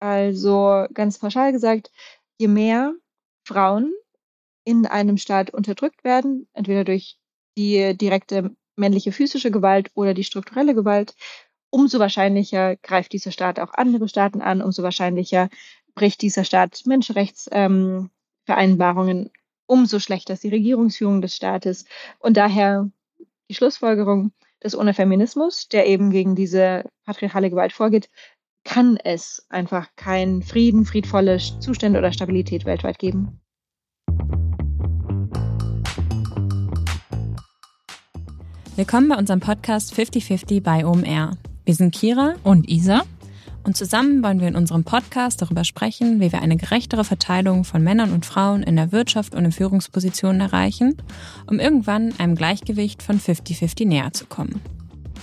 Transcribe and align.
Also 0.00 0.86
ganz 0.92 1.18
pauschal 1.18 1.52
gesagt, 1.52 1.90
je 2.38 2.48
mehr 2.48 2.94
Frauen 3.44 3.92
in 4.64 4.86
einem 4.86 5.16
Staat 5.16 5.50
unterdrückt 5.50 6.04
werden, 6.04 6.48
entweder 6.52 6.84
durch 6.84 7.18
die 7.56 7.96
direkte 7.96 8.54
männliche 8.76 9.12
physische 9.12 9.50
Gewalt 9.50 9.90
oder 9.94 10.12
die 10.12 10.24
strukturelle 10.24 10.74
Gewalt, 10.74 11.14
umso 11.70 11.98
wahrscheinlicher 11.98 12.76
greift 12.76 13.12
dieser 13.12 13.32
Staat 13.32 13.58
auch 13.58 13.72
andere 13.74 14.08
Staaten 14.08 14.40
an, 14.40 14.62
umso 14.62 14.82
wahrscheinlicher 14.82 15.48
bricht 15.94 16.22
dieser 16.22 16.44
Staat 16.44 16.82
Menschenrechtsvereinbarungen, 16.84 18.10
ähm, 19.18 19.30
umso 19.66 19.98
schlechter 19.98 20.34
ist 20.34 20.44
die 20.44 20.50
Regierungsführung 20.50 21.22
des 21.22 21.34
Staates. 21.34 21.86
Und 22.18 22.36
daher 22.36 22.90
die 23.48 23.54
Schlussfolgerung, 23.54 24.32
dass 24.60 24.76
ohne 24.76 24.94
Feminismus, 24.94 25.68
der 25.68 25.86
eben 25.86 26.10
gegen 26.10 26.34
diese 26.34 26.84
patriarchale 27.04 27.50
Gewalt 27.50 27.72
vorgeht, 27.72 28.10
kann 28.66 28.98
es 29.02 29.46
einfach 29.48 29.88
keinen 29.96 30.42
Frieden, 30.42 30.84
friedvolle 30.84 31.38
Zustände 31.38 31.98
oder 31.98 32.12
Stabilität 32.12 32.66
weltweit 32.66 32.98
geben. 32.98 33.40
Willkommen 38.74 39.08
bei 39.08 39.16
unserem 39.16 39.40
Podcast 39.40 39.94
5050 39.94 40.62
bei 40.62 40.84
OMR. 40.84 41.38
Wir 41.64 41.74
sind 41.74 41.94
Kira 41.94 42.34
und 42.42 42.68
Isa 42.68 43.04
und 43.62 43.76
zusammen 43.76 44.22
wollen 44.22 44.40
wir 44.40 44.48
in 44.48 44.56
unserem 44.56 44.84
Podcast 44.84 45.40
darüber 45.40 45.64
sprechen, 45.64 46.20
wie 46.20 46.32
wir 46.32 46.42
eine 46.42 46.56
gerechtere 46.56 47.04
Verteilung 47.04 47.64
von 47.64 47.82
Männern 47.82 48.12
und 48.12 48.26
Frauen 48.26 48.62
in 48.62 48.76
der 48.76 48.92
Wirtschaft 48.92 49.34
und 49.34 49.44
in 49.44 49.52
Führungspositionen 49.52 50.40
erreichen, 50.40 50.96
um 51.46 51.60
irgendwann 51.60 52.12
einem 52.18 52.34
Gleichgewicht 52.34 53.02
von 53.02 53.18
50-50 53.18 53.86
näher 53.86 54.12
zu 54.12 54.26
kommen. 54.26 54.60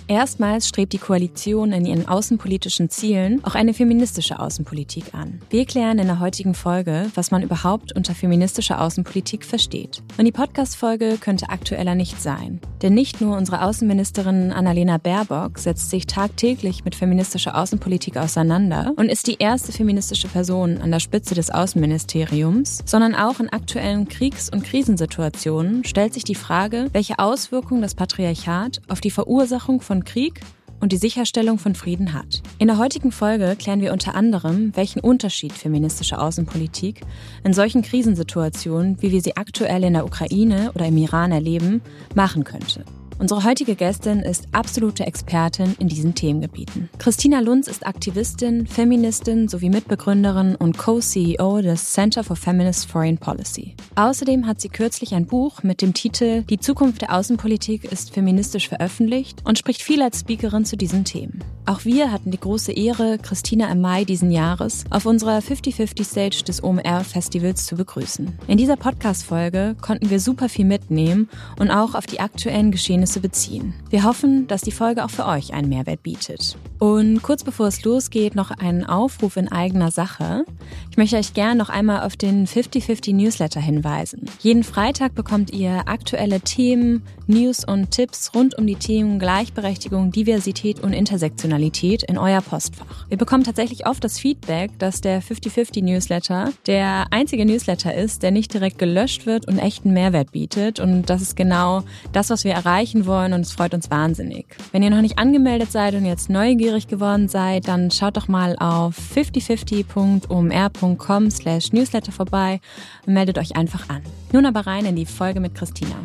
Erstmals 0.07 0.67
strebt 0.67 0.93
die 0.93 0.97
Koalition 0.97 1.71
in 1.71 1.85
ihren 1.85 2.07
außenpolitischen 2.07 2.89
Zielen 2.89 3.43
auch 3.45 3.55
eine 3.55 3.73
feministische 3.73 4.39
Außenpolitik 4.39 5.13
an. 5.13 5.39
Wir 5.49 5.65
klären 5.65 5.97
in 5.99 6.07
der 6.07 6.19
heutigen 6.19 6.53
Folge, 6.53 7.09
was 7.15 7.31
man 7.31 7.41
überhaupt 7.41 7.95
unter 7.95 8.13
feministischer 8.13 8.81
Außenpolitik 8.81 9.45
versteht. 9.45 10.03
Und 10.17 10.25
die 10.25 10.31
Podcast-Folge 10.31 11.17
könnte 11.19 11.49
aktueller 11.49 11.95
nicht 11.95 12.21
sein. 12.21 12.59
Denn 12.81 12.93
nicht 12.93 13.21
nur 13.21 13.37
unsere 13.37 13.61
Außenministerin 13.61 14.51
Annalena 14.51 14.97
Baerbock 14.97 15.57
setzt 15.57 15.89
sich 15.89 16.05
tagtäglich 16.05 16.83
mit 16.83 16.95
feministischer 16.95 17.57
Außenpolitik 17.57 18.17
auseinander 18.17 18.91
und 18.97 19.09
ist 19.09 19.27
die 19.27 19.37
erste 19.39 19.71
feministische 19.71 20.27
Person 20.27 20.79
an 20.81 20.91
der 20.91 20.99
Spitze 20.99 21.33
des 21.33 21.49
Außenministeriums, 21.49 22.83
sondern 22.85 23.15
auch 23.15 23.39
in 23.39 23.49
aktuellen 23.49 24.09
Kriegs- 24.09 24.49
und 24.49 24.65
Krisensituationen 24.65 25.85
stellt 25.85 26.13
sich 26.13 26.25
die 26.25 26.35
Frage, 26.35 26.87
welche 26.91 27.19
Auswirkungen 27.19 27.81
das 27.81 27.95
Patriarchat 27.95 28.81
auf 28.89 28.99
die 28.99 29.11
Verursachung 29.11 29.79
von 29.79 29.92
von 29.93 30.03
Krieg 30.03 30.41
und 30.79 30.91
die 30.91 30.97
Sicherstellung 30.97 31.59
von 31.59 31.75
Frieden 31.75 32.13
hat. 32.13 32.41
In 32.57 32.65
der 32.65 32.79
heutigen 32.79 33.11
Folge 33.11 33.55
klären 33.55 33.79
wir 33.79 33.93
unter 33.93 34.15
anderem, 34.15 34.75
welchen 34.75 35.01
Unterschied 35.01 35.53
feministische 35.53 36.17
Außenpolitik 36.17 37.01
in 37.43 37.53
solchen 37.53 37.83
Krisensituationen, 37.83 38.99
wie 39.03 39.11
wir 39.11 39.21
sie 39.21 39.37
aktuell 39.37 39.83
in 39.83 39.93
der 39.93 40.05
Ukraine 40.05 40.71
oder 40.73 40.87
im 40.87 40.97
Iran 40.97 41.31
erleben, 41.31 41.83
machen 42.15 42.43
könnte. 42.43 42.85
Unsere 43.19 43.43
heutige 43.43 43.75
Gästin 43.75 44.19
ist 44.19 44.47
absolute 44.51 45.05
Expertin 45.05 45.75
in 45.79 45.87
diesen 45.87 46.15
Themengebieten. 46.15 46.89
Christina 46.97 47.39
Lunz 47.39 47.67
ist 47.67 47.85
Aktivistin, 47.85 48.65
Feministin 48.67 49.47
sowie 49.47 49.69
Mitbegründerin 49.69 50.55
und 50.55 50.77
Co-CEO 50.77 51.61
des 51.61 51.93
Center 51.93 52.23
for 52.23 52.35
Feminist 52.35 52.87
Foreign 52.87 53.17
Policy. 53.17 53.75
Außerdem 53.95 54.47
hat 54.47 54.59
sie 54.59 54.69
kürzlich 54.69 55.13
ein 55.13 55.27
Buch 55.27 55.63
mit 55.63 55.81
dem 55.81 55.93
Titel 55.93 56.43
Die 56.43 56.59
Zukunft 56.59 57.01
der 57.01 57.13
Außenpolitik 57.13 57.85
ist 57.85 58.13
feministisch 58.13 58.67
veröffentlicht 58.67 59.41
und 59.45 59.57
spricht 59.57 59.83
viel 59.83 60.01
als 60.01 60.21
Speakerin 60.21 60.65
zu 60.65 60.75
diesen 60.75 61.05
Themen. 61.05 61.43
Auch 61.65 61.85
wir 61.85 62.11
hatten 62.11 62.31
die 62.31 62.39
große 62.39 62.73
Ehre, 62.73 63.17
Christina 63.19 63.71
im 63.71 63.79
Mai 63.79 64.03
diesen 64.03 64.31
Jahres 64.31 64.83
auf 64.89 65.05
unserer 65.05 65.37
50-50 65.37 66.03
Stage 66.03 66.43
des 66.45 66.61
OMR 66.61 67.05
Festivals 67.05 67.65
zu 67.65 67.75
begrüßen. 67.75 68.37
In 68.47 68.57
dieser 68.57 68.75
Podcast-Folge 68.75 69.75
konnten 69.79 70.09
wir 70.09 70.19
super 70.19 70.49
viel 70.49 70.65
mitnehmen 70.65 71.29
und 71.59 71.71
auch 71.71 71.95
auf 71.95 72.05
die 72.05 72.19
aktuellen 72.19 72.71
Geschehnisse 72.71 73.02
Ergebnisse 73.03 73.19
beziehen. 73.19 73.73
Wir 73.89 74.03
hoffen, 74.03 74.47
dass 74.47 74.61
die 74.61 74.71
Folge 74.71 75.03
auch 75.03 75.09
für 75.09 75.25
euch 75.25 75.53
einen 75.53 75.67
Mehrwert 75.67 76.03
bietet. 76.03 76.57
Und 76.83 77.21
kurz 77.21 77.45
bevor 77.45 77.67
es 77.67 77.85
losgeht, 77.85 78.35
noch 78.35 78.51
einen 78.51 78.83
Aufruf 78.83 79.37
in 79.37 79.49
eigener 79.49 79.89
Sache. 79.89 80.43
Ich 80.91 80.97
möchte 80.97 81.15
euch 81.15 81.33
gerne 81.33 81.55
noch 81.55 81.69
einmal 81.69 82.05
auf 82.05 82.17
den 82.17 82.45
50-50 82.45 83.15
Newsletter 83.15 83.61
hinweisen. 83.61 84.25
Jeden 84.41 84.65
Freitag 84.65 85.15
bekommt 85.15 85.53
ihr 85.53 85.87
aktuelle 85.87 86.41
Themen, 86.41 87.03
News 87.25 87.63
und 87.63 87.91
Tipps 87.91 88.31
rund 88.35 88.57
um 88.57 88.67
die 88.67 88.75
Themen 88.75 89.17
Gleichberechtigung, 89.17 90.11
Diversität 90.11 90.81
und 90.81 90.91
Intersektionalität 90.91 92.03
in 92.03 92.17
euer 92.17 92.41
Postfach. 92.41 93.07
Wir 93.07 93.17
bekommen 93.17 93.45
tatsächlich 93.45 93.87
oft 93.87 94.03
das 94.03 94.19
Feedback, 94.19 94.77
dass 94.77 94.99
der 94.99 95.23
50-50 95.23 95.85
Newsletter 95.85 96.51
der 96.67 97.05
einzige 97.11 97.45
Newsletter 97.45 97.95
ist, 97.95 98.23
der 98.23 98.31
nicht 98.31 98.53
direkt 98.53 98.77
gelöscht 98.77 99.25
wird 99.25 99.47
und 99.47 99.57
echten 99.57 99.93
Mehrwert 99.93 100.33
bietet. 100.33 100.81
Und 100.81 101.09
das 101.09 101.21
ist 101.21 101.37
genau 101.37 101.83
das, 102.11 102.29
was 102.29 102.43
wir 102.43 102.51
erreichen 102.51 103.05
wollen 103.05 103.31
und 103.31 103.41
es 103.41 103.53
freut 103.53 103.73
uns 103.73 103.89
wahnsinnig. 103.89 104.47
Wenn 104.73 104.83
ihr 104.83 104.89
noch 104.89 105.01
nicht 105.01 105.17
angemeldet 105.17 105.71
seid 105.71 105.95
und 105.95 106.05
jetzt 106.05 106.29
neugierig 106.29 106.72
geworden 106.81 107.29
seid, 107.29 107.67
dann 107.67 107.91
schaut 107.91 108.17
doch 108.17 108.27
mal 108.27 108.55
auf 108.59 108.95
5050.omr.com 109.15 111.31
slash 111.31 111.71
newsletter 111.71 112.11
vorbei 112.11 112.59
und 113.05 113.13
meldet 113.13 113.37
euch 113.37 113.55
einfach 113.55 113.87
an. 113.89 114.01
Nun 114.31 114.45
aber 114.45 114.67
rein 114.67 114.85
in 114.85 114.95
die 114.95 115.05
Folge 115.05 115.39
mit 115.39 115.55
Christina. 115.55 115.95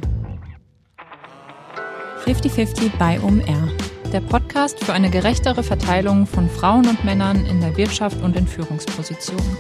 5050 2.25 2.93
bei 2.99 3.21
OMR. 3.21 3.69
Der 4.13 4.21
Podcast 4.21 4.83
für 4.85 4.93
eine 4.93 5.11
gerechtere 5.11 5.63
Verteilung 5.63 6.27
von 6.27 6.49
Frauen 6.49 6.87
und 6.87 7.05
Männern 7.05 7.45
in 7.47 7.61
der 7.61 7.77
Wirtschaft 7.77 8.23
und 8.23 8.37
in 8.37 8.47
Führungspositionen. 8.47 9.57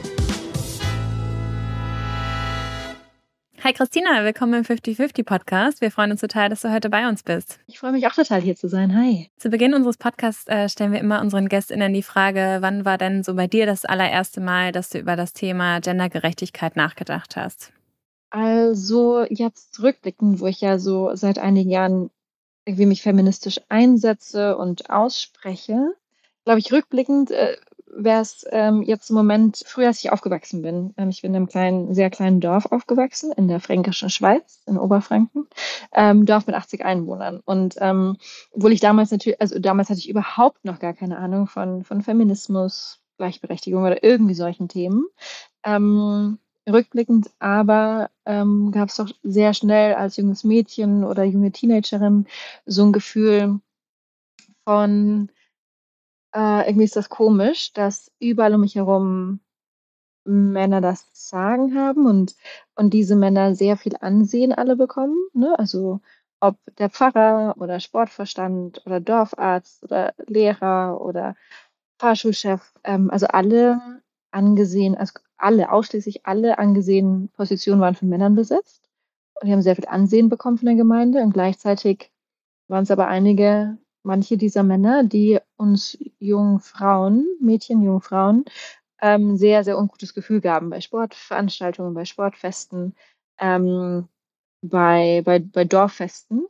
Hi 3.68 3.74
Christina, 3.74 4.24
willkommen 4.24 4.54
im 4.54 4.64
50-50 4.64 5.24
Podcast. 5.24 5.82
Wir 5.82 5.90
freuen 5.90 6.10
uns 6.10 6.22
total, 6.22 6.48
dass 6.48 6.62
du 6.62 6.72
heute 6.72 6.88
bei 6.88 7.06
uns 7.06 7.22
bist. 7.22 7.60
Ich 7.66 7.78
freue 7.78 7.92
mich 7.92 8.06
auch 8.06 8.14
total, 8.14 8.40
hier 8.40 8.56
zu 8.56 8.66
sein. 8.66 8.96
Hi. 8.96 9.30
Zu 9.36 9.50
Beginn 9.50 9.74
unseres 9.74 9.98
Podcasts 9.98 10.48
äh, 10.48 10.70
stellen 10.70 10.92
wir 10.92 11.00
immer 11.00 11.20
unseren 11.20 11.50
GästInnen 11.50 11.92
die 11.92 12.02
Frage, 12.02 12.56
wann 12.60 12.86
war 12.86 12.96
denn 12.96 13.22
so 13.22 13.34
bei 13.34 13.46
dir 13.46 13.66
das 13.66 13.84
allererste 13.84 14.40
Mal, 14.40 14.72
dass 14.72 14.88
du 14.88 14.98
über 14.98 15.16
das 15.16 15.34
Thema 15.34 15.80
Gendergerechtigkeit 15.80 16.76
nachgedacht 16.76 17.36
hast? 17.36 17.74
Also 18.30 19.26
jetzt 19.28 19.82
rückblickend, 19.82 20.40
wo 20.40 20.46
ich 20.46 20.62
ja 20.62 20.78
so 20.78 21.14
seit 21.14 21.38
einigen 21.38 21.68
Jahren 21.68 22.10
irgendwie 22.64 22.86
mich 22.86 23.02
feministisch 23.02 23.60
einsetze 23.68 24.56
und 24.56 24.88
ausspreche, 24.88 25.92
glaube 26.46 26.60
ich, 26.60 26.72
rückblickend 26.72 27.32
äh, 27.32 27.58
wäre 27.94 28.20
es 28.20 28.44
ähm, 28.50 28.82
jetzt 28.82 29.10
im 29.10 29.16
Moment, 29.16 29.62
früher 29.66 29.88
als 29.88 30.00
ich 30.00 30.12
aufgewachsen 30.12 30.62
bin. 30.62 30.94
Ähm, 30.96 31.10
ich 31.10 31.22
bin 31.22 31.32
in 31.32 31.36
einem 31.36 31.46
kleinen, 31.48 31.94
sehr 31.94 32.10
kleinen 32.10 32.40
Dorf 32.40 32.66
aufgewachsen, 32.66 33.32
in 33.32 33.48
der 33.48 33.60
fränkischen 33.60 34.10
Schweiz, 34.10 34.62
in 34.66 34.78
Oberfranken. 34.78 35.46
Ähm, 35.92 36.26
Dorf 36.26 36.46
mit 36.46 36.56
80 36.56 36.84
Einwohnern. 36.84 37.40
Und 37.44 37.76
ähm, 37.80 38.16
obwohl 38.52 38.72
ich 38.72 38.80
damals 38.80 39.10
natürlich, 39.10 39.40
also 39.40 39.58
damals 39.58 39.90
hatte 39.90 40.00
ich 40.00 40.08
überhaupt 40.08 40.64
noch 40.64 40.78
gar 40.78 40.94
keine 40.94 41.18
Ahnung 41.18 41.46
von, 41.46 41.84
von 41.84 42.02
Feminismus, 42.02 43.00
Gleichberechtigung 43.16 43.82
oder 43.84 44.02
irgendwie 44.04 44.34
solchen 44.34 44.68
Themen. 44.68 45.06
Ähm, 45.64 46.38
rückblickend 46.68 47.30
aber 47.38 48.10
ähm, 48.26 48.70
gab 48.72 48.90
es 48.90 48.96
doch 48.96 49.08
sehr 49.22 49.54
schnell 49.54 49.94
als 49.94 50.16
junges 50.16 50.44
Mädchen 50.44 51.04
oder 51.04 51.24
junge 51.24 51.50
Teenagerin 51.50 52.26
so 52.66 52.84
ein 52.84 52.92
Gefühl 52.92 53.60
von 54.64 55.30
äh, 56.34 56.68
irgendwie 56.68 56.84
ist 56.84 56.96
das 56.96 57.08
komisch, 57.08 57.72
dass 57.72 58.10
überall 58.18 58.54
um 58.54 58.60
mich 58.62 58.74
herum 58.74 59.40
Männer 60.24 60.80
das 60.80 61.08
Sagen 61.12 61.74
haben 61.74 62.06
und, 62.06 62.36
und 62.74 62.90
diese 62.92 63.16
Männer 63.16 63.54
sehr 63.54 63.76
viel 63.76 63.96
Ansehen 64.00 64.52
alle 64.52 64.76
bekommen. 64.76 65.16
Ne? 65.32 65.58
Also 65.58 66.00
ob 66.40 66.56
der 66.78 66.90
Pfarrer 66.90 67.54
oder 67.58 67.80
Sportverstand 67.80 68.82
oder 68.86 69.00
Dorfarzt 69.00 69.82
oder 69.82 70.14
Lehrer 70.26 71.00
oder 71.00 71.34
Fahrschulchef, 71.98 72.74
ähm, 72.84 73.10
also 73.10 73.26
alle 73.26 74.02
angesehen, 74.30 74.96
also 74.96 75.14
alle, 75.36 75.72
ausschließlich 75.72 76.26
alle 76.26 76.58
angesehenen 76.58 77.30
Positionen 77.30 77.80
waren 77.80 77.94
von 77.94 78.08
Männern 78.08 78.34
besetzt. 78.34 78.88
Und 79.40 79.48
die 79.48 79.52
haben 79.52 79.62
sehr 79.62 79.76
viel 79.76 79.88
Ansehen 79.88 80.28
bekommen 80.28 80.58
von 80.58 80.66
der 80.66 80.74
Gemeinde 80.74 81.22
und 81.22 81.32
gleichzeitig 81.32 82.12
waren 82.68 82.82
es 82.82 82.90
aber 82.90 83.08
einige 83.08 83.78
manche 84.08 84.38
dieser 84.38 84.62
Männer, 84.62 85.04
die 85.04 85.38
uns 85.56 85.96
jungen 86.18 86.60
Frauen, 86.60 87.26
Mädchen, 87.40 87.82
jungen 87.82 88.00
Frauen, 88.00 88.44
ähm, 89.02 89.36
sehr, 89.36 89.62
sehr 89.64 89.78
ungutes 89.78 90.14
Gefühl 90.14 90.40
gaben 90.40 90.70
bei 90.70 90.80
Sportveranstaltungen, 90.80 91.94
bei 91.94 92.06
Sportfesten, 92.06 92.94
ähm, 93.38 94.08
bei, 94.62 95.22
bei, 95.24 95.38
bei 95.40 95.64
Dorffesten. 95.64 96.46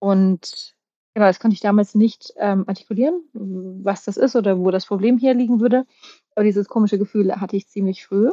Und 0.00 0.74
genau, 1.14 1.26
das 1.26 1.38
konnte 1.38 1.54
ich 1.54 1.60
damals 1.60 1.94
nicht 1.94 2.34
ähm, 2.38 2.64
artikulieren, 2.66 3.22
was 3.32 4.04
das 4.04 4.16
ist 4.16 4.34
oder 4.34 4.58
wo 4.58 4.70
das 4.72 4.84
Problem 4.86 5.16
hier 5.16 5.32
liegen 5.32 5.60
würde. 5.60 5.86
Aber 6.34 6.44
dieses 6.44 6.68
komische 6.68 6.98
Gefühl 6.98 7.40
hatte 7.40 7.56
ich 7.56 7.68
ziemlich 7.68 8.04
früh 8.04 8.30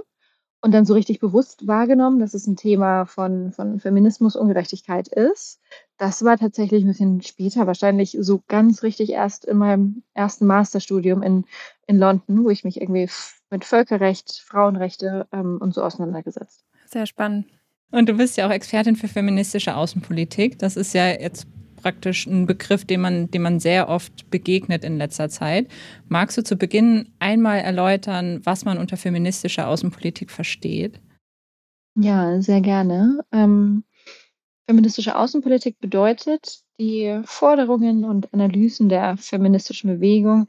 und 0.62 0.74
dann 0.74 0.86
so 0.86 0.96
richtig 0.96 1.20
bewusst 1.20 1.68
wahrgenommen, 1.68 2.20
dass 2.20 2.34
es 2.34 2.48
ein 2.48 2.56
Thema 2.56 3.06
von, 3.06 3.52
von 3.52 3.80
Feminismus, 3.80 4.36
Ungerechtigkeit 4.36 5.10
ist. 5.10 5.62
Das 6.04 6.22
war 6.26 6.38
tatsächlich 6.38 6.84
ein 6.84 6.90
bisschen 6.90 7.22
später, 7.22 7.66
wahrscheinlich 7.66 8.18
so 8.20 8.44
ganz 8.50 8.84
richtig 8.84 9.12
erst 9.12 9.46
in 9.46 9.56
meinem 9.56 10.04
ersten 10.14 10.46
Masterstudium 10.46 11.24
in, 11.24 11.46
in 11.88 11.98
London, 11.98 12.44
wo 12.44 12.50
ich 12.50 12.66
mich 12.66 12.82
irgendwie 12.82 13.08
mit 13.50 13.64
Völkerrecht, 13.64 14.44
Frauenrechte 14.46 15.28
ähm, 15.32 15.60
und 15.62 15.74
so 15.74 15.82
auseinandergesetzt. 15.82 16.66
Sehr 16.88 17.06
spannend. 17.06 17.46
Und 17.90 18.10
du 18.10 18.16
bist 18.16 18.36
ja 18.36 18.46
auch 18.46 18.52
Expertin 18.52 18.98
für 18.98 19.08
feministische 19.08 19.78
Außenpolitik. 19.78 20.60
Das 20.60 20.76
ist 20.76 20.94
ja 20.94 21.08
jetzt 21.08 21.48
praktisch 21.78 22.26
ein 22.26 22.48
Begriff, 22.48 22.84
dem 22.84 23.00
man, 23.00 23.32
dem 23.32 23.44
man 23.44 23.62
sehr 23.62 23.88
oft 23.88 24.30
begegnet 24.30 24.84
in 24.84 24.98
letzter 24.98 25.30
Zeit. 25.30 25.70
Magst 26.10 26.38
du 26.38 26.44
zu 26.44 26.58
Beginn 26.58 27.14
einmal 27.20 27.60
erläutern, 27.60 28.42
was 28.44 28.66
man 28.66 28.78
unter 28.78 28.98
feministischer 28.98 29.70
Außenpolitik 29.70 30.32
versteht? 30.32 31.00
Ja, 31.96 32.42
sehr 32.42 32.60
gerne. 32.60 33.24
Ähm, 33.32 33.86
feministische 34.68 35.18
Außenpolitik 35.18 35.80
bedeutet, 35.80 36.64
die 36.80 37.22
Forderungen 37.26 38.06
und 38.06 38.34
Analysen 38.34 38.90
der 38.90 39.18
feministischen 39.18 39.90
Bewegung 39.90 40.48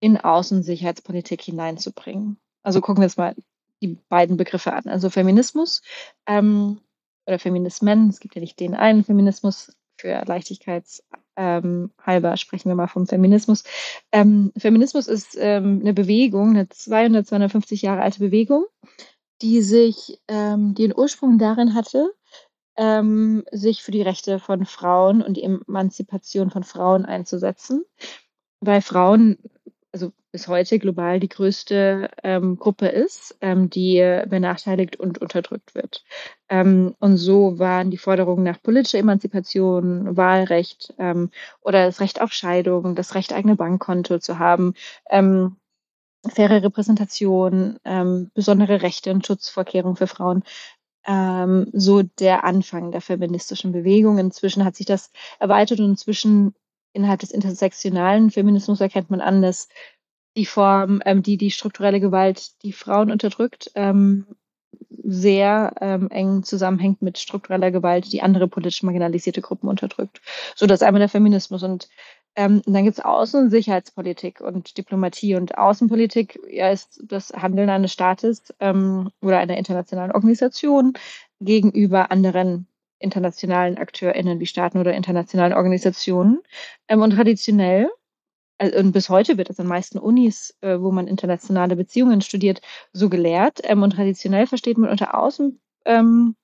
in 0.00 0.16
Außensicherheitspolitik 0.16 1.42
hineinzubringen. 1.42 2.38
Also 2.62 2.80
gucken 2.80 3.02
wir 3.02 3.06
uns 3.06 3.16
mal 3.16 3.34
die 3.80 3.98
beiden 4.08 4.36
Begriffe 4.36 4.72
an. 4.72 4.84
Also 4.86 5.10
Feminismus 5.10 5.82
ähm, 6.26 6.80
oder 7.26 7.38
Feminismen, 7.38 8.08
es 8.08 8.20
gibt 8.20 8.34
ja 8.34 8.40
nicht 8.40 8.58
den 8.58 8.74
einen 8.74 9.04
Feminismus, 9.04 9.72
für 10.02 10.22
Leichtigkeits 10.26 11.04
ähm, 11.36 11.90
sprechen 12.34 12.68
wir 12.68 12.74
mal 12.74 12.88
vom 12.88 13.06
Feminismus. 13.06 13.62
Ähm, 14.10 14.52
Feminismus 14.58 15.06
ist 15.06 15.36
ähm, 15.38 15.78
eine 15.80 15.94
Bewegung, 15.94 16.50
eine 16.50 16.68
200, 16.68 17.26
250 17.26 17.82
Jahre 17.82 18.02
alte 18.02 18.18
Bewegung, 18.18 18.64
die 19.40 19.62
sich, 19.62 20.20
ähm, 20.28 20.74
den 20.74 20.92
Ursprung 20.94 21.38
darin 21.38 21.74
hatte, 21.74 22.12
ähm, 22.76 23.44
sich 23.50 23.82
für 23.82 23.92
die 23.92 24.02
Rechte 24.02 24.38
von 24.38 24.66
Frauen 24.66 25.22
und 25.22 25.36
die 25.36 25.44
Emanzipation 25.44 26.50
von 26.50 26.64
Frauen 26.64 27.04
einzusetzen, 27.04 27.84
weil 28.60 28.82
Frauen 28.82 29.38
also 29.92 30.12
bis 30.32 30.48
heute 30.48 30.78
global 30.78 31.20
die 31.20 31.28
größte 31.28 32.10
ähm, 32.22 32.56
Gruppe 32.56 32.88
ist, 32.88 33.36
ähm, 33.42 33.68
die 33.68 33.98
benachteiligt 34.26 34.96
und 34.96 35.18
unterdrückt 35.18 35.74
wird. 35.74 36.04
Ähm, 36.48 36.94
und 36.98 37.18
so 37.18 37.58
waren 37.58 37.90
die 37.90 37.98
Forderungen 37.98 38.42
nach 38.42 38.62
politischer 38.62 38.98
Emanzipation, 38.98 40.16
Wahlrecht 40.16 40.94
ähm, 40.98 41.30
oder 41.60 41.84
das 41.84 42.00
Recht 42.00 42.22
auf 42.22 42.32
Scheidung, 42.32 42.94
das 42.94 43.14
Recht, 43.14 43.34
eigene 43.34 43.56
Bankkonto 43.56 44.18
zu 44.18 44.38
haben, 44.38 44.74
ähm, 45.10 45.56
faire 46.26 46.62
Repräsentation, 46.62 47.78
ähm, 47.84 48.30
besondere 48.32 48.80
Rechte 48.82 49.10
und 49.10 49.26
Schutzvorkehrungen 49.26 49.96
für 49.96 50.06
Frauen, 50.06 50.44
ähm, 51.06 51.68
so 51.72 52.02
der 52.02 52.44
Anfang 52.44 52.92
der 52.92 53.00
feministischen 53.00 53.72
Bewegung. 53.72 54.18
Inzwischen 54.18 54.64
hat 54.64 54.76
sich 54.76 54.86
das 54.86 55.10
erweitert 55.38 55.80
und 55.80 55.90
inzwischen 55.90 56.54
innerhalb 56.92 57.20
des 57.20 57.30
intersektionalen 57.30 58.30
Feminismus 58.30 58.80
erkennt 58.80 59.10
man 59.10 59.20
an, 59.20 59.42
dass 59.42 59.68
die 60.36 60.46
Form, 60.46 61.02
ähm, 61.04 61.22
die 61.22 61.36
die 61.36 61.50
strukturelle 61.50 62.00
Gewalt, 62.00 62.62
die 62.62 62.72
Frauen 62.72 63.10
unterdrückt, 63.10 63.70
ähm, 63.74 64.26
sehr 65.04 65.74
ähm, 65.80 66.08
eng 66.10 66.42
zusammenhängt 66.42 67.02
mit 67.02 67.18
struktureller 67.18 67.70
Gewalt, 67.70 68.12
die 68.12 68.22
andere 68.22 68.48
politisch 68.48 68.82
marginalisierte 68.82 69.42
Gruppen 69.42 69.68
unterdrückt. 69.68 70.20
So, 70.54 70.66
das 70.66 70.80
ist 70.80 70.86
einmal 70.86 71.00
der 71.00 71.08
Feminismus. 71.08 71.62
Und 71.62 71.88
ähm, 72.36 72.62
dann 72.66 72.84
gibt 72.84 72.98
es 72.98 73.04
Außen- 73.04 73.38
und 73.42 73.50
Sicherheitspolitik 73.50 74.40
und 74.40 74.76
Diplomatie. 74.78 75.34
Und 75.34 75.58
Außenpolitik 75.58 76.40
ja, 76.50 76.70
ist 76.70 77.02
das 77.04 77.30
Handeln 77.30 77.68
eines 77.68 77.92
Staates 77.92 78.54
ähm, 78.60 79.10
oder 79.20 79.38
einer 79.38 79.56
internationalen 79.56 80.12
Organisation 80.12 80.94
gegenüber 81.40 82.10
anderen 82.10 82.66
internationalen 83.02 83.78
AkteurInnen 83.78 84.40
wie 84.40 84.46
Staaten 84.46 84.78
oder 84.78 84.94
internationalen 84.94 85.52
Organisationen. 85.52 86.40
Ähm, 86.88 87.02
und 87.02 87.10
traditionell, 87.10 87.90
äh, 88.58 88.78
und 88.78 88.92
bis 88.92 89.08
heute 89.10 89.36
wird 89.38 89.50
es 89.50 89.60
an 89.60 89.66
meisten 89.66 89.98
Unis, 89.98 90.56
äh, 90.60 90.80
wo 90.80 90.92
man 90.92 91.08
internationale 91.08 91.76
Beziehungen 91.76 92.22
studiert, 92.22 92.60
so 92.92 93.08
gelehrt. 93.10 93.60
Ähm, 93.64 93.82
und 93.82 93.90
traditionell 93.94 94.46
versteht 94.46 94.78
man 94.78 94.90
unter 94.90 95.18
Außen, 95.18 95.60
ähm, 95.84 96.36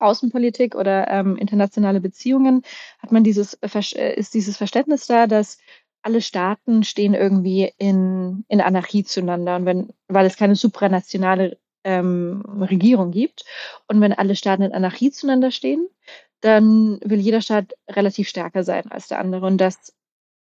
Außenpolitik 0.00 0.74
oder 0.74 1.08
ähm, 1.08 1.36
internationale 1.36 2.00
Beziehungen, 2.00 2.62
hat 2.98 3.12
man 3.12 3.24
dieses, 3.24 3.54
äh, 3.54 4.14
ist 4.14 4.34
dieses 4.34 4.56
Verständnis 4.56 5.06
da, 5.06 5.26
dass 5.26 5.58
alle 6.02 6.22
Staaten 6.22 6.82
stehen 6.84 7.14
irgendwie 7.14 7.72
in, 7.78 8.44
in 8.48 8.60
Anarchie 8.60 9.04
zueinander. 9.04 9.56
Und 9.56 9.66
wenn, 9.66 9.92
weil 10.08 10.26
es 10.26 10.36
keine 10.36 10.56
supranationale 10.56 11.58
ähm, 11.84 12.42
Regierung 12.60 13.10
gibt. 13.10 13.44
Und 13.88 14.00
wenn 14.00 14.12
alle 14.12 14.36
Staaten 14.36 14.62
in 14.62 14.72
Anarchie 14.72 15.10
zueinander 15.10 15.50
stehen, 15.50 15.88
dann 16.40 16.98
will 17.04 17.20
jeder 17.20 17.42
Staat 17.42 17.74
relativ 17.88 18.28
stärker 18.28 18.64
sein 18.64 18.90
als 18.90 19.08
der 19.08 19.18
andere. 19.18 19.46
Und 19.46 19.58
das 19.58 19.94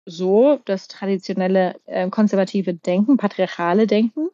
so, 0.06 0.60
das 0.64 0.88
traditionelle 0.88 1.80
äh, 1.86 2.08
konservative 2.10 2.74
Denken, 2.74 3.16
patriarchale 3.16 3.86
Denken 3.86 4.28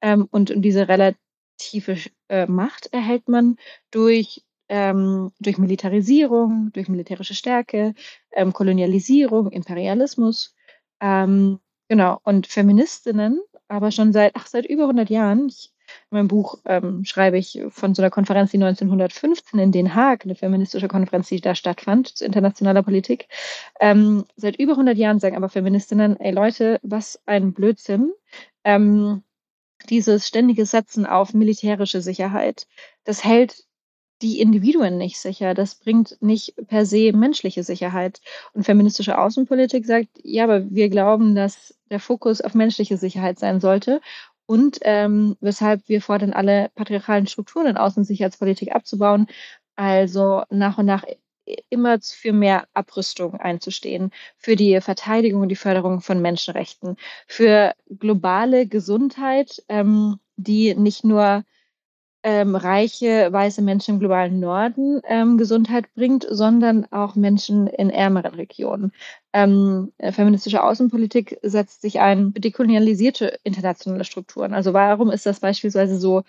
ähm, 0.00 0.28
und, 0.30 0.50
und 0.52 0.62
diese 0.62 0.88
relative 0.88 1.96
äh, 2.28 2.46
Macht 2.46 2.92
erhält 2.92 3.28
man 3.28 3.56
durch 3.90 4.44
ähm, 4.68 5.32
durch 5.40 5.58
Militarisierung, 5.58 6.70
durch 6.72 6.88
militärische 6.88 7.34
Stärke, 7.34 7.94
ähm, 8.32 8.52
Kolonialisierung, 8.52 9.50
Imperialismus. 9.50 10.54
Ähm, 11.00 11.60
genau, 11.88 12.20
und 12.24 12.46
Feministinnen, 12.46 13.40
aber 13.68 13.90
schon 13.90 14.12
seit, 14.12 14.32
ach, 14.36 14.46
seit 14.46 14.66
über 14.66 14.82
100 14.84 15.10
Jahren, 15.10 15.48
ich 15.48 15.72
in 16.10 16.18
meinem 16.18 16.28
Buch 16.28 16.58
ähm, 16.64 17.04
schreibe 17.04 17.38
ich 17.38 17.62
von 17.68 17.94
so 17.94 18.02
einer 18.02 18.10
Konferenz, 18.10 18.50
die 18.50 18.56
1915 18.56 19.58
in 19.60 19.72
Den 19.72 19.94
Haag, 19.94 20.24
eine 20.24 20.34
feministische 20.34 20.88
Konferenz, 20.88 21.28
die 21.28 21.40
da 21.40 21.54
stattfand, 21.54 22.08
zu 22.08 22.24
internationaler 22.24 22.82
Politik. 22.82 23.28
Ähm, 23.80 24.24
seit 24.36 24.56
über 24.56 24.72
100 24.72 24.96
Jahren 24.96 25.20
sagen 25.20 25.36
aber 25.36 25.48
Feministinnen, 25.48 26.18
ey 26.18 26.32
Leute, 26.32 26.80
was 26.82 27.20
ein 27.26 27.52
Blödsinn. 27.52 28.12
Ähm, 28.64 29.22
dieses 29.88 30.26
ständige 30.26 30.66
Setzen 30.66 31.06
auf 31.06 31.34
militärische 31.34 32.00
Sicherheit, 32.00 32.66
das 33.04 33.24
hält 33.24 33.65
die 34.22 34.40
Individuen 34.40 34.98
nicht 34.98 35.18
sicher. 35.18 35.54
Das 35.54 35.74
bringt 35.74 36.16
nicht 36.20 36.54
per 36.68 36.86
se 36.86 37.12
menschliche 37.12 37.62
Sicherheit. 37.62 38.20
Und 38.54 38.64
feministische 38.64 39.18
Außenpolitik 39.18 39.86
sagt, 39.86 40.08
ja, 40.22 40.44
aber 40.44 40.70
wir 40.70 40.88
glauben, 40.88 41.34
dass 41.34 41.74
der 41.90 42.00
Fokus 42.00 42.40
auf 42.40 42.54
menschliche 42.54 42.96
Sicherheit 42.96 43.38
sein 43.38 43.60
sollte 43.60 44.00
und 44.46 44.78
ähm, 44.82 45.36
weshalb 45.40 45.88
wir 45.88 46.00
fordern, 46.00 46.32
alle 46.32 46.70
patriarchalen 46.74 47.26
Strukturen 47.26 47.66
in 47.66 47.76
Außensicherheitspolitik 47.76 48.74
abzubauen, 48.74 49.26
also 49.74 50.44
nach 50.50 50.78
und 50.78 50.86
nach 50.86 51.04
immer 51.68 51.98
für 52.00 52.32
mehr 52.32 52.66
Abrüstung 52.74 53.34
einzustehen, 53.34 54.10
für 54.38 54.56
die 54.56 54.80
Verteidigung 54.80 55.42
und 55.42 55.48
die 55.48 55.56
Förderung 55.56 56.00
von 56.00 56.20
Menschenrechten, 56.22 56.96
für 57.26 57.74
globale 57.98 58.66
Gesundheit, 58.66 59.62
ähm, 59.68 60.18
die 60.36 60.74
nicht 60.74 61.04
nur 61.04 61.44
ähm, 62.26 62.56
reiche 62.56 63.32
weiße 63.32 63.62
Menschen 63.62 63.94
im 63.94 64.00
globalen 64.00 64.40
Norden 64.40 65.00
ähm, 65.06 65.38
Gesundheit 65.38 65.84
bringt, 65.94 66.26
sondern 66.28 66.84
auch 66.90 67.14
Menschen 67.14 67.68
in 67.68 67.88
ärmeren 67.88 68.34
Regionen. 68.34 68.90
Ähm, 69.32 69.92
äh, 69.98 70.10
feministische 70.10 70.60
Außenpolitik 70.60 71.38
setzt 71.42 71.82
sich 71.82 72.00
ein 72.00 72.32
für 72.32 72.40
dekolonialisierte 72.40 73.38
internationale 73.44 74.02
Strukturen. 74.02 74.54
Also 74.54 74.72
warum 74.72 75.12
ist 75.12 75.24
das 75.24 75.38
beispielsweise 75.38 76.00
so, 76.00 76.24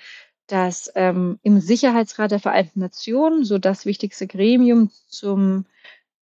dass 0.46 0.92
ähm, 0.94 1.39
im 1.42 1.60
Sicherheitsrat 1.60 2.30
der 2.30 2.39
Vereinten 2.39 2.80
Nationen, 2.80 3.44
so 3.44 3.58
das 3.58 3.88
wichtigste 3.88 4.27
Gremium 4.27 4.92
zum 5.08 5.66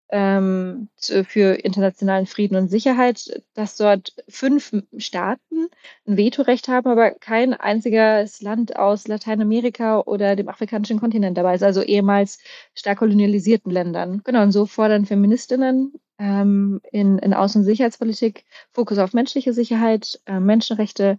ähm, 0.10 0.90
für 0.98 1.56
internationalen 1.56 2.26
Frieden 2.26 2.56
und 2.56 2.68
Sicherheit, 2.68 3.42
dass 3.56 3.78
dort 3.78 4.14
fünf 4.30 4.72
Staaten 4.98 5.68
ein 6.08 6.18
Vetorecht 6.18 6.68
haben, 6.68 6.88
aber 6.88 7.12
kein 7.12 7.54
einziges 7.54 8.42
Land 8.42 8.76
aus 8.76 9.08
Lateinamerika 9.08 10.02
oder 10.02 10.36
dem 10.36 10.50
afrikanischen 10.50 11.00
Kontinent 11.00 11.38
dabei 11.38 11.56
ist, 11.56 11.64
also 11.64 11.82
ehemals 11.82 12.40
stark 12.76 13.00
kolonialisierten 13.00 13.72
Ländern. 13.72 14.22
Genau, 14.24 14.44
und 14.44 14.52
so 14.52 14.66
fordern 14.66 15.06
Feministinnen 15.06 15.94
ähm, 16.20 16.82
in, 16.92 17.18
in 17.20 17.34
Außen- 17.34 17.58
und 17.58 17.64
Sicherheitspolitik 17.64 18.46
Fokus 18.72 18.98
auf 19.00 19.14
menschliche 19.14 19.54
Sicherheit, 19.54 20.22
äh, 20.26 20.40
Menschenrechte. 20.40 21.18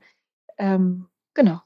Ähm, 0.59 1.09
genau. 1.35 1.61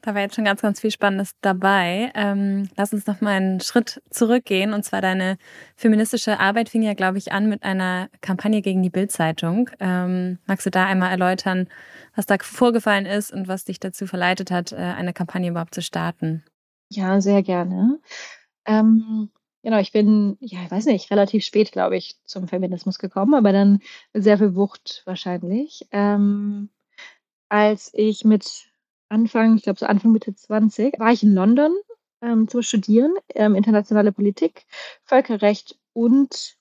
Da 0.00 0.14
war 0.14 0.22
jetzt 0.22 0.36
schon 0.36 0.44
ganz, 0.44 0.62
ganz 0.62 0.80
viel 0.80 0.92
Spannendes 0.92 1.32
dabei. 1.40 2.12
Ähm, 2.14 2.68
lass 2.76 2.92
uns 2.92 3.06
noch 3.06 3.20
mal 3.20 3.36
einen 3.36 3.60
Schritt 3.60 4.00
zurückgehen. 4.10 4.72
Und 4.72 4.84
zwar 4.84 5.00
deine 5.00 5.38
feministische 5.76 6.38
Arbeit 6.38 6.68
fing 6.68 6.82
ja, 6.82 6.94
glaube 6.94 7.18
ich, 7.18 7.32
an 7.32 7.48
mit 7.48 7.64
einer 7.64 8.08
Kampagne 8.20 8.62
gegen 8.62 8.82
die 8.82 8.90
Bildzeitung. 8.90 9.70
Ähm, 9.80 10.38
magst 10.46 10.66
du 10.66 10.70
da 10.70 10.86
einmal 10.86 11.10
erläutern, 11.10 11.68
was 12.14 12.26
da 12.26 12.36
vorgefallen 12.40 13.06
ist 13.06 13.32
und 13.32 13.48
was 13.48 13.64
dich 13.64 13.80
dazu 13.80 14.06
verleitet 14.06 14.52
hat, 14.52 14.72
äh, 14.72 14.76
eine 14.76 15.12
Kampagne 15.12 15.50
überhaupt 15.50 15.74
zu 15.74 15.82
starten? 15.82 16.44
Ja, 16.90 17.20
sehr 17.20 17.42
gerne. 17.42 17.98
Ähm, 18.66 19.30
genau, 19.64 19.78
ich 19.78 19.90
bin, 19.90 20.36
ja, 20.40 20.60
ich 20.64 20.70
weiß 20.70 20.86
nicht, 20.86 21.10
relativ 21.10 21.44
spät, 21.44 21.72
glaube 21.72 21.96
ich, 21.96 22.16
zum 22.24 22.46
Feminismus 22.46 22.98
gekommen, 23.00 23.34
aber 23.34 23.52
dann 23.52 23.80
sehr 24.14 24.38
viel 24.38 24.54
Wucht 24.54 25.02
wahrscheinlich. 25.06 25.86
Ähm, 25.90 26.70
als 27.48 27.90
ich 27.94 28.24
mit 28.24 28.67
Anfang, 29.08 29.56
ich 29.56 29.62
glaube 29.62 29.78
so 29.78 29.86
Anfang 29.86 30.12
Mitte 30.12 30.34
20, 30.34 30.98
war 30.98 31.12
ich 31.12 31.22
in 31.22 31.34
London 31.34 31.74
ähm, 32.22 32.48
zum 32.48 32.62
Studieren, 32.62 33.14
ähm, 33.34 33.54
internationale 33.54 34.12
Politik, 34.12 34.66
Völkerrecht 35.04 35.78
und 35.92 36.56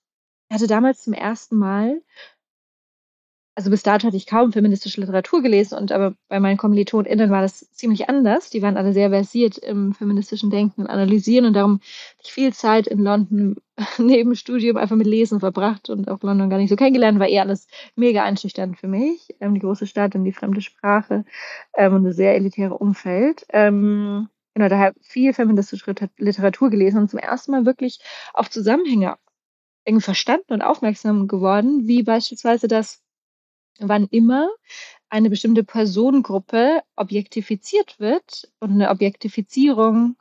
hatte 0.51 0.67
damals 0.67 1.03
zum 1.03 1.13
ersten 1.13 1.57
Mal 1.57 2.01
also 3.57 3.71
bis 3.71 3.81
dato 3.81 4.05
hatte 4.05 4.15
ich 4.17 4.27
kaum 4.27 4.53
feministische 4.53 5.01
Literatur 5.01 5.41
gelesen 5.41 5.79
und 5.79 5.91
aber 5.91 6.13
bei 6.29 6.39
meinen 6.39 6.57
KommilitonInnen 6.57 7.31
war 7.31 7.41
das 7.41 7.71
ziemlich 7.71 8.07
anders. 8.07 8.51
Die 8.51 8.61
waren 8.61 8.77
alle 8.77 8.93
sehr 8.93 9.09
versiert 9.09 9.57
im 9.57 9.95
feministischen 9.95 10.51
Denken 10.51 10.81
und 10.81 10.87
Analysieren 10.87 11.47
und 11.47 11.53
darum 11.53 11.71
habe 11.71 12.21
ich 12.23 12.31
viel 12.31 12.53
Zeit 12.53 12.85
in 12.85 12.99
London 12.99 13.55
neben 13.97 14.35
Studium 14.35 14.77
einfach 14.77 14.95
mit 14.95 15.07
Lesen 15.07 15.39
verbracht 15.39 15.89
und 15.89 16.07
auch 16.07 16.21
London 16.21 16.51
gar 16.51 16.59
nicht 16.59 16.69
so 16.69 16.75
kennengelernt, 16.75 17.17
war 17.17 17.29
eher 17.29 17.41
alles 17.41 17.67
mega 17.95 18.23
einschüchternd 18.23 18.77
für 18.77 18.87
mich. 18.87 19.35
Ähm, 19.39 19.55
die 19.55 19.61
große 19.61 19.87
Stadt 19.87 20.13
und 20.13 20.23
die 20.23 20.33
fremde 20.33 20.61
Sprache 20.61 21.25
ähm, 21.75 21.95
und 21.95 22.05
ein 22.05 22.13
sehr 22.13 22.35
elitäre 22.35 22.77
Umfeld. 22.77 23.43
Ähm, 23.49 24.29
genau, 24.53 24.69
daher 24.69 24.93
viel 25.01 25.33
feministische 25.33 25.95
Literatur 26.17 26.69
gelesen 26.69 26.99
und 26.99 27.09
zum 27.09 27.17
ersten 27.17 27.53
Mal 27.53 27.65
wirklich 27.65 28.01
auf 28.35 28.51
Zusammenhänge 28.51 29.15
irgendwie 29.83 30.03
verstanden 30.03 30.53
und 30.53 30.61
aufmerksam 30.61 31.27
geworden, 31.27 31.87
wie 31.87 32.03
beispielsweise 32.03 32.67
das 32.67 33.01
wann 33.79 34.07
immer 34.11 34.49
eine 35.09 35.29
bestimmte 35.29 35.63
Personengruppe 35.63 36.81
objektifiziert 36.95 37.99
wird 37.99 38.49
und 38.59 38.71
eine 38.71 38.89
Objektifizierung, 38.89 40.17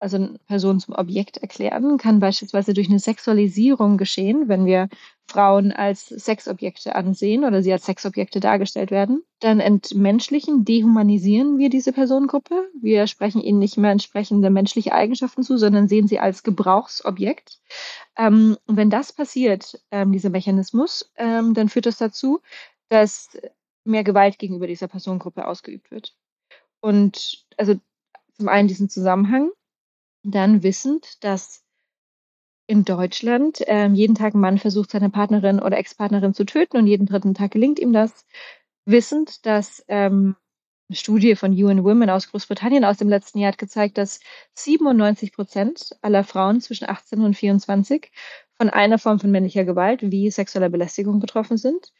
also 0.00 0.16
eine 0.16 0.38
Person 0.46 0.78
zum 0.80 0.94
Objekt 0.94 1.38
erklären, 1.38 1.98
kann 1.98 2.20
beispielsweise 2.20 2.72
durch 2.72 2.88
eine 2.88 3.00
Sexualisierung 3.00 3.96
geschehen, 3.96 4.48
wenn 4.48 4.64
wir 4.64 4.88
Frauen 5.26 5.72
als 5.72 6.06
Sexobjekte 6.06 6.94
ansehen 6.94 7.44
oder 7.44 7.62
sie 7.62 7.72
als 7.72 7.84
Sexobjekte 7.84 8.40
dargestellt 8.40 8.90
werden. 8.90 9.22
Dann 9.40 9.60
entmenschlichen, 9.60 10.64
dehumanisieren 10.64 11.58
wir 11.58 11.68
diese 11.68 11.92
Personengruppe. 11.92 12.68
Wir 12.80 13.06
sprechen 13.06 13.42
ihnen 13.42 13.58
nicht 13.58 13.76
mehr 13.76 13.90
entsprechende 13.90 14.50
menschliche 14.50 14.92
Eigenschaften 14.92 15.42
zu, 15.42 15.58
sondern 15.58 15.88
sehen 15.88 16.08
sie 16.08 16.18
als 16.18 16.44
Gebrauchsobjekt. 16.44 17.58
Ähm, 18.16 18.56
und 18.66 18.76
wenn 18.76 18.90
das 18.90 19.12
passiert, 19.12 19.80
ähm, 19.90 20.12
dieser 20.12 20.30
Mechanismus, 20.30 21.12
ähm, 21.16 21.54
dann 21.54 21.68
führt 21.68 21.86
das 21.86 21.98
dazu, 21.98 22.40
dass 22.88 23.36
mehr 23.84 24.04
Gewalt 24.04 24.38
gegenüber 24.38 24.66
dieser 24.66 24.88
Personengruppe 24.88 25.46
ausgeübt 25.46 25.90
wird. 25.90 26.14
Und 26.80 27.44
also 27.56 27.74
zum 28.34 28.48
einen 28.48 28.68
diesen 28.68 28.88
Zusammenhang, 28.88 29.50
dann 30.22 30.62
wissend, 30.62 31.22
dass 31.24 31.64
in 32.66 32.84
Deutschland 32.84 33.62
ähm, 33.66 33.94
jeden 33.94 34.14
Tag 34.14 34.34
ein 34.34 34.40
Mann 34.40 34.58
versucht, 34.58 34.90
seine 34.90 35.10
Partnerin 35.10 35.60
oder 35.60 35.78
Ex-Partnerin 35.78 36.34
zu 36.34 36.44
töten 36.44 36.76
und 36.76 36.86
jeden 36.86 37.06
dritten 37.06 37.34
Tag 37.34 37.50
gelingt 37.50 37.78
ihm 37.78 37.92
das. 37.92 38.26
Wissend, 38.84 39.46
dass 39.46 39.84
ähm, 39.88 40.36
eine 40.88 40.96
Studie 40.96 41.34
von 41.34 41.52
UN 41.52 41.84
Women 41.84 42.10
aus 42.10 42.30
Großbritannien 42.30 42.84
aus 42.84 42.98
dem 42.98 43.08
letzten 43.08 43.38
Jahr 43.38 43.52
hat 43.52 43.58
gezeigt, 43.58 43.98
dass 43.98 44.20
97 44.54 45.32
Prozent 45.32 45.96
aller 46.02 46.24
Frauen 46.24 46.60
zwischen 46.60 46.88
18 46.88 47.22
und 47.22 47.34
24 47.34 48.10
von 48.54 48.70
einer 48.70 48.98
Form 48.98 49.18
von 49.18 49.30
männlicher 49.30 49.64
Gewalt 49.64 50.00
wie 50.02 50.30
sexueller 50.30 50.68
Belästigung 50.68 51.20
betroffen 51.20 51.56
sind 51.56 51.92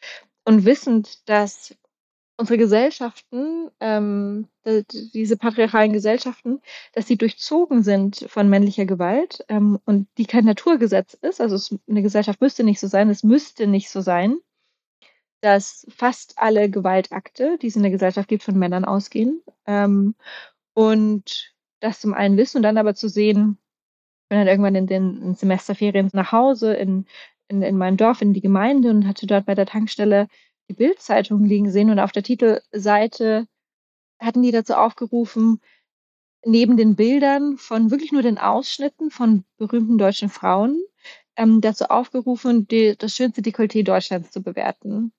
und 0.49 0.65
wissend, 0.65 1.29
dass 1.29 1.77
unsere 2.39 2.57
Gesellschaften, 2.57 3.71
ähm, 3.81 4.49
diese 4.65 5.37
patriarchalen 5.37 5.93
Gesellschaften, 5.93 6.63
dass 6.95 7.07
sie 7.07 7.19
durchzogen 7.19 7.83
sind 7.83 8.25
von 8.31 8.49
männlicher 8.49 8.87
Gewalt 8.87 9.45
ähm, 9.51 9.79
und 9.85 10.09
die 10.17 10.25
kein 10.25 10.47
Naturgesetz 10.47 11.13
ist, 11.13 11.43
also 11.43 11.55
es, 11.55 11.77
eine 11.87 12.01
Gesellschaft 12.01 12.41
müsste 12.41 12.65
nicht 12.65 12.81
so 12.81 12.87
sein, 12.87 13.11
es 13.11 13.23
müsste 13.23 13.67
nicht 13.67 13.91
so 13.91 14.01
sein, 14.01 14.39
dass 15.43 15.87
fast 15.91 16.39
alle 16.39 16.71
Gewaltakte, 16.71 17.59
die 17.61 17.67
es 17.67 17.77
in 17.77 17.83
der 17.83 17.91
Gesellschaft 17.91 18.29
gibt, 18.29 18.43
von 18.43 18.59
Männern 18.59 18.87
ausgehen. 18.87 19.43
Ähm, 19.67 20.15
und 20.73 21.55
das 21.81 22.01
zum 22.01 22.15
einen 22.15 22.39
wissen 22.39 22.57
und 22.57 22.63
dann 22.63 22.79
aber 22.79 22.95
zu 22.95 23.11
sehen, 23.11 23.59
bin 24.31 24.39
dann 24.39 24.49
irgendwann 24.49 24.77
in 24.77 24.87
den 24.87 25.35
Semesterferien 25.35 26.09
nach 26.15 26.33
Hause 26.33 26.73
in 26.73 27.05
in, 27.49 27.63
in 27.63 27.77
mein 27.77 27.97
Dorf, 27.97 28.23
in 28.23 28.33
die 28.33 28.41
Gemeinde 28.41 28.91
und 28.91 29.07
hatte 29.07 29.27
dort 29.27 29.47
bei 29.47 29.55
der 29.55 29.67
Tankstelle 29.67 30.29
die 30.69 30.75
Bildzeitung 30.75 31.45
liegen 31.45 31.71
sehen 31.71 31.91
und 31.91 31.99
auf 31.99 32.13
der 32.13 32.23
Titelseite 32.23 33.47
hatten 34.21 34.43
die 34.43 34.51
dazu 34.51 34.75
aufgerufen, 34.75 35.61
neben 36.45 36.77
den 36.77 36.97
Bildern 36.97 37.57
von 37.57 37.91
wirklich 37.91 38.13
nur 38.13 38.23
den 38.23 38.39
Ausschnitten 38.39 39.11
von 39.11 39.45
berühmten 39.57 39.99
deutschen 39.99 40.29
Frauen 40.29 40.83
ähm, 41.37 41.61
dazu 41.61 41.87
aufgerufen, 41.87 42.67
die, 42.69 42.97
das 42.97 43.15
schönste 43.15 43.43
Dekolleté 43.43 43.85
Deutschlands 43.85 44.31
zu 44.31 44.43
bewerten. 44.43 45.13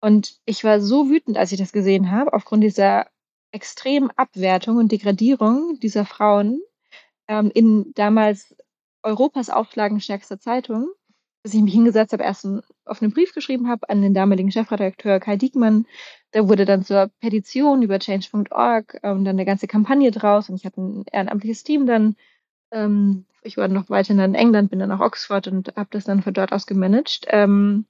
Und 0.00 0.40
ich 0.46 0.64
war 0.64 0.80
so 0.80 1.10
wütend, 1.10 1.36
als 1.36 1.52
ich 1.52 1.58
das 1.58 1.72
gesehen 1.72 2.10
habe, 2.10 2.32
aufgrund 2.32 2.64
dieser 2.64 3.06
extremen 3.52 4.10
Abwertung 4.16 4.76
und 4.76 4.92
Degradierung 4.92 5.78
dieser 5.80 6.06
Frauen 6.06 6.60
ähm, 7.28 7.50
in 7.54 7.92
damals 7.94 8.54
Europas 9.02 9.50
auflagenstärkster 9.50 10.38
Zeitung, 10.38 10.88
dass 11.42 11.54
ich 11.54 11.62
mich 11.62 11.72
hingesetzt 11.72 12.12
habe, 12.12 12.24
erst 12.24 12.44
einen 12.44 12.62
offenen 12.84 13.12
Brief 13.12 13.32
geschrieben 13.34 13.68
habe 13.68 13.88
an 13.88 14.02
den 14.02 14.14
damaligen 14.14 14.50
Chefredakteur 14.50 15.20
Kai 15.20 15.36
Diekmann. 15.36 15.86
Der 16.34 16.48
wurde 16.48 16.64
dann 16.64 16.84
zur 16.84 17.10
Petition 17.20 17.82
über 17.82 17.98
change.org 17.98 19.00
ähm, 19.02 19.24
dann 19.24 19.36
eine 19.36 19.44
ganze 19.46 19.66
Kampagne 19.66 20.10
draus 20.10 20.48
und 20.48 20.56
ich 20.56 20.66
hatte 20.66 20.80
ein 20.80 21.04
ehrenamtliches 21.10 21.64
Team 21.64 21.86
dann. 21.86 22.16
Ähm, 22.72 23.26
ich 23.42 23.56
war 23.56 23.68
noch 23.68 23.88
weiter 23.88 24.12
in 24.12 24.34
England, 24.34 24.70
bin 24.70 24.80
dann 24.80 24.90
nach 24.90 25.00
Oxford 25.00 25.48
und 25.48 25.74
habe 25.76 25.88
das 25.90 26.04
dann 26.04 26.22
von 26.22 26.34
dort 26.34 26.52
aus 26.52 26.66
gemanagt. 26.66 27.26
Ähm, 27.28 27.86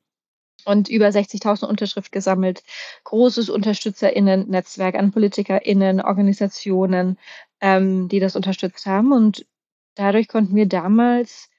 und 0.64 0.88
über 0.88 1.08
60.000 1.08 1.66
Unterschrift 1.66 2.12
gesammelt. 2.12 2.62
Großes 3.04 3.48
UnterstützerInnen-Netzwerk 3.48 4.94
an 4.94 5.10
PolitikerInnen, 5.10 6.00
Organisationen, 6.00 7.18
ähm, 7.60 8.08
die 8.08 8.20
das 8.20 8.36
unterstützt 8.36 8.86
haben. 8.86 9.12
Und 9.12 9.46
dadurch 9.94 10.28
konnten 10.28 10.54
wir 10.54 10.66
damals 10.66 11.49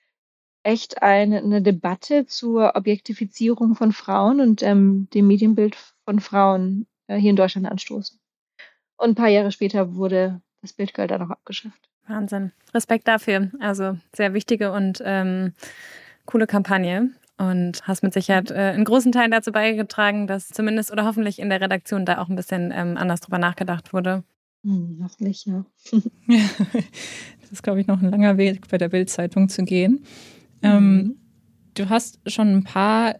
echt 0.63 1.01
eine, 1.01 1.39
eine 1.39 1.61
Debatte 1.61 2.25
zur 2.25 2.75
Objektifizierung 2.75 3.75
von 3.75 3.91
Frauen 3.91 4.39
und 4.39 4.63
ähm, 4.63 5.07
dem 5.13 5.27
Medienbild 5.27 5.75
von 6.05 6.19
Frauen 6.19 6.87
äh, 7.07 7.17
hier 7.17 7.31
in 7.31 7.35
Deutschland 7.35 7.67
anstoßen. 7.67 8.19
Und 8.97 9.09
ein 9.09 9.15
paar 9.15 9.29
Jahre 9.29 9.51
später 9.51 9.95
wurde 9.95 10.41
das 10.61 10.73
Bildgirl 10.73 11.07
dann 11.07 11.21
auch 11.23 11.31
abgeschafft. 11.31 11.89
Wahnsinn. 12.07 12.51
Respekt 12.73 13.07
dafür. 13.07 13.49
Also 13.59 13.97
sehr 14.13 14.33
wichtige 14.33 14.71
und 14.71 15.01
ähm, 15.03 15.53
coole 16.25 16.47
Kampagne. 16.47 17.09
Und 17.37 17.87
hast 17.87 18.03
mit 18.03 18.13
Sicherheit 18.13 18.51
äh, 18.51 18.55
einen 18.55 18.85
großen 18.85 19.11
Teil 19.11 19.31
dazu 19.31 19.51
beigetragen, 19.51 20.27
dass 20.27 20.49
zumindest 20.49 20.91
oder 20.91 21.05
hoffentlich 21.05 21.39
in 21.39 21.49
der 21.49 21.59
Redaktion 21.59 22.05
da 22.05 22.19
auch 22.19 22.29
ein 22.29 22.35
bisschen 22.35 22.71
ähm, 22.71 22.97
anders 22.97 23.21
drüber 23.21 23.39
nachgedacht 23.39 23.93
wurde. 23.93 24.23
Hm, 24.63 24.99
hoffentlich, 25.03 25.45
ja. 25.45 25.65
das 26.27 27.51
ist, 27.51 27.63
glaube 27.63 27.81
ich, 27.81 27.87
noch 27.87 27.99
ein 27.99 28.11
langer 28.11 28.37
Weg 28.37 28.67
bei 28.69 28.77
der 28.77 28.89
Bildzeitung 28.89 29.49
zu 29.49 29.63
gehen. 29.63 30.05
Ähm, 30.63 30.95
mhm. 30.95 31.15
du 31.73 31.89
hast 31.89 32.19
schon 32.27 32.55
ein 32.55 32.63
paar 32.63 33.15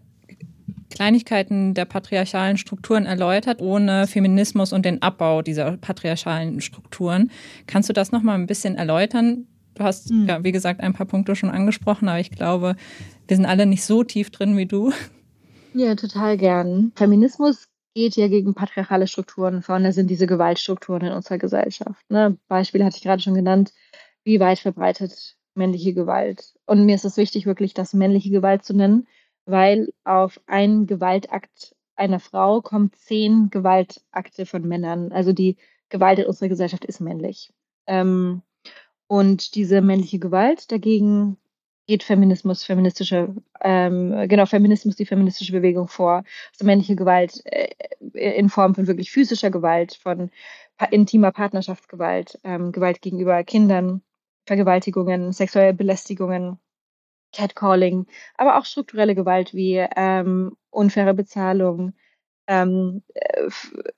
Kleinigkeiten 0.92 1.74
der 1.74 1.86
patriarchalen 1.86 2.58
Strukturen 2.58 3.06
erläutert, 3.06 3.62
ohne 3.62 4.08
Feminismus 4.08 4.74
und 4.74 4.86
den 4.86 5.02
Abbau 5.02 5.42
dieser 5.42 5.78
patriarchalen 5.78 6.62
Strukturen. 6.62 7.32
Kannst 7.66 7.90
du 7.90 7.94
das 7.94 8.12
nochmal 8.12 8.36
ein 8.36 8.46
bisschen 8.46 8.76
erläutern? 8.76 9.48
Du 9.74 9.84
hast 9.84 10.12
mhm. 10.12 10.28
ja, 10.28 10.44
wie 10.44 10.52
gesagt, 10.52 10.82
ein 10.82 10.94
paar 10.94 11.06
Punkte 11.08 11.36
schon 11.36 11.50
angesprochen, 11.50 12.10
aber 12.10 12.20
ich 12.20 12.32
glaube, 12.32 12.76
wir 13.28 13.38
sind 13.38 13.46
alle 13.46 13.66
nicht 13.66 13.84
so 13.84 14.04
tief 14.04 14.30
drin 14.30 14.58
wie 14.58 14.66
du. 14.66 14.92
Ja, 15.74 15.96
total 15.96 16.38
gern. 16.38 16.92
Feminismus 16.96 17.70
geht 17.94 18.16
ja 18.16 18.28
gegen 18.28 18.54
patriarchale 18.54 19.08
Strukturen. 19.08 19.62
Vorne 19.62 19.94
sind 19.94 20.10
diese 20.10 20.28
Gewaltstrukturen 20.28 21.08
in 21.08 21.14
unserer 21.14 21.38
Gesellschaft. 21.38 22.04
Ne? 22.10 22.38
Beispiele 22.48 22.86
hatte 22.86 22.98
ich 22.98 23.04
gerade 23.04 23.22
schon 23.22 23.36
genannt. 23.36 23.74
Wie 24.24 24.40
weit 24.40 24.60
verbreitet 24.60 25.38
männliche 25.56 25.94
Gewalt. 25.94 26.54
Und 26.66 26.86
mir 26.86 26.96
ist 26.96 27.06
es 27.06 27.18
wichtig, 27.18 27.46
wirklich 27.46 27.74
das 27.74 27.94
männliche 27.94 28.30
Gewalt 28.30 28.64
zu 28.64 28.74
nennen, 28.74 29.08
weil 29.46 29.90
auf 30.04 30.40
einen 30.48 30.88
Gewaltakt 30.88 31.76
einer 31.96 32.20
Frau 32.20 32.62
kommen 32.62 32.92
zehn 32.94 33.50
Gewaltakte 33.50 34.46
von 34.46 34.68
Männern. 34.68 35.12
Also 35.12 35.34
die 35.34 35.58
Gewalt 35.90 36.20
in 36.20 36.26
unserer 36.26 36.50
Gesellschaft 36.50 36.86
ist 36.86 37.00
männlich. 37.00 37.52
Ähm, 37.88 38.42
und 39.08 39.56
diese 39.56 39.82
männliche 39.82 40.20
Gewalt 40.20 40.72
dagegen 40.72 41.38
geht 41.88 42.04
Feminismus, 42.04 42.64
feministische, 42.64 43.36
ähm, 43.62 44.28
genau, 44.30 44.46
Feminismus, 44.46 44.96
die 44.96 45.06
feministische 45.06 45.52
Bewegung 45.52 45.88
vor. 45.88 46.24
Also 46.54 46.66
männliche 46.66 46.96
Gewalt 46.96 47.42
äh, 47.46 47.70
in 48.14 48.50
Form 48.50 48.76
von 48.76 48.88
wirklich 48.88 49.12
physischer 49.12 49.52
Gewalt, 49.52 49.96
von 49.96 50.32
intimer 50.90 51.32
Partnerschaftsgewalt, 51.32 52.40
ähm, 52.44 52.72
Gewalt 52.72 53.02
gegenüber 53.02 53.44
Kindern, 53.44 54.02
Vergewaltigungen, 54.46 55.32
sexuelle 55.34 55.74
Belästigungen, 55.74 56.60
Catcalling, 57.34 58.08
aber 58.38 58.58
auch 58.60 58.66
strukturelle 58.66 59.16
Gewalt 59.16 59.54
wie 59.54 59.86
ähm, 59.96 60.58
unfaire 60.72 61.14
Bezahlung. 61.14 61.94
Ähm, 62.48 63.04
äh, 63.14 63.50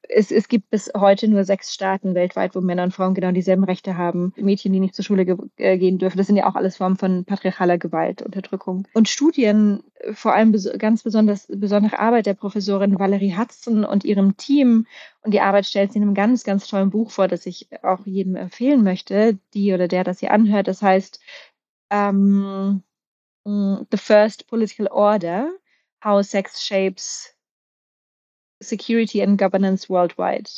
es, 0.09 0.31
es 0.31 0.47
gibt 0.47 0.69
bis 0.69 0.91
heute 0.95 1.27
nur 1.27 1.43
sechs 1.43 1.73
Staaten 1.73 2.13
weltweit, 2.13 2.55
wo 2.55 2.61
Männer 2.61 2.83
und 2.83 2.93
Frauen 2.93 3.13
genau 3.13 3.31
dieselben 3.31 3.63
Rechte 3.63 3.97
haben. 3.97 4.33
Mädchen, 4.35 4.73
die 4.73 4.79
nicht 4.79 4.95
zur 4.95 5.05
Schule 5.05 5.25
ge 5.25 5.37
äh, 5.57 5.77
gehen 5.77 5.97
dürfen, 5.97 6.17
das 6.17 6.27
sind 6.27 6.35
ja 6.35 6.47
auch 6.47 6.55
alles 6.55 6.77
Formen 6.77 6.97
von 6.97 7.25
patriarchaler 7.25 7.77
Gewalt, 7.77 8.21
Unterdrückung. 8.21 8.87
Und 8.93 9.09
Studien, 9.09 9.83
vor 10.11 10.33
allem 10.33 10.51
bes 10.51 10.69
ganz 10.77 11.03
besonders 11.03 11.47
besondere 11.47 11.99
Arbeit 11.99 12.25
der 12.25 12.33
Professorin 12.33 12.99
Valerie 12.99 13.35
Hudson 13.35 13.85
und 13.85 14.03
ihrem 14.03 14.37
Team 14.37 14.85
und 15.21 15.33
die 15.33 15.41
Arbeit 15.41 15.65
stellt 15.65 15.93
sie 15.93 15.99
in 15.99 16.03
einem 16.03 16.13
ganz, 16.13 16.43
ganz 16.43 16.67
tollen 16.67 16.89
Buch 16.89 17.11
vor, 17.11 17.27
das 17.27 17.45
ich 17.45 17.69
auch 17.81 18.05
jedem 18.05 18.35
empfehlen 18.35 18.83
möchte, 18.83 19.39
die 19.53 19.73
oder 19.73 19.87
der 19.87 20.03
das 20.03 20.19
hier 20.19 20.31
anhört. 20.31 20.67
Das 20.67 20.81
heißt 20.81 21.19
ähm, 21.89 22.83
mm, 23.45 23.75
The 23.89 23.97
First 23.97 24.47
Political 24.47 24.87
Order, 24.87 25.49
How 26.03 26.23
Sex 26.25 26.65
Shapes 26.65 27.32
Security 28.63 29.21
and 29.21 29.39
Governance 29.39 29.89
Worldwide. 29.89 30.49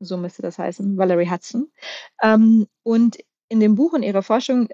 So 0.00 0.16
müsste 0.16 0.42
das 0.42 0.58
heißen, 0.58 0.96
Valerie 0.96 1.30
Hudson. 1.30 1.70
Ähm, 2.22 2.66
und 2.82 3.18
in 3.48 3.60
dem 3.60 3.74
Buch 3.74 3.92
und 3.92 4.02
ihrer 4.02 4.22
Forschung 4.22 4.68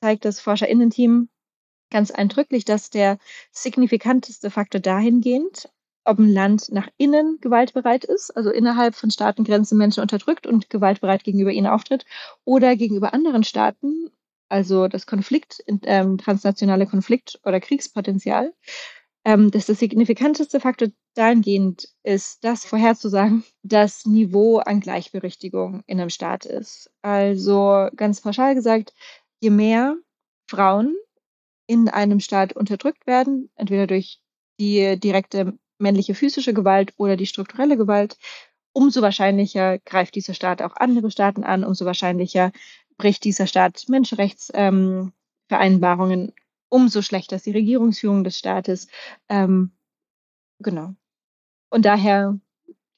zeigt 0.00 0.24
das 0.24 0.40
ForscherInnen-Team 0.40 1.28
ganz 1.90 2.10
eindrücklich, 2.10 2.64
dass 2.64 2.90
der 2.90 3.18
signifikanteste 3.52 4.50
Faktor 4.50 4.80
dahingehend, 4.80 5.68
ob 6.04 6.18
ein 6.18 6.32
Land 6.32 6.70
nach 6.70 6.88
innen 6.98 7.38
gewaltbereit 7.40 8.04
ist, 8.04 8.30
also 8.36 8.50
innerhalb 8.50 8.94
von 8.94 9.10
Staatengrenzen 9.10 9.78
Menschen 9.78 10.02
unterdrückt 10.02 10.46
und 10.46 10.68
gewaltbereit 10.68 11.24
gegenüber 11.24 11.52
ihnen 11.52 11.66
auftritt, 11.66 12.04
oder 12.44 12.76
gegenüber 12.76 13.14
anderen 13.14 13.44
Staaten, 13.44 14.10
also 14.48 14.88
das 14.88 15.06
Konflikt, 15.06 15.62
ähm, 15.66 16.18
transnationale 16.18 16.86
Konflikt- 16.86 17.40
oder 17.44 17.60
Kriegspotenzial, 17.60 18.52
ähm, 19.24 19.50
dass 19.50 19.66
der 19.66 19.74
signifikanteste 19.74 20.60
Faktor 20.60 20.88
dahingehend 21.14 21.88
ist, 22.02 22.44
das 22.44 22.64
vorherzusagen, 22.64 23.44
das 23.62 24.04
Niveau 24.04 24.58
an 24.58 24.80
Gleichberechtigung 24.80 25.82
in 25.86 26.00
einem 26.00 26.10
Staat 26.10 26.44
ist. 26.44 26.90
Also 27.02 27.88
ganz 27.96 28.20
pauschal 28.20 28.54
gesagt, 28.54 28.92
je 29.40 29.50
mehr 29.50 29.96
Frauen 30.48 30.94
in 31.66 31.88
einem 31.88 32.20
Staat 32.20 32.52
unterdrückt 32.52 33.06
werden, 33.06 33.50
entweder 33.56 33.86
durch 33.86 34.20
die 34.60 34.98
direkte 35.00 35.58
männliche 35.78 36.14
physische 36.14 36.54
Gewalt 36.54 36.92
oder 36.96 37.16
die 37.16 37.26
strukturelle 37.26 37.76
Gewalt, 37.76 38.18
umso 38.72 39.02
wahrscheinlicher 39.02 39.78
greift 39.78 40.14
dieser 40.14 40.34
Staat 40.34 40.62
auch 40.62 40.76
andere 40.76 41.10
Staaten 41.10 41.44
an, 41.44 41.64
umso 41.64 41.86
wahrscheinlicher 41.86 42.52
bricht 42.96 43.24
dieser 43.24 43.46
Staat 43.46 43.84
Menschenrechtsvereinbarungen, 43.88 46.32
umso 46.74 47.02
schlechter 47.02 47.36
ist 47.36 47.46
die 47.46 47.52
Regierungsführung 47.52 48.24
des 48.24 48.36
Staates. 48.36 48.88
Ähm, 49.28 49.70
genau. 50.58 50.94
Und 51.70 51.84
daher 51.84 52.36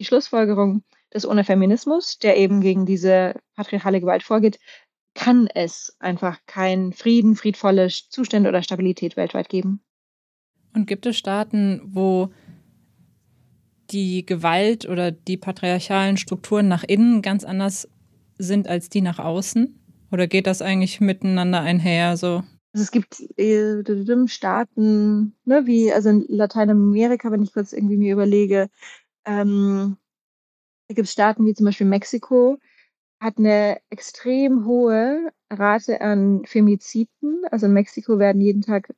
die 0.00 0.06
Schlussfolgerung, 0.06 0.82
dass 1.10 1.26
ohne 1.26 1.44
Feminismus, 1.44 2.18
der 2.18 2.38
eben 2.38 2.62
gegen 2.62 2.86
diese 2.86 3.34
patriarchale 3.54 4.00
Gewalt 4.00 4.22
vorgeht, 4.22 4.58
kann 5.12 5.46
es 5.54 5.94
einfach 5.98 6.38
keinen 6.46 6.94
Frieden, 6.94 7.36
friedvolle 7.36 7.88
Zustände 7.88 8.48
oder 8.48 8.62
Stabilität 8.62 9.18
weltweit 9.18 9.50
geben. 9.50 9.82
Und 10.74 10.86
gibt 10.86 11.04
es 11.04 11.18
Staaten, 11.18 11.82
wo 11.84 12.32
die 13.90 14.24
Gewalt 14.24 14.88
oder 14.88 15.10
die 15.12 15.36
patriarchalen 15.36 16.16
Strukturen 16.16 16.66
nach 16.66 16.82
innen 16.82 17.20
ganz 17.20 17.44
anders 17.44 17.86
sind 18.38 18.68
als 18.68 18.88
die 18.88 19.02
nach 19.02 19.18
außen? 19.18 19.78
Oder 20.10 20.26
geht 20.28 20.46
das 20.46 20.62
eigentlich 20.62 21.02
miteinander 21.02 21.60
einher 21.60 22.16
so? 22.16 22.42
Also 22.76 22.82
es 22.82 22.90
gibt 22.90 23.20
äh, 23.38 24.26
Staaten, 24.28 25.34
ne, 25.46 25.66
wie 25.66 25.90
also 25.94 26.10
in 26.10 26.26
Lateinamerika, 26.28 27.32
wenn 27.32 27.42
ich 27.42 27.54
kurz 27.54 27.72
irgendwie 27.72 27.96
mir 27.96 28.12
überlege, 28.12 28.68
ähm, 29.24 29.96
gibt 30.88 31.06
es 31.08 31.12
Staaten 31.12 31.46
wie 31.46 31.54
zum 31.54 31.64
Beispiel 31.64 31.86
Mexiko, 31.86 32.58
hat 33.18 33.38
eine 33.38 33.78
extrem 33.88 34.66
hohe 34.66 35.32
Rate 35.50 36.02
an 36.02 36.44
Femiziden. 36.44 37.44
Also 37.50 37.64
in 37.64 37.72
Mexiko 37.72 38.18
werden 38.18 38.42
jeden 38.42 38.60
Tag 38.60 38.92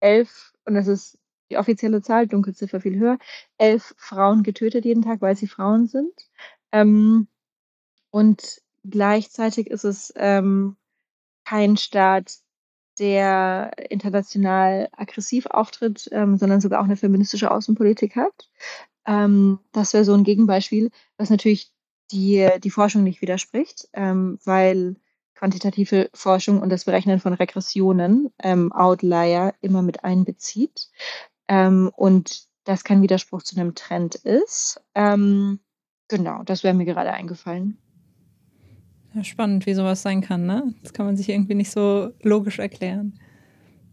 elf, 0.00 0.52
und 0.66 0.74
das 0.74 0.86
ist 0.86 1.18
die 1.50 1.56
offizielle 1.56 2.02
Zahl, 2.02 2.26
Dunkelziffer 2.26 2.82
viel 2.82 2.98
höher, 2.98 3.18
elf 3.56 3.94
Frauen 3.96 4.42
getötet 4.42 4.84
jeden 4.84 5.02
Tag, 5.02 5.22
weil 5.22 5.34
sie 5.34 5.48
Frauen 5.48 5.86
sind. 5.86 6.12
Ähm, 6.72 7.28
und 8.10 8.60
gleichzeitig 8.84 9.68
ist 9.70 9.84
es 9.84 10.12
ähm, 10.16 10.76
kein 11.46 11.78
Staat, 11.78 12.43
der 12.98 13.72
international 13.90 14.88
aggressiv 14.92 15.46
auftritt, 15.46 16.08
ähm, 16.12 16.36
sondern 16.36 16.60
sogar 16.60 16.80
auch 16.80 16.84
eine 16.84 16.96
feministische 16.96 17.50
Außenpolitik 17.50 18.16
hat. 18.16 18.48
Ähm, 19.06 19.58
das 19.72 19.92
wäre 19.92 20.04
so 20.04 20.14
ein 20.14 20.24
Gegenbeispiel, 20.24 20.90
was 21.16 21.30
natürlich 21.30 21.72
die, 22.10 22.48
die 22.62 22.70
Forschung 22.70 23.02
nicht 23.02 23.22
widerspricht, 23.22 23.88
ähm, 23.92 24.38
weil 24.44 24.96
quantitative 25.34 26.10
Forschung 26.14 26.60
und 26.60 26.70
das 26.70 26.84
Berechnen 26.84 27.20
von 27.20 27.34
Regressionen 27.34 28.32
ähm, 28.42 28.72
Outlier 28.72 29.54
immer 29.60 29.82
mit 29.82 30.04
einbezieht. 30.04 30.88
Ähm, 31.48 31.90
und 31.94 32.44
das 32.64 32.84
kein 32.84 33.02
Widerspruch 33.02 33.42
zu 33.42 33.56
einem 33.56 33.74
Trend 33.74 34.14
ist. 34.14 34.80
Ähm, 34.94 35.60
genau, 36.08 36.42
das 36.44 36.64
wäre 36.64 36.74
mir 36.74 36.86
gerade 36.86 37.12
eingefallen. 37.12 37.78
Ja, 39.14 39.22
spannend, 39.22 39.66
wie 39.66 39.74
sowas 39.74 40.02
sein 40.02 40.20
kann, 40.20 40.44
ne? 40.46 40.74
Das 40.82 40.92
kann 40.92 41.06
man 41.06 41.16
sich 41.16 41.28
irgendwie 41.28 41.54
nicht 41.54 41.70
so 41.70 42.10
logisch 42.22 42.58
erklären. 42.58 43.18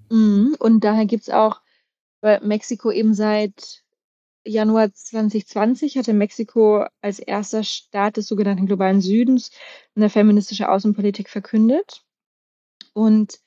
Mhm, 0.10 0.56
und 0.60 0.84
daher 0.84 1.06
gibt 1.06 1.24
es 1.24 1.30
auch, 1.30 1.62
weil 2.22 2.42
Mexiko 2.42 2.92
eben 2.92 3.14
seit 3.14 3.84
Januar 4.44 4.92
2020 4.92 5.98
hatte 5.98 6.14
Mexiko 6.14 6.86
als 7.02 7.20
erster 7.20 7.64
Staat 7.64 8.18
des 8.18 8.28
sogenannten 8.28 8.66
globalen 8.66 9.02
Südens 9.02 9.52
eine 9.96 10.10
feministische 10.10 10.70
Außenpolitik 10.70 11.30
verkündet 11.30 12.04
und 12.94 13.40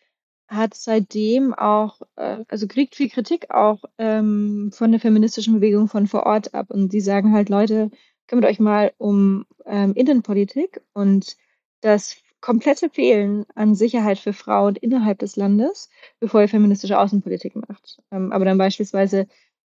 hat 0.47 0.75
seitdem 0.75 1.55
auch, 1.55 2.01
äh, 2.17 2.45
also 2.49 2.69
kriegt 2.69 2.95
viel 2.95 3.09
Kritik 3.09 3.51
auch 3.51 3.83
ähm, 3.99 4.71
von 4.73 4.93
der 4.93 5.01
feministischen 5.01 5.55
Bewegung 5.55 5.89
von 5.89 6.07
vor 6.07 6.27
Ort 6.27 6.55
ab. 6.55 6.71
Und 6.71 6.93
die 6.93 7.01
sagen 7.01 7.33
halt, 7.33 7.49
Leute, 7.49 7.91
kümmert 8.29 8.45
euch 8.49 8.61
mal 8.61 8.93
um 8.99 9.47
ähm, 9.67 9.95
Innenpolitik 9.95 10.81
und 10.93 11.37
das 11.85 12.17
komplette 12.41 12.91
Fehlen 12.91 13.47
an 13.55 13.75
Sicherheit 13.75 14.19
für 14.19 14.33
Frauen 14.33 14.77
innerhalb 14.77 15.19
des 15.19 15.37
Landes, 15.37 15.89
bevor 16.21 16.43
ihr 16.43 16.49
feministische 16.49 16.99
Außenpolitik 16.99 17.57
macht. 17.57 18.03
Ähm, 18.11 18.33
aber 18.33 18.45
dann 18.45 18.59
beispielsweise 18.59 19.27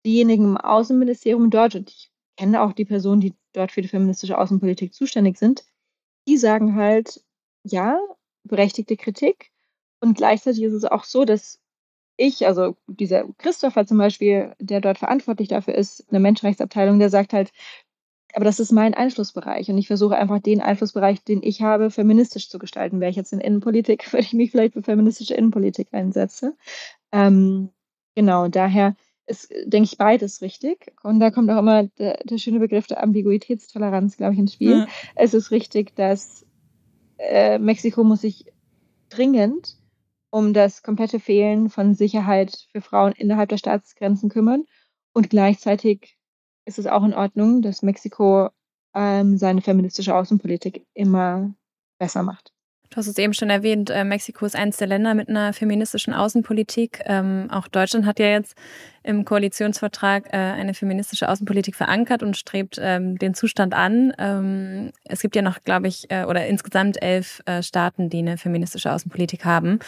diejenigen 0.04 0.44
im 0.44 0.56
Außenministerium 0.56 1.50
dort, 1.50 1.74
und 1.74 1.90
ich 1.90 2.10
kenne 2.36 2.62
auch 2.62 2.72
die 2.72 2.84
Personen, 2.84 3.20
die 3.20 3.34
dort 3.52 3.72
für 3.72 3.82
die 3.82 3.88
feministische 3.88 4.38
Außenpolitik 4.38 4.94
zuständig 4.94 5.36
sind, 5.36 5.64
die 6.26 6.36
sagen 6.36 6.74
halt, 6.76 7.22
ja, 7.64 7.98
berechtigte 8.44 8.96
Kritik. 8.96 9.50
Und 10.00 10.16
gleichzeitig 10.16 10.62
ist 10.62 10.72
es 10.72 10.84
auch 10.84 11.04
so, 11.04 11.24
dass 11.24 11.60
ich, 12.16 12.46
also 12.46 12.76
dieser 12.86 13.24
Christopher 13.38 13.86
zum 13.86 13.98
Beispiel, 13.98 14.54
der 14.58 14.80
dort 14.80 14.98
verantwortlich 14.98 15.48
dafür 15.48 15.74
ist, 15.74 16.08
eine 16.10 16.20
Menschenrechtsabteilung, 16.20 16.98
der 16.98 17.10
sagt 17.10 17.32
halt, 17.32 17.50
aber 18.34 18.44
das 18.44 18.60
ist 18.60 18.72
mein 18.72 18.94
Einflussbereich 18.94 19.70
und 19.70 19.78
ich 19.78 19.86
versuche 19.86 20.16
einfach 20.16 20.40
den 20.40 20.60
Einflussbereich, 20.60 21.22
den 21.24 21.42
ich 21.42 21.62
habe, 21.62 21.90
feministisch 21.90 22.48
zu 22.48 22.58
gestalten. 22.58 23.00
Wäre 23.00 23.10
ich 23.10 23.16
jetzt 23.16 23.32
in 23.32 23.40
Innenpolitik, 23.40 24.06
würde 24.12 24.24
ich 24.24 24.32
mich 24.32 24.50
vielleicht 24.50 24.74
für 24.74 24.82
feministische 24.82 25.34
Innenpolitik 25.34 25.88
einsetzen. 25.92 26.54
Ähm, 27.12 27.70
genau, 28.14 28.48
daher 28.48 28.94
ist, 29.26 29.52
denke 29.64 29.88
ich, 29.90 29.98
beides 29.98 30.42
richtig. 30.42 30.92
Und 31.02 31.20
da 31.20 31.30
kommt 31.30 31.50
auch 31.50 31.58
immer 31.58 31.84
der, 31.84 32.18
der 32.24 32.38
schöne 32.38 32.58
Begriff 32.58 32.86
der 32.86 33.02
Ambiguitätstoleranz, 33.02 34.16
glaube 34.16 34.34
ich, 34.34 34.40
ins 34.40 34.54
Spiel. 34.54 34.78
Ja. 34.78 34.86
Es 35.14 35.34
ist 35.34 35.50
richtig, 35.50 35.94
dass 35.96 36.46
äh, 37.18 37.58
Mexiko 37.58 38.04
muss 38.04 38.22
sich 38.22 38.46
dringend 39.08 39.76
um 40.30 40.52
das 40.52 40.82
komplette 40.82 41.18
Fehlen 41.18 41.70
von 41.70 41.94
Sicherheit 41.94 42.68
für 42.70 42.80
Frauen 42.80 43.12
innerhalb 43.12 43.48
der 43.48 43.58
Staatsgrenzen 43.58 44.30
kümmern. 44.30 44.64
Und 45.12 45.28
gleichzeitig 45.28 46.19
ist 46.70 46.78
es 46.78 46.86
auch 46.86 47.04
in 47.04 47.14
Ordnung, 47.14 47.62
dass 47.62 47.82
Mexiko 47.82 48.48
ähm, 48.94 49.36
seine 49.36 49.60
feministische 49.60 50.14
Außenpolitik 50.14 50.86
immer 50.94 51.52
besser 51.98 52.22
macht. 52.22 52.52
Du 52.90 52.96
hast 52.96 53.06
es 53.06 53.18
eben 53.18 53.34
schon 53.34 53.50
erwähnt, 53.50 53.88
äh, 53.90 54.02
Mexiko 54.02 54.44
ist 54.46 54.56
eines 54.56 54.78
der 54.78 54.88
Länder 54.88 55.14
mit 55.14 55.28
einer 55.28 55.52
feministischen 55.52 56.12
Außenpolitik. 56.12 57.02
Ähm, 57.04 57.46
auch 57.48 57.68
Deutschland 57.68 58.04
hat 58.04 58.18
ja 58.18 58.26
jetzt 58.26 58.56
im 59.04 59.24
Koalitionsvertrag 59.24 60.26
äh, 60.32 60.36
eine 60.36 60.74
feministische 60.74 61.28
Außenpolitik 61.28 61.76
verankert 61.76 62.24
und 62.24 62.36
strebt 62.36 62.78
ähm, 62.80 63.16
den 63.16 63.34
Zustand 63.34 63.74
an. 63.74 64.12
Ähm, 64.18 64.90
es 65.04 65.20
gibt 65.20 65.36
ja 65.36 65.42
noch, 65.42 65.62
glaube 65.62 65.86
ich, 65.86 66.10
äh, 66.10 66.24
oder 66.24 66.46
insgesamt 66.46 67.00
elf 67.00 67.42
äh, 67.46 67.62
Staaten, 67.62 68.10
die 68.10 68.18
eine 68.18 68.38
feministische 68.38 68.92
Außenpolitik 68.92 69.44
haben. 69.44 69.78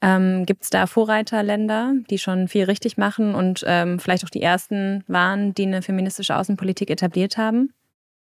Ähm, 0.00 0.46
Gibt 0.46 0.62
es 0.62 0.70
da 0.70 0.86
Vorreiterländer, 0.86 1.94
die 2.08 2.18
schon 2.18 2.48
viel 2.48 2.64
richtig 2.64 2.96
machen 2.96 3.34
und 3.34 3.64
ähm, 3.66 3.98
vielleicht 3.98 4.24
auch 4.24 4.30
die 4.30 4.42
ersten 4.42 5.02
waren, 5.08 5.54
die 5.54 5.66
eine 5.66 5.82
feministische 5.82 6.36
Außenpolitik 6.36 6.90
etabliert 6.90 7.36
haben? 7.36 7.72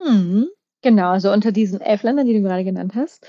Hm, 0.02 0.48
genau, 0.82 1.12
also 1.12 1.32
unter 1.32 1.52
diesen 1.52 1.82
elf 1.82 2.04
Ländern, 2.04 2.28
die 2.28 2.34
du 2.34 2.42
gerade 2.42 2.64
genannt 2.64 2.94
hast, 2.96 3.28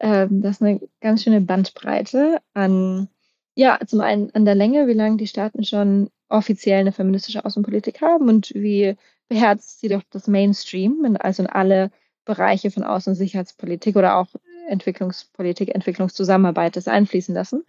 ähm, 0.00 0.42
das 0.42 0.56
ist 0.56 0.62
eine 0.62 0.80
ganz 1.00 1.24
schöne 1.24 1.40
Bandbreite 1.40 2.38
an, 2.54 3.08
ja, 3.56 3.78
zum 3.84 4.00
einen 4.00 4.30
an 4.32 4.44
der 4.44 4.54
Länge, 4.54 4.86
wie 4.86 4.92
lange 4.92 5.16
die 5.16 5.26
Staaten 5.26 5.64
schon 5.64 6.10
offiziell 6.28 6.80
eine 6.80 6.92
feministische 6.92 7.44
Außenpolitik 7.44 8.00
haben 8.00 8.28
und 8.28 8.52
wie 8.54 8.96
beherzt 9.28 9.80
sie 9.80 9.88
doch 9.88 10.02
das 10.10 10.28
Mainstream, 10.28 11.16
also 11.20 11.42
in 11.42 11.48
alle 11.48 11.90
Bereiche 12.24 12.70
von 12.70 12.84
Außen- 12.84 13.08
und 13.10 13.14
Sicherheitspolitik 13.14 13.96
oder 13.96 14.16
auch 14.18 14.28
Entwicklungspolitik, 14.68 15.74
Entwicklungszusammenarbeit 15.74 16.76
das 16.76 16.88
einfließen 16.88 17.34
lassen. 17.34 17.64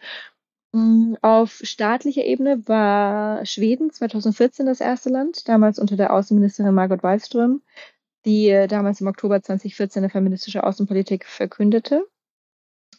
Mm, 0.72 1.16
auf 1.22 1.62
staatlicher 1.64 2.24
Ebene 2.24 2.68
war 2.68 3.46
Schweden 3.46 3.92
2014 3.92 4.66
das 4.66 4.82
erste 4.82 5.10
Land, 5.10 5.48
damals 5.48 5.80
unter 5.80 5.98
der 5.98 6.14
Außenministerin 6.14 6.76
Margot 6.76 7.02
Wallström, 7.04 7.62
die 8.26 8.66
damals 8.68 9.02
im 9.02 9.08
Oktober 9.08 9.42
2014 9.42 10.04
eine 10.04 10.10
feministische 10.10 10.64
Außenpolitik 10.64 11.26
verkündete. 11.26 12.06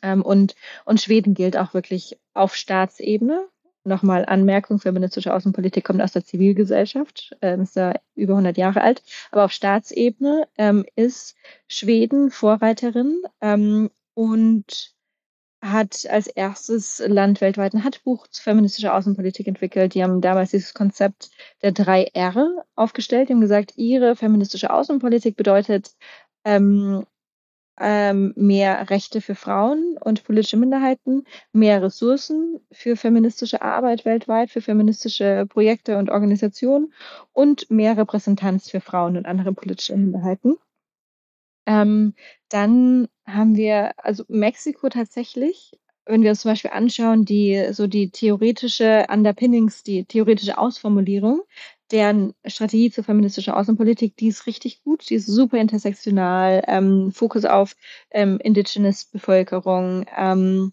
Ähm, 0.03 0.23
und, 0.23 0.55
und 0.85 1.01
Schweden 1.01 1.35
gilt 1.35 1.57
auch 1.57 1.75
wirklich 1.75 2.19
auf 2.35 2.55
Staatsebene 2.57 3.49
nochmal 3.85 4.25
Anmerkung, 4.27 4.79
feministische 4.79 5.35
Außenpolitik 5.35 5.85
kommt 5.85 6.03
aus 6.03 6.13
der 6.13 6.25
Zivilgesellschaft, 6.25 7.37
ähm, 7.43 7.63
ist 7.63 7.77
da 7.77 7.95
über 8.15 8.35
100 8.35 8.57
Jahre 8.57 8.83
alt. 8.83 9.03
Aber 9.31 9.45
auf 9.45 9.53
Staatsebene 9.53 10.49
ähm, 10.59 10.85
ist 10.97 11.37
Schweden 11.69 12.31
Vorreiterin 12.31 13.23
ähm, 13.41 13.91
und 14.15 14.95
hat 15.63 16.07
als 16.09 16.27
erstes 16.27 17.03
Land 17.07 17.41
weltweit 17.41 17.75
ein 17.75 17.85
Handbuch 17.85 18.27
zu 18.29 18.43
feministischer 18.43 18.95
Außenpolitik 18.95 19.47
entwickelt. 19.47 19.95
Die 19.95 20.03
haben 20.03 20.21
damals 20.21 20.53
dieses 20.53 20.73
Konzept 20.73 21.31
der 21.63 21.73
drei 21.73 22.05
R 22.15 22.65
aufgestellt. 22.77 23.29
Die 23.29 23.35
haben 23.35 23.43
gesagt, 23.43 23.75
ihre 23.77 24.17
feministische 24.17 24.73
Außenpolitik 24.73 25.37
bedeutet 25.37 25.91
ähm, 26.45 27.05
ähm, 27.81 28.33
mehr 28.37 28.91
Rechte 28.91 29.21
für 29.21 29.35
Frauen 29.35 29.97
und 29.99 30.23
politische 30.25 30.59
Minderheiten, 30.59 31.25
mehr 31.53 31.83
Ressourcen 31.83 32.61
für 32.71 32.97
feministische 32.97 33.63
Arbeit 33.63 34.05
weltweit, 34.05 34.51
für 34.51 34.61
feministische 34.61 35.47
Projekte 35.49 35.97
und 35.99 36.11
Organisationen 36.11 36.93
und 37.33 37.71
mehr 37.71 37.97
Repräsentanz 37.97 38.71
für 38.71 38.81
Frauen 38.81 39.17
und 39.17 39.27
andere 39.27 39.53
politische 39.53 39.97
Minderheiten. 39.97 40.57
Ähm, 41.67 42.15
dann 42.49 43.09
haben 43.27 43.57
wir, 43.57 43.93
also 43.97 44.25
Mexiko 44.29 44.89
tatsächlich, 44.89 45.79
wenn 46.05 46.23
wir 46.23 46.31
uns 46.31 46.41
zum 46.41 46.51
Beispiel 46.51 46.73
anschauen, 46.73 47.25
die 47.25 47.69
so 47.73 47.87
die 47.87 48.11
theoretische 48.11 49.07
Underpinnings, 49.09 49.83
die 49.83 50.05
theoretische 50.05 50.59
Ausformulierung, 50.59 51.43
deren 51.91 52.35
Strategie 52.47 52.91
zur 52.91 53.05
feministischen 53.05 53.53
Außenpolitik, 53.53 54.17
die 54.17 54.29
ist 54.29 54.47
richtig 54.47 54.83
gut, 54.83 55.09
die 55.11 55.15
ist 55.15 55.27
super 55.27 55.59
intersektional, 55.59 56.63
ähm, 56.67 57.13
Fokus 57.13 57.45
auf 57.45 57.75
ähm, 58.11 58.39
indigenous 58.43 59.05
Bevölkerung 59.07 60.07
ähm, 60.17 60.73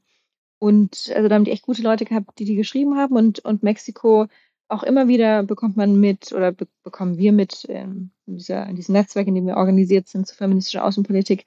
und 0.59 1.11
also 1.15 1.27
da 1.27 1.35
haben 1.35 1.45
die 1.45 1.51
echt 1.51 1.65
gute 1.65 1.81
Leute 1.81 2.05
gehabt, 2.05 2.39
die 2.39 2.45
die 2.45 2.55
geschrieben 2.55 2.97
haben 2.97 3.15
und, 3.15 3.39
und 3.39 3.63
Mexiko 3.63 4.27
auch 4.69 4.83
immer 4.83 5.07
wieder 5.07 5.43
bekommt 5.43 5.77
man 5.77 5.99
mit 5.99 6.33
oder 6.33 6.51
be 6.51 6.67
bekommen 6.83 7.17
wir 7.17 7.31
mit 7.31 7.65
ähm, 7.69 8.11
in, 8.25 8.37
dieser, 8.37 8.67
in 8.67 8.75
diesem 8.75 8.93
Netzwerk, 8.93 9.27
in 9.27 9.35
dem 9.35 9.47
wir 9.47 9.57
organisiert 9.57 10.07
sind 10.07 10.27
zur 10.27 10.37
feministischen 10.37 10.81
Außenpolitik, 10.81 11.45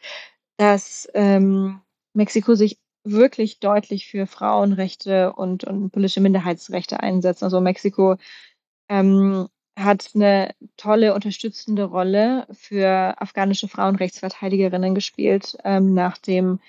dass 0.56 1.08
ähm, 1.14 1.80
Mexiko 2.14 2.54
sich 2.54 2.78
wirklich 3.04 3.60
deutlich 3.60 4.08
für 4.08 4.26
Frauenrechte 4.26 5.32
und, 5.32 5.64
und 5.64 5.90
politische 5.90 6.20
Minderheitsrechte 6.20 7.00
einsetzt. 7.00 7.42
Also 7.42 7.60
Mexiko 7.60 8.16
ähm, 8.88 9.48
hat 9.84 10.10
eine 10.14 10.54
tolle 10.76 11.14
unterstützende 11.14 11.84
Rolle 11.84 12.46
für 12.52 13.14
afghanische 13.20 13.68
Frauenrechtsverteidigerinnen 13.68 14.94
gespielt 14.94 15.56
ähm, 15.64 15.94
nach 15.94 16.18
dem 16.18 16.60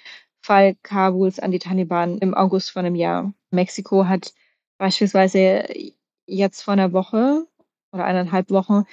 Fall 0.41 0.76
Kabuls 0.84 1.39
an 1.39 1.52
die 1.52 1.60
Taliban 1.60 2.17
im 2.17 2.34
August 2.34 2.71
von 2.71 2.86
einem 2.86 2.95
Jahr. 2.95 3.34
Mexiko 3.52 4.08
hat 4.08 4.34
beispielsweise 4.78 5.65
jetzt 6.26 6.62
vor 6.63 6.74
einer 6.74 6.93
Woche 6.93 7.45
oder 7.91 8.06
eineinhalb 8.06 8.50
Wochen 8.50 8.86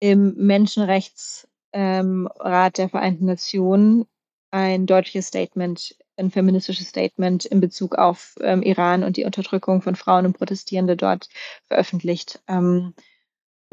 im 0.00 0.34
Menschenrechtsrat 0.36 1.48
ähm, 1.72 2.28
der 2.76 2.88
Vereinten 2.88 3.26
Nationen 3.26 4.06
ein 4.50 4.86
deutliches 4.86 5.26
Statement, 5.26 5.96
ein 6.16 6.30
feministisches 6.30 6.88
Statement 6.88 7.44
in 7.44 7.60
Bezug 7.60 7.96
auf 7.96 8.36
ähm, 8.40 8.62
Iran 8.62 9.02
und 9.02 9.16
die 9.16 9.24
Unterdrückung 9.24 9.82
von 9.82 9.96
Frauen 9.96 10.26
und 10.26 10.38
Protestierende 10.38 10.96
dort 10.96 11.28
veröffentlicht. 11.66 12.40
Ähm, 12.46 12.94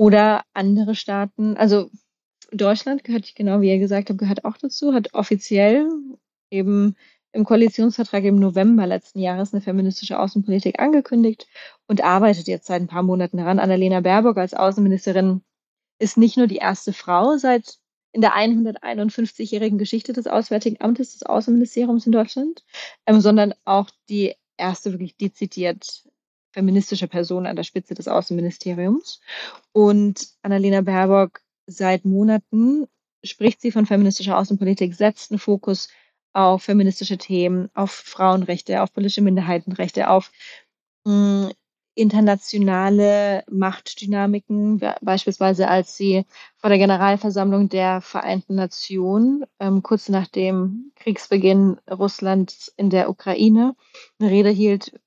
oder 0.01 0.45
andere 0.55 0.95
Staaten, 0.95 1.55
also 1.57 1.91
Deutschland 2.51 3.03
gehört, 3.03 3.35
genau 3.35 3.61
wie 3.61 3.69
ihr 3.69 3.77
gesagt 3.77 4.09
habt, 4.09 4.17
gehört 4.17 4.45
auch 4.45 4.57
dazu, 4.57 4.95
hat 4.95 5.13
offiziell 5.13 5.87
eben 6.49 6.95
im 7.33 7.45
Koalitionsvertrag 7.45 8.23
im 8.23 8.39
November 8.39 8.87
letzten 8.87 9.19
Jahres 9.19 9.53
eine 9.53 9.61
feministische 9.61 10.17
Außenpolitik 10.17 10.79
angekündigt 10.79 11.45
und 11.85 12.03
arbeitet 12.03 12.47
jetzt 12.47 12.65
seit 12.65 12.81
ein 12.81 12.87
paar 12.87 13.03
Monaten 13.03 13.37
daran. 13.37 13.59
Annalena 13.59 13.99
Baerbock 14.01 14.37
als 14.37 14.55
Außenministerin 14.55 15.43
ist 15.99 16.17
nicht 16.17 16.35
nur 16.35 16.47
die 16.47 16.57
erste 16.57 16.93
Frau 16.93 17.37
seit 17.37 17.75
in 18.11 18.21
der 18.21 18.31
151-jährigen 18.31 19.77
Geschichte 19.77 20.13
des 20.13 20.25
Auswärtigen 20.25 20.81
Amtes 20.81 21.11
des 21.11 21.23
Außenministeriums 21.27 22.07
in 22.07 22.11
Deutschland, 22.11 22.63
ähm, 23.05 23.21
sondern 23.21 23.53
auch 23.65 23.91
die 24.09 24.33
erste 24.57 24.93
wirklich 24.93 25.15
dezidiert 25.15 26.09
feministische 26.51 27.07
Person 27.07 27.45
an 27.45 27.55
der 27.55 27.63
Spitze 27.63 27.93
des 27.93 28.07
Außenministeriums. 28.07 29.21
Und 29.71 30.27
Annalena 30.41 30.81
Baerbock 30.81 31.41
seit 31.67 32.05
Monaten 32.05 32.87
spricht 33.23 33.61
sie 33.61 33.71
von 33.71 33.85
feministischer 33.85 34.37
Außenpolitik, 34.37 34.95
setzt 34.95 35.31
einen 35.31 35.39
Fokus 35.39 35.89
auf 36.33 36.63
feministische 36.63 37.17
Themen, 37.17 37.69
auf 37.73 37.91
Frauenrechte, 37.91 38.81
auf 38.81 38.93
politische 38.93 39.21
Minderheitenrechte, 39.21 40.09
auf 40.09 40.31
mh, 41.05 41.47
hm, 41.47 41.51
internationale 41.93 43.43
Machtdynamiken, 43.49 44.81
beispielsweise 45.01 45.67
als 45.67 45.97
sie 45.97 46.25
vor 46.55 46.69
der 46.69 46.79
Generalversammlung 46.79 47.67
der 47.67 47.99
Vereinten 47.99 48.55
Nationen 48.55 49.43
ähm, 49.59 49.83
kurz 49.83 50.07
nach 50.07 50.27
dem 50.27 50.93
Kriegsbeginn 50.95 51.79
Russlands 51.89 52.73
in 52.77 52.89
der 52.89 53.09
Ukraine 53.09 53.75
eine 54.19 54.31
Rede 54.31 54.49
hielt, 54.49 54.99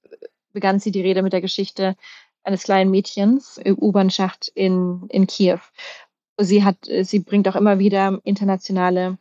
begann 0.55 0.81
sie 0.81 0.91
die 0.91 1.03
Rede 1.03 1.23
mit 1.23 1.35
der 1.35 1.43
Geschichte 1.43 1.97
eines 2.43 2.63
kleinen 2.63 2.91
Mädchens 2.91 3.59
im 3.59 3.77
U-Bahn-Schacht 3.79 4.49
in, 4.55 5.05
in 5.11 5.27
Kiew. 5.27 5.61
Sie 6.39 6.65
hat, 6.65 6.89
sie 7.03 7.21
bringt 7.21 7.47
auch 7.49 7.57
immer 7.57 7.79
wieder 7.79 8.21
internationale 8.25 9.19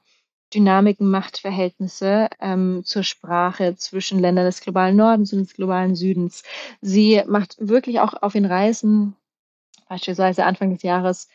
Dynamiken, 0.54 1.10
Machtverhältnisse 1.10 2.30
ähm, 2.40 2.84
zur 2.86 3.04
Sprache 3.04 3.76
zwischen 3.76 4.20
Ländern 4.20 4.46
des 4.46 4.62
globalen 4.62 4.96
Nordens 4.96 5.34
und 5.34 5.40
des 5.40 5.54
globalen 5.54 5.96
Südens. 5.96 6.44
Sie 6.82 7.22
macht 7.28 7.56
wirklich 7.60 8.00
auch 8.00 8.14
auf 8.22 8.34
den 8.34 8.46
Reisen, 8.46 9.16
beispielsweise 9.90 10.46
Anfang 10.46 10.72
des 10.72 10.84
Jahres, 10.84 11.28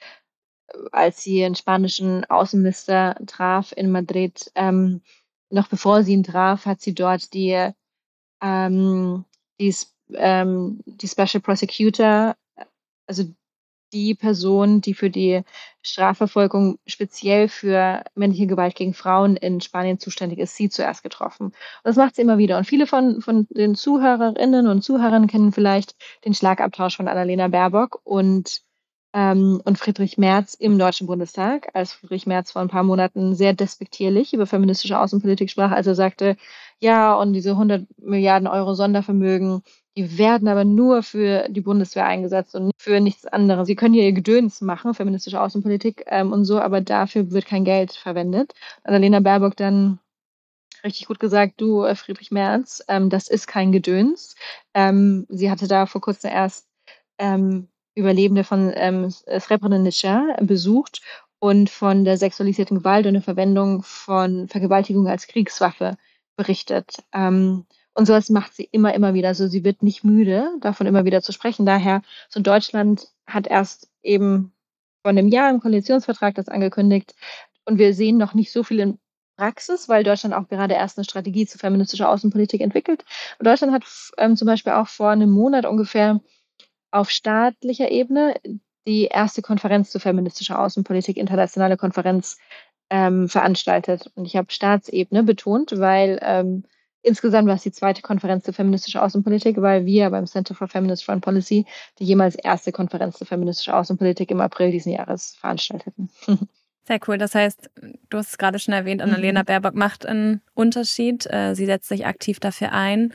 äh, 0.68 0.78
als 0.92 1.22
sie 1.22 1.44
einen 1.44 1.56
spanischen 1.56 2.24
Außenminister 2.26 3.16
traf 3.26 3.72
in 3.76 3.90
Madrid, 3.90 4.50
ähm, 4.54 5.02
noch 5.50 5.68
bevor 5.68 6.02
sie 6.04 6.12
ihn 6.12 6.24
traf, 6.24 6.66
hat 6.66 6.80
sie 6.80 6.94
dort 6.94 7.32
die, 7.34 7.70
ähm, 8.42 9.24
die, 9.61 9.75
ähm, 10.14 10.81
die 10.87 11.09
Special 11.09 11.40
Prosecutor, 11.40 12.37
also 13.07 13.25
die 13.92 14.14
Person, 14.14 14.81
die 14.81 14.94
für 14.94 15.11
die 15.11 15.42
Strafverfolgung 15.83 16.79
speziell 16.87 17.49
für 17.49 18.05
männliche 18.14 18.47
Gewalt 18.47 18.75
gegen 18.75 18.94
Frauen 18.94 19.37
in 19.37 19.61
Spanien 19.61 19.99
zuständig 19.99 20.38
ist, 20.38 20.57
sie 20.57 20.68
zuerst 20.68 21.03
getroffen. 21.03 21.47
Und 21.47 21.55
das 21.85 21.97
macht 21.97 22.16
sie 22.16 22.23
immer 22.23 22.38
wieder. 22.38 22.59
Und 22.59 22.64
viele 22.64 22.87
von, 22.87 23.23
von 23.23 23.47
den 23.51 23.75
Zuhörerinnen 23.75 24.66
und 24.66 24.83
Zuhörern 24.83 25.27
kennen 25.27 25.53
vielleicht 25.53 25.94
den 26.25 26.35
Schlagabtausch 26.35 26.97
von 26.97 27.09
Annalena 27.09 27.49
Baerbock 27.49 28.01
und, 28.05 28.62
ähm, 29.18 29.61
und 29.64 29.78
Friedrich 29.78 30.16
Merz 30.16 30.54
im 30.54 30.78
Deutschen 30.78 31.09
Bundestag, 31.09 31.70
als 31.74 31.92
Friedrich 31.92 32.26
Merz 32.28 32.52
vor 32.52 32.62
ein 32.62 32.68
paar 32.68 32.85
Monaten 32.85 33.35
sehr 33.35 33.52
despektierlich 33.52 34.33
über 34.33 34.46
feministische 34.46 34.96
Außenpolitik 34.96 35.50
sprach, 35.50 35.72
als 35.72 35.88
er 35.88 35.96
sagte, 35.96 36.37
ja, 36.78 37.14
und 37.14 37.33
diese 37.33 37.50
100 37.50 37.85
Milliarden 37.98 38.46
Euro 38.46 38.74
Sondervermögen, 38.74 39.62
die 39.96 40.18
werden 40.18 40.46
aber 40.46 40.64
nur 40.64 41.02
für 41.02 41.48
die 41.48 41.61
Bundeswehr 41.61 42.07
eingesetzt 42.07 42.54
und 42.54 42.70
für 42.78 43.00
nichts 43.00 43.26
anderes. 43.26 43.66
Sie 43.66 43.74
können 43.74 43.92
hier 43.94 44.04
ihr 44.04 44.12
Gedöns 44.12 44.61
machen, 44.61 44.94
feministische 44.94 45.40
Außenpolitik 45.40 46.04
ähm, 46.07 46.33
und 46.33 46.44
so, 46.44 46.61
aber 46.61 46.81
dafür 46.81 47.33
wird 47.33 47.46
kein 47.46 47.64
Geld 47.64 47.92
verwendet. 47.94 48.54
Annalena 48.85 49.18
Baerbock 49.18 49.57
dann 49.57 49.98
richtig 50.85 51.09
gut 51.09 51.18
gesagt, 51.18 51.61
du, 51.61 51.83
äh, 51.83 51.96
Friedrich 51.96 52.31
Merz, 52.31 52.85
ähm, 52.87 53.11
das 53.11 53.26
ist 53.26 53.48
kein 53.48 53.72
Gedöns. 53.72 54.37
Ähm, 54.74 55.26
sie 55.28 55.50
hatte 55.50 55.66
da 55.66 55.87
vor 55.87 56.00
kurzem 56.00 56.31
erst 56.31 56.68
ähm, 57.18 57.68
Überlebende 57.98 58.44
von 58.44 58.72
ähm, 58.74 59.11
Srebrenica 59.11 60.37
besucht 60.40 61.02
und 61.38 61.70
von 61.70 62.04
der 62.04 62.16
sexualisierten 62.16 62.78
Gewalt 62.78 63.06
und 63.06 63.14
der 63.14 63.22
Verwendung 63.22 63.82
von 63.82 64.48
Vergewaltigung 64.48 65.06
als 65.08 65.26
Kriegswaffe 65.26 65.96
berichtet. 66.37 67.02
Ähm, 67.12 67.66
und 67.94 68.06
sowas 68.06 68.30
macht 68.30 68.54
sie 68.54 68.68
immer, 68.70 68.94
immer 68.94 69.14
wieder. 69.14 69.28
Also 69.28 69.48
sie 69.48 69.64
wird 69.64 69.82
nicht 69.82 70.04
müde, 70.04 70.48
davon 70.61 70.87
immer 70.87 71.04
wieder 71.04 71.20
zu 71.20 71.32
sprechen. 71.32 71.66
Daher, 71.66 72.02
so 72.28 72.40
Deutschland 72.40 73.08
hat 73.26 73.46
erst 73.46 73.90
eben 74.02 74.52
vor 75.02 75.11
einem 75.11 75.28
Jahr 75.28 75.50
im 75.50 75.61
Koalitionsvertrag 75.61 76.34
das 76.34 76.48
angekündigt. 76.48 77.14
Und 77.64 77.78
wir 77.78 77.94
sehen 77.94 78.16
noch 78.16 78.34
nicht 78.34 78.52
so 78.52 78.62
viel 78.62 78.80
in 78.80 78.98
Praxis, 79.37 79.88
weil 79.88 80.04
Deutschland 80.04 80.34
auch 80.34 80.48
gerade 80.48 80.74
erst 80.74 80.98
eine 80.98 81.04
Strategie 81.04 81.46
zu 81.46 81.58
feministischer 81.58 82.08
Außenpolitik 82.08 82.61
entwickelt. 82.61 83.04
Und 83.38 83.46
Deutschland 83.46 83.72
hat 83.72 83.84
ähm, 84.18 84.37
zum 84.37 84.46
Beispiel 84.46 84.72
auch 84.72 84.88
vor 84.88 85.11
einem 85.11 85.30
Monat 85.30 85.66
ungefähr 85.66 86.20
auf 86.90 87.11
staatlicher 87.11 87.90
Ebene 87.90 88.35
die 88.87 89.05
erste 89.05 89.42
Konferenz 89.42 89.90
zu 89.90 90.01
feministischer 90.01 90.59
Außenpolitik, 90.59 91.16
internationale 91.16 91.77
Konferenz, 91.77 92.38
ähm, 92.90 93.29
veranstaltet. 93.29 94.11
Und 94.14 94.24
ich 94.24 94.37
habe 94.37 94.51
Staatsebene 94.51 95.22
betont, 95.22 95.79
weil 95.79 96.18
ähm, 96.22 96.64
Insgesamt 97.03 97.46
war 97.46 97.55
es 97.55 97.62
die 97.62 97.72
zweite 97.72 98.03
Konferenz 98.03 98.44
zur 98.44 98.55
feministischen 98.55 99.01
Außenpolitik, 99.01 99.61
weil 99.62 99.87
wir 99.87 100.11
beim 100.11 100.27
Center 100.27 100.55
for 100.55 100.66
Feminist 100.66 101.05
Foreign 101.05 101.20
Policy 101.20 101.64
die 101.98 102.05
jemals 102.05 102.35
erste 102.35 102.72
Konferenz 102.72 103.18
zur 103.18 103.27
feministischen 103.27 103.72
Außenpolitik 103.72 104.31
im 104.31 104.40
April 104.40 104.72
diesen 104.72 104.92
Jahres 104.92 105.37
veranstalteten. 105.37 106.11
Sehr 106.85 106.98
cool. 107.07 107.18
Das 107.18 107.35
heißt, 107.35 107.70
du 108.09 108.18
hast 108.18 108.31
es 108.31 108.38
gerade 108.38 108.59
schon 108.59 108.74
erwähnt, 108.74 109.03
Annalena 109.03 109.42
mhm. 109.42 109.46
Baerbock 109.46 109.74
macht 109.74 110.07
einen 110.07 110.40
Unterschied. 110.55 111.27
Äh, 111.31 111.55
sie 111.55 111.66
setzt 111.66 111.88
sich 111.88 112.07
aktiv 112.07 112.40
dafür 112.40 112.72
ein. 112.72 113.12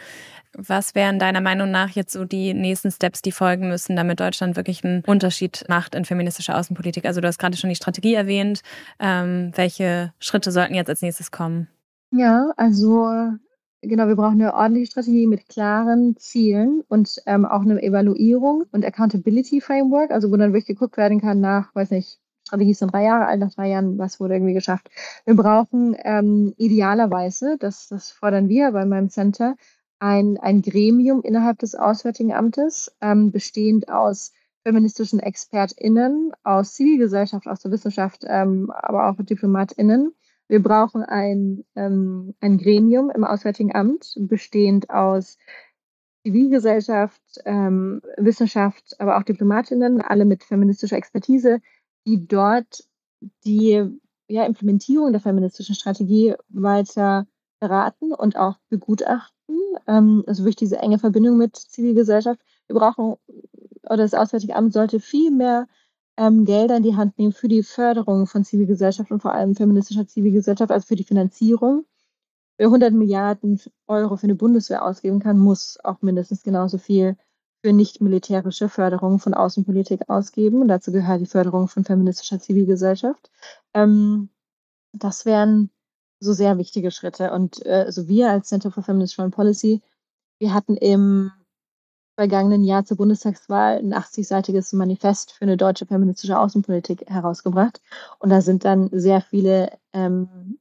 Was 0.56 0.94
wären 0.94 1.20
deiner 1.20 1.42
Meinung 1.42 1.72
nach 1.72 1.90
jetzt 1.90 2.14
so 2.14 2.26
die 2.26 2.54
nächsten 2.54 2.92
Steps, 2.92 3.22
die 3.22 3.32
folgen 3.32 3.70
müssen, 3.70 3.96
damit 3.96 4.20
Deutschland 4.20 4.56
wirklich 4.56 4.84
einen 4.84 5.04
Unterschied 5.06 5.66
macht 5.68 5.96
in 5.96 6.06
feministischer 6.06 6.58
Außenpolitik? 6.58 7.06
Also 7.06 7.22
du 7.22 7.28
hast 7.28 7.40
gerade 7.40 7.58
schon 7.58 7.70
die 7.70 7.76
Strategie 7.76 8.14
erwähnt. 8.14 8.62
Ähm, 9.00 9.52
welche 9.56 10.14
Schritte 10.20 10.52
sollten 10.52 10.76
jetzt 10.76 10.90
als 10.90 11.02
nächstes 11.02 11.32
kommen? 11.32 11.68
Ja, 12.12 12.52
also 12.58 13.10
genau, 13.82 14.08
wir 14.08 14.16
brauchen 14.16 14.40
eine 14.42 14.54
ordentliche 14.54 14.92
Strategie 14.92 15.26
mit 15.26 15.50
klaren 15.50 16.16
Zielen 16.18 16.84
und 16.88 17.22
ähm, 17.26 17.46
auch 17.46 17.62
eine 17.62 17.82
Evaluierung 17.82 18.66
und 18.72 18.86
Accountability 18.86 19.62
Framework, 19.62 20.12
also 20.12 20.32
wo 20.32 20.38
dann 20.38 20.54
wirklich 20.54 20.68
geguckt 20.68 20.98
werden 20.98 21.20
kann 21.20 21.42
nach, 21.42 21.74
weiß 21.74 21.90
nicht, 21.92 22.20
Strategie 22.46 22.72
ist 22.72 22.82
dann 22.82 22.90
drei 22.90 23.04
Jahre 23.04 23.26
alt, 23.26 23.40
nach 23.40 23.54
drei 23.54 23.70
Jahren, 23.70 23.98
was 23.98 24.20
wurde 24.20 24.36
irgendwie 24.36 24.54
geschafft. 24.54 24.90
Wir 25.26 25.36
brauchen 25.36 25.96
ähm, 26.04 26.54
idealerweise, 26.58 27.58
das, 27.60 27.88
das 27.88 28.12
fordern 28.12 28.50
wir 28.50 28.72
bei 28.72 28.86
meinem 28.86 29.10
Center, 29.10 29.56
ein, 30.04 30.38
ein 30.38 30.62
Gremium 30.62 31.22
innerhalb 31.22 31.60
des 31.60 31.76
Auswärtigen 31.76 32.34
Amtes, 32.34 32.94
ähm, 33.00 33.32
bestehend 33.32 33.88
aus 33.88 34.34
feministischen 34.64 35.20
ExpertInnen, 35.20 36.34
aus 36.44 36.74
Zivilgesellschaft, 36.74 37.48
aus 37.48 37.62
der 37.62 37.72
Wissenschaft, 37.72 38.26
ähm, 38.28 38.70
aber 38.70 39.08
auch 39.08 39.16
DiplomatInnen. 39.18 40.14
Wir 40.50 40.62
brauchen 40.62 41.04
ein, 41.04 41.64
ähm, 41.76 42.34
ein 42.42 42.58
Gremium 42.58 43.12
im 43.12 43.24
Auswärtigen 43.24 43.74
Amt, 43.74 44.16
bestehend 44.20 44.90
aus 44.90 45.38
Zivilgesellschaft, 46.26 47.22
ähm, 47.46 48.02
Wissenschaft, 48.18 49.00
aber 49.00 49.18
auch 49.18 49.24
Diplomatinnen, 49.24 50.02
alle 50.02 50.26
mit 50.26 50.44
feministischer 50.44 50.98
Expertise, 50.98 51.62
die 52.06 52.28
dort 52.28 52.84
die 53.46 53.86
ja, 54.28 54.46
Implementierung 54.46 55.14
der 55.14 55.22
feministischen 55.22 55.76
Strategie 55.76 56.36
weiter 56.50 57.26
beraten 57.62 58.12
und 58.12 58.36
auch 58.36 58.58
begutachten. 58.68 59.58
Ähm, 59.88 60.24
also 60.28 60.44
wirklich 60.44 60.58
diese 60.58 60.78
enge 60.78 61.00
Verbindung 61.00 61.38
mit 61.38 61.56
Zivilgesellschaft. 61.56 62.40
Wir 62.68 62.76
brauchen, 62.76 63.16
oder 63.84 63.98
das 63.98 64.14
Auswärtige 64.14 64.56
Amt 64.56 64.74
sollte 64.74 65.00
viel 65.00 65.32
mehr 65.32 65.68
ähm, 66.18 66.46
Gelder 66.46 66.78
in 66.78 66.84
die 66.84 66.96
Hand 66.96 67.18
nehmen 67.18 67.34
für 67.34 67.48
die 67.48 67.64
Förderung 67.64 68.28
von 68.28 68.44
Zivilgesellschaft 68.44 69.12
und 69.12 69.22
vor 69.22 69.34
allem 69.34 69.56
feministischer 69.56 70.08
Zivilgesellschaft, 70.08 70.72
also 70.72 70.86
für 70.86 70.96
die 70.96 71.04
Finanzierung. 71.04 71.86
Wer 72.58 72.68
100 72.68 72.94
Milliarden 72.94 73.60
Euro 73.88 74.16
für 74.16 74.26
eine 74.26 74.36
Bundeswehr 74.36 74.86
ausgeben 74.86 75.20
kann, 75.20 75.40
muss 75.40 75.80
auch 75.84 76.02
mindestens 76.02 76.44
genauso 76.44 76.78
viel 76.78 77.18
für 77.64 77.74
nicht-militärische 77.74 78.70
Förderung 78.70 79.20
von 79.20 79.34
Außenpolitik 79.34 80.10
ausgeben. 80.10 80.62
Und 80.62 80.68
dazu 80.68 80.92
gehört 80.92 81.22
die 81.22 81.26
Förderung 81.26 81.68
von 81.68 81.84
feministischer 81.84 82.40
Zivilgesellschaft. 82.40 83.32
Ähm, 83.74 84.30
das 84.92 85.26
wären 85.26 85.72
so 86.24 86.34
sehr 86.34 86.58
wichtige 86.58 86.92
Schritte. 86.92 87.32
Und 87.32 87.66
äh, 87.66 87.84
also 87.86 88.08
wir 88.08 88.30
als 88.30 88.50
Center 88.50 88.72
for 88.72 88.84
Feminist 88.84 89.16
Foreign 89.16 89.32
Policy, 89.32 89.82
wir 90.40 90.54
hatten 90.54 90.76
im 90.76 91.32
vergangenen 92.16 92.64
Jahr 92.64 92.86
zur 92.86 92.98
Bundestagswahl 92.98 93.78
ein 93.78 93.94
80-seitiges 93.94 94.76
Manifest 94.76 95.32
für 95.32 95.46
eine 95.46 95.58
deutsche 95.58 95.86
feministische 95.86 96.40
Außenpolitik 96.40 97.10
herausgebracht. 97.10 97.82
Und 98.20 98.30
da 98.30 98.42
sind 98.42 98.66
dann 98.66 98.90
sehr 98.92 99.22
viele 99.22 99.72
ähm, 99.94 100.60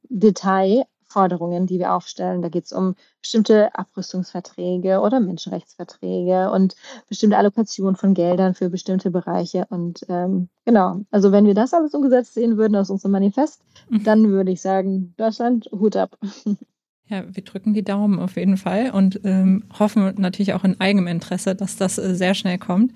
Detailforderungen, 1.13 1.67
die 1.67 1.79
wir 1.79 1.93
aufstellen. 1.93 2.41
Da 2.41 2.49
geht 2.49 2.65
es 2.65 2.71
um 2.71 2.95
bestimmte 3.21 3.73
Abrüstungsverträge 3.75 4.99
oder 4.99 5.19
Menschenrechtsverträge 5.19 6.51
und 6.51 6.75
bestimmte 7.07 7.37
Allokation 7.37 7.95
von 7.95 8.13
Geldern 8.13 8.55
für 8.55 8.69
bestimmte 8.69 9.11
Bereiche. 9.11 9.65
Und 9.69 10.05
ähm, 10.09 10.49
genau, 10.65 11.01
also 11.11 11.31
wenn 11.31 11.45
wir 11.45 11.53
das 11.53 11.73
alles 11.73 11.93
umgesetzt 11.93 12.33
sehen 12.33 12.57
würden 12.57 12.75
aus 12.75 12.89
unserem 12.89 13.11
Manifest, 13.11 13.61
mhm. 13.89 14.03
dann 14.03 14.29
würde 14.29 14.51
ich 14.51 14.61
sagen, 14.61 15.13
Deutschland, 15.17 15.69
Hut 15.71 15.95
ab. 15.95 16.17
Ja, 17.09 17.25
wir 17.29 17.43
drücken 17.43 17.73
die 17.73 17.83
Daumen 17.83 18.17
auf 18.17 18.37
jeden 18.37 18.55
Fall 18.55 18.91
und 18.91 19.19
ähm, 19.25 19.65
hoffen 19.77 20.15
natürlich 20.17 20.53
auch 20.53 20.63
in 20.63 20.79
eigenem 20.79 21.07
Interesse, 21.07 21.53
dass 21.53 21.75
das 21.75 21.97
äh, 21.97 22.15
sehr 22.15 22.33
schnell 22.33 22.57
kommt. 22.57 22.93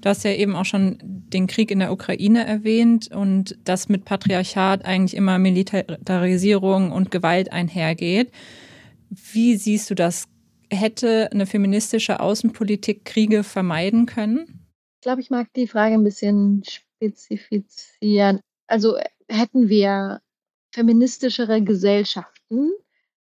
Du 0.00 0.08
hast 0.08 0.24
ja 0.24 0.30
eben 0.32 0.54
auch 0.54 0.64
schon 0.64 0.98
den 1.02 1.46
Krieg 1.46 1.70
in 1.70 1.80
der 1.80 1.92
Ukraine 1.92 2.46
erwähnt 2.46 3.10
und 3.12 3.58
dass 3.64 3.88
mit 3.88 4.04
Patriarchat 4.04 4.84
eigentlich 4.84 5.16
immer 5.16 5.38
Militarisierung 5.38 6.92
und 6.92 7.10
Gewalt 7.10 7.52
einhergeht. 7.52 8.30
Wie 9.10 9.56
siehst 9.56 9.90
du 9.90 9.94
das? 9.94 10.26
Hätte 10.70 11.30
eine 11.32 11.46
feministische 11.46 12.20
Außenpolitik 12.20 13.04
Kriege 13.04 13.42
vermeiden 13.42 14.06
können? 14.06 14.66
Ich 14.96 15.02
glaube, 15.02 15.20
ich 15.20 15.30
mag 15.30 15.52
die 15.54 15.66
Frage 15.66 15.94
ein 15.94 16.04
bisschen 16.04 16.62
spezifizieren. 16.64 18.40
Also 18.66 18.96
hätten 19.28 19.68
wir 19.68 20.20
feministischere 20.72 21.62
Gesellschaften, 21.62 22.70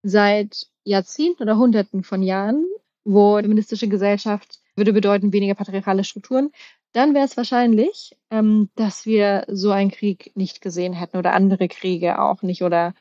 seit 0.04 0.68
Jahrzehnten 0.84 1.44
oder 1.44 1.58
Hunderten 1.58 2.04
von 2.04 2.22
Jahren, 2.24 2.66
wo 3.06 3.38
feministische 3.38 3.88
Gesellschaft 3.88 4.60
würde 4.76 4.92
bedeuten 4.92 5.32
weniger 5.32 5.54
patriarchale 5.56 6.04
Strukturen, 6.04 6.52
dann 6.92 7.14
wäre 7.14 7.26
es 7.26 7.38
wahrscheinlich, 7.38 8.16
ähm, 8.32 8.70
dass 8.76 9.06
wir 9.06 9.46
so 9.48 9.72
einen 9.72 9.92
Krieg 9.92 10.32
nicht 10.36 10.62
gesehen 10.62 10.94
hätten 10.94 11.18
oder 11.18 11.34
andere 11.34 11.68
Kriege 11.68 12.20
auch 12.20 12.42
nicht 12.42 12.62
oder 12.64 12.94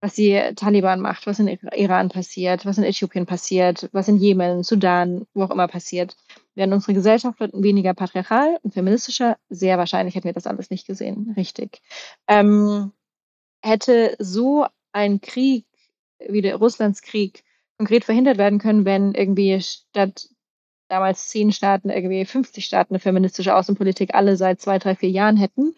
was 0.00 0.14
die 0.14 0.40
Taliban 0.56 1.00
macht, 1.00 1.26
was 1.28 1.38
in 1.38 1.46
Iran 1.48 2.08
passiert, 2.08 2.66
was 2.66 2.76
in 2.76 2.82
Äthiopien 2.82 3.24
passiert, 3.24 3.88
was 3.92 4.08
in 4.08 4.16
Jemen, 4.16 4.64
Sudan, 4.64 5.26
wo 5.32 5.44
auch 5.44 5.50
immer 5.50 5.68
passiert. 5.68 6.16
Wären 6.56 6.72
unsere 6.72 6.92
Gesellschaften 6.92 7.62
weniger 7.62 7.94
patriarchal 7.94 8.58
und 8.62 8.74
feministischer, 8.74 9.38
sehr 9.48 9.78
wahrscheinlich 9.78 10.16
hätten 10.16 10.26
wir 10.26 10.32
das 10.32 10.48
alles 10.48 10.70
nicht 10.70 10.88
gesehen. 10.88 11.32
Richtig. 11.36 11.82
Ähm, 12.26 12.90
hätte 13.62 14.16
so 14.18 14.66
ein 14.90 15.20
Krieg 15.20 15.66
wie 16.18 16.42
der 16.42 16.56
Russlandskrieg 16.56 17.44
konkret 17.78 18.04
verhindert 18.04 18.38
werden 18.38 18.58
können, 18.58 18.84
wenn 18.84 19.14
irgendwie 19.14 19.60
statt 19.60 20.28
damals 20.88 21.28
zehn 21.28 21.52
Staaten 21.52 21.88
irgendwie 21.90 22.24
50 22.24 22.64
Staaten 22.64 22.94
eine 22.94 23.00
feministische 23.00 23.56
Außenpolitik 23.56 24.14
alle 24.14 24.36
seit 24.36 24.60
zwei, 24.60 24.78
drei, 24.78 24.94
vier 24.94 25.10
Jahren 25.10 25.36
hätten? 25.36 25.74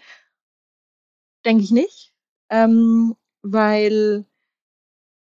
Denke 1.45 1.63
ich 1.63 1.71
nicht. 1.71 2.13
Ähm, 2.51 3.15
weil 3.43 4.27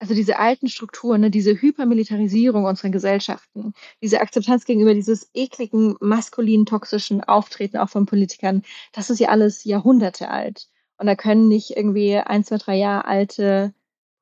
also 0.05 0.15
diese 0.15 0.39
alten 0.39 0.69
Strukturen, 0.69 1.23
ne, 1.23 1.31
diese 1.31 1.61
Hypermilitarisierung 1.61 2.65
unserer 2.65 2.91
Gesellschaften, 2.91 3.73
diese 4.03 4.21
Akzeptanz 4.21 4.67
gegenüber 4.67 4.93
dieses 4.93 5.31
ekligen, 5.33 5.97
maskulinen, 6.01 6.67
toxischen 6.67 7.23
Auftreten 7.23 7.79
auch 7.79 7.89
von 7.89 8.05
Politikern, 8.05 8.63
das 8.93 9.09
ist 9.09 9.19
ja 9.21 9.29
alles 9.29 9.65
Jahrhunderte 9.65 10.29
alt. 10.29 10.69
Und 10.99 11.07
da 11.07 11.15
können 11.15 11.49
nicht 11.49 11.77
irgendwie 11.77 12.17
ein, 12.17 12.45
zwei, 12.45 12.59
drei 12.59 12.77
Jahre 12.77 13.07
alte 13.07 13.75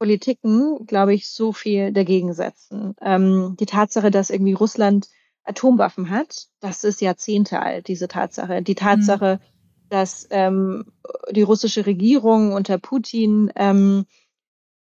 Politiken, 0.03 0.85
glaube 0.85 1.15
ich, 1.15 1.29
so 1.29 1.53
viel 1.53 1.93
dagegen 1.93 2.35
setzen. 2.35 2.97
Ähm, 3.01 3.57
die 3.61 3.67
Tatsache, 3.67 4.11
dass 4.11 4.31
irgendwie 4.31 4.53
Russland 4.53 5.09
Atomwaffen 5.45 6.11
hat, 6.11 6.49
das 6.59 6.83
ist 6.83 7.01
Jahrzehnte 7.01 7.61
alt, 7.61 7.87
diese 7.87 8.09
Tatsache. 8.09 8.62
Die 8.62 8.75
Tatsache, 8.75 9.38
mhm. 9.41 9.88
dass 9.91 10.27
ähm, 10.31 10.87
die 11.31 11.43
russische 11.43 11.87
Regierung 11.87 12.53
unter 12.53 12.79
Putin 12.79 13.53
ähm, 13.55 14.07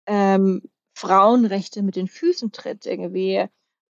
ähm, 0.09 0.63
Frauenrechte 0.95 1.85
mit 1.85 1.95
den 1.95 2.09
Füßen 2.09 2.51
tritt, 2.51 2.85
irgendwie 2.85 3.45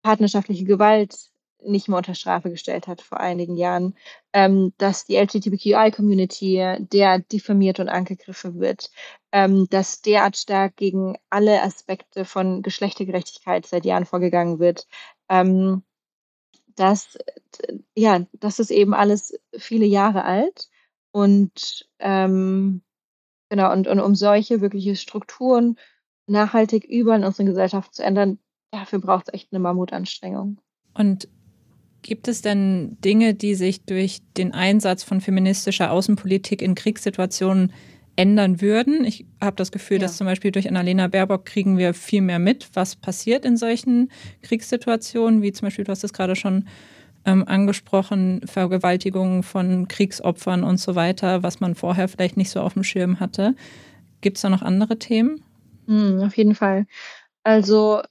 partnerschaftliche 0.02 0.64
Gewalt 0.64 1.16
nicht 1.64 1.88
mehr 1.88 1.98
unter 1.98 2.14
Strafe 2.14 2.50
gestellt 2.50 2.86
hat 2.86 3.00
vor 3.02 3.20
einigen 3.20 3.56
Jahren, 3.56 3.94
ähm, 4.32 4.72
dass 4.78 5.04
die 5.06 5.16
LGBTQI-Community 5.16 6.76
der 6.80 7.18
diffamiert 7.18 7.80
und 7.80 7.88
angegriffen 7.88 8.60
wird, 8.60 8.90
ähm, 9.32 9.68
dass 9.70 10.02
derart 10.02 10.36
stark 10.36 10.76
gegen 10.76 11.16
alle 11.30 11.62
Aspekte 11.62 12.24
von 12.24 12.62
Geschlechtergerechtigkeit 12.62 13.66
seit 13.66 13.84
Jahren 13.84 14.06
vorgegangen 14.06 14.58
wird. 14.58 14.86
Ähm, 15.28 15.82
das, 16.76 17.18
ja, 17.94 18.26
das 18.32 18.58
ist 18.58 18.70
eben 18.70 18.94
alles 18.94 19.38
viele 19.56 19.86
Jahre 19.86 20.24
alt 20.24 20.70
und 21.12 21.88
ähm, 21.98 22.82
genau, 23.48 23.72
und, 23.72 23.88
und 23.88 24.00
um 24.00 24.14
solche 24.14 24.60
wirkliche 24.60 24.96
Strukturen 24.96 25.76
nachhaltig 26.26 26.84
überall 26.84 27.18
in 27.18 27.24
unserer 27.24 27.46
Gesellschaft 27.46 27.94
zu 27.94 28.02
ändern, 28.02 28.38
dafür 28.70 29.00
braucht 29.00 29.28
es 29.28 29.34
echt 29.34 29.52
eine 29.52 29.60
Mammutanstrengung. 29.60 30.60
Und 30.94 31.28
Gibt 32.02 32.28
es 32.28 32.42
denn 32.42 32.96
Dinge, 33.04 33.34
die 33.34 33.54
sich 33.54 33.82
durch 33.84 34.20
den 34.36 34.54
Einsatz 34.54 35.02
von 35.02 35.20
feministischer 35.20 35.90
Außenpolitik 35.90 36.62
in 36.62 36.74
Kriegssituationen 36.74 37.72
ändern 38.16 38.60
würden? 38.60 39.04
Ich 39.04 39.26
habe 39.40 39.56
das 39.56 39.70
Gefühl, 39.70 39.98
ja. 39.98 40.02
dass 40.02 40.16
zum 40.16 40.26
Beispiel 40.26 40.50
durch 40.50 40.68
Annalena 40.68 41.08
Baerbock 41.08 41.44
kriegen 41.44 41.78
wir 41.78 41.94
viel 41.94 42.22
mehr 42.22 42.38
mit, 42.38 42.68
was 42.74 42.96
passiert 42.96 43.44
in 43.44 43.56
solchen 43.56 44.10
Kriegssituationen, 44.42 45.42
wie 45.42 45.52
zum 45.52 45.66
Beispiel, 45.66 45.84
du 45.84 45.92
hast 45.92 46.04
es 46.04 46.12
gerade 46.12 46.36
schon 46.36 46.66
ähm, 47.26 47.46
angesprochen, 47.46 48.40
Vergewaltigungen 48.46 49.42
von 49.42 49.88
Kriegsopfern 49.88 50.64
und 50.64 50.78
so 50.78 50.94
weiter, 50.94 51.42
was 51.42 51.60
man 51.60 51.74
vorher 51.74 52.08
vielleicht 52.08 52.36
nicht 52.36 52.50
so 52.50 52.60
auf 52.60 52.74
dem 52.74 52.84
Schirm 52.84 53.20
hatte. 53.20 53.54
Gibt 54.20 54.38
es 54.38 54.42
da 54.42 54.48
noch 54.48 54.62
andere 54.62 54.98
Themen? 54.98 55.42
Mm, 55.86 56.22
auf 56.22 56.36
jeden 56.36 56.54
Fall. 56.54 56.86
Also 57.42 58.02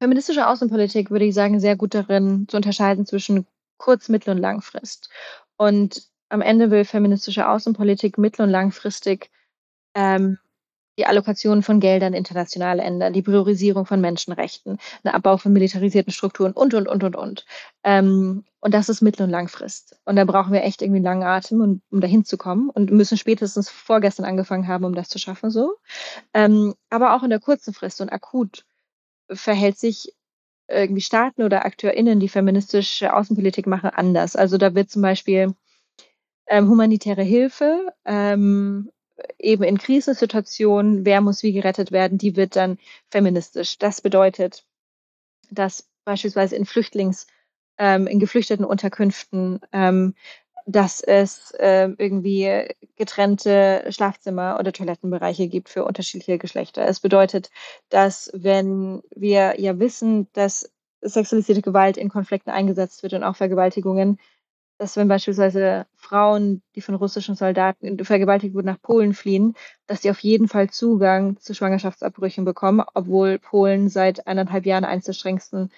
Feministische 0.00 0.46
Außenpolitik, 0.46 1.10
würde 1.10 1.24
ich 1.24 1.34
sagen, 1.34 1.58
sehr 1.58 1.76
gut 1.76 1.94
darin 1.94 2.46
zu 2.48 2.56
unterscheiden 2.56 3.06
zwischen 3.06 3.46
Kurz-, 3.78 4.08
Mittel- 4.08 4.34
und 4.34 4.40
Langfrist. 4.40 5.08
Und 5.56 6.02
am 6.28 6.42
Ende 6.42 6.70
will 6.70 6.84
feministische 6.84 7.48
Außenpolitik 7.48 8.18
mittel- 8.18 8.42
und 8.42 8.50
langfristig 8.50 9.30
ähm, 9.94 10.38
die 10.98 11.06
Allokation 11.06 11.62
von 11.62 11.80
Geldern 11.80 12.14
international 12.14 12.78
ändern, 12.78 13.12
die 13.12 13.22
Priorisierung 13.22 13.84
von 13.86 14.00
Menschenrechten, 14.00 14.78
ein 15.04 15.14
Abbau 15.14 15.36
von 15.36 15.52
militarisierten 15.52 16.12
Strukturen 16.12 16.52
und, 16.52 16.74
und, 16.74 16.88
und, 16.88 17.04
und, 17.04 17.16
und. 17.16 17.46
Ähm, 17.84 18.44
und 18.60 18.74
das 18.74 18.88
ist 18.88 19.02
mittel- 19.02 19.24
und 19.24 19.30
langfrist. 19.30 19.98
Und 20.04 20.16
da 20.16 20.24
brauchen 20.24 20.52
wir 20.52 20.62
echt 20.62 20.82
irgendwie 20.82 20.98
einen 20.98 21.04
langen 21.04 21.22
Atem, 21.22 21.60
um, 21.60 21.82
um 21.90 22.00
dahin 22.00 22.24
zu 22.24 22.36
kommen 22.36 22.70
und 22.70 22.90
müssen 22.90 23.18
spätestens 23.18 23.68
vorgestern 23.68 24.24
angefangen 24.24 24.66
haben, 24.68 24.84
um 24.84 24.94
das 24.94 25.08
zu 25.08 25.18
schaffen, 25.18 25.50
so. 25.50 25.76
Ähm, 26.32 26.74
aber 26.90 27.14
auch 27.14 27.22
in 27.22 27.30
der 27.30 27.40
kurzen 27.40 27.74
Frist 27.74 28.00
und 28.00 28.10
akut 28.10 28.64
verhält 29.30 29.78
sich 29.78 30.12
irgendwie 30.68 31.00
Staaten 31.00 31.42
oder 31.42 31.64
AkteurInnen, 31.64 32.20
die 32.20 32.28
feministische 32.28 33.14
Außenpolitik 33.14 33.66
machen, 33.66 33.90
anders. 33.90 34.36
Also 34.36 34.58
da 34.58 34.74
wird 34.74 34.90
zum 34.90 35.02
Beispiel 35.02 35.54
ähm, 36.48 36.68
humanitäre 36.68 37.22
Hilfe 37.22 37.92
ähm, 38.04 38.90
eben 39.38 39.62
in 39.62 39.78
Krisensituationen, 39.78 41.04
wer 41.04 41.20
muss 41.20 41.42
wie 41.42 41.52
gerettet 41.52 41.92
werden, 41.92 42.18
die 42.18 42.36
wird 42.36 42.56
dann 42.56 42.78
feministisch. 43.10 43.78
Das 43.78 44.00
bedeutet, 44.00 44.64
dass 45.50 45.88
beispielsweise 46.04 46.56
in 46.56 46.66
Flüchtlings, 46.66 47.26
ähm, 47.78 48.06
in 48.06 48.18
geflüchteten 48.18 48.64
Unterkünften, 48.64 49.60
ähm, 49.72 50.14
dass 50.66 51.00
es 51.00 51.52
äh, 51.52 51.88
irgendwie 51.96 52.68
getrennte 52.96 53.84
Schlafzimmer 53.90 54.56
oder 54.58 54.72
Toilettenbereiche 54.72 55.46
gibt 55.48 55.68
für 55.68 55.84
unterschiedliche 55.84 56.38
Geschlechter. 56.38 56.86
Es 56.86 56.98
bedeutet, 57.00 57.50
dass 57.88 58.30
wenn 58.34 59.00
wir 59.14 59.60
ja 59.60 59.78
wissen, 59.78 60.28
dass 60.32 60.68
sexualisierte 61.00 61.62
Gewalt 61.62 61.96
in 61.96 62.08
Konflikten 62.08 62.50
eingesetzt 62.50 63.04
wird 63.04 63.12
und 63.12 63.22
auch 63.22 63.36
Vergewaltigungen, 63.36 64.18
dass 64.78 64.96
wenn 64.96 65.08
beispielsweise 65.08 65.86
Frauen, 65.94 66.62
die 66.74 66.80
von 66.80 66.96
russischen 66.96 67.36
Soldaten 67.36 68.04
vergewaltigt 68.04 68.54
wurden, 68.54 68.66
nach 68.66 68.82
Polen 68.82 69.14
fliehen, 69.14 69.54
dass 69.86 70.02
sie 70.02 70.10
auf 70.10 70.18
jeden 70.20 70.48
Fall 70.48 70.68
Zugang 70.70 71.38
zu 71.38 71.54
Schwangerschaftsabbrüchen 71.54 72.44
bekommen, 72.44 72.84
obwohl 72.94 73.38
Polen 73.38 73.88
seit 73.88 74.26
eineinhalb 74.26 74.66
Jahren 74.66 74.84
eines 74.84 75.04
der 75.04 75.14
strengsten 75.14 75.70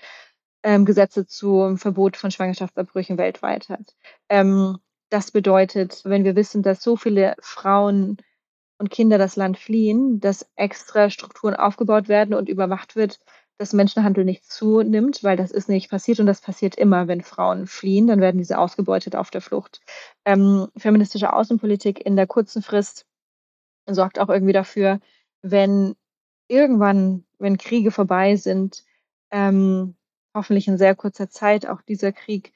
ähm, 0.69 0.85
Gesetze 0.85 1.27
zum 1.27 1.79
Verbot 1.79 2.19
von 2.19 2.31
Schwangerschaftsabbrüchen 2.31 3.17
weltweit 3.17 3.71
hat. 3.71 3.97
Ähm, 4.29 4.77
das 5.09 5.31
bedeutet, 5.31 6.03
wenn 6.05 6.25
wir 6.25 6.37
wissen, 6.37 6.63
dass 6.63 6.83
so 6.83 6.95
viele 6.95 7.35
Frauen 7.41 8.19
und 8.77 8.91
Kinder 8.91 9.17
das 9.17 9.37
Land 9.37 9.59
fliehen, 9.59 10.21
dass 10.21 10.47
extra 10.57 11.09
Strukturen 11.09 11.55
aufgebaut 11.55 12.09
werden 12.09 12.35
und 12.35 12.51
überwacht 12.51 12.97
wird, 12.97 13.19
dass 13.57 13.73
Menschenhandel 13.73 14.27
nicht 14.27 14.45
zunimmt, 14.45 15.25
weil 15.25 15.39
das 15.39 15.53
ist 15.53 15.71
nicht 15.71 15.89
passiert 15.91 16.21
und 16.21 16.27
das 16.27 16.43
passiert 16.43 16.75
immer, 16.75 17.09
wenn 17.09 17.23
Frauen 17.23 17.67
fliehen, 17.67 18.07
dann 18.07 18.21
werden 18.21 18.37
diese 18.37 18.59
ausgebeutet 18.59 19.17
auf 19.17 19.31
der 19.31 19.41
Flucht. 19.41 19.81
Ähm, 20.27 20.69
feministische 20.77 21.33
Außenpolitik 21.33 22.05
in 22.05 22.15
der 22.15 22.27
kurzen 22.27 22.61
Frist 22.61 23.07
sorgt 23.87 24.19
auch 24.19 24.29
irgendwie 24.29 24.53
dafür, 24.53 25.01
wenn 25.41 25.95
irgendwann, 26.47 27.25
wenn 27.39 27.57
Kriege 27.57 27.91
vorbei 27.91 28.37
sind, 28.37 28.85
ähm, 29.31 29.95
hoffentlich 30.35 30.69
in 30.69 30.79
sehr 30.79 30.95
kurzer 30.95 31.29
Zeit 31.29 31.67
auch 31.67 31.83
dieser 31.83 32.13
Krieg, 32.13 32.53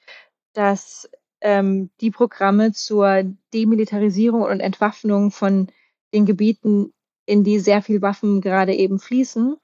dass 0.53 1.09
ähm, 1.41 1.89
die 1.99 2.11
Programme 2.11 2.71
zur 2.71 3.23
Demilitarisierung 3.53 4.41
und 4.43 4.59
Entwaffnung 4.59 5.31
von 5.31 5.67
den 6.13 6.25
Gebieten, 6.25 6.93
in 7.25 7.43
die 7.43 7.59
sehr 7.59 7.81
viel 7.81 8.01
Waffen 8.01 8.41
gerade 8.41 8.73
eben 8.73 8.99
fließen, 8.99 9.57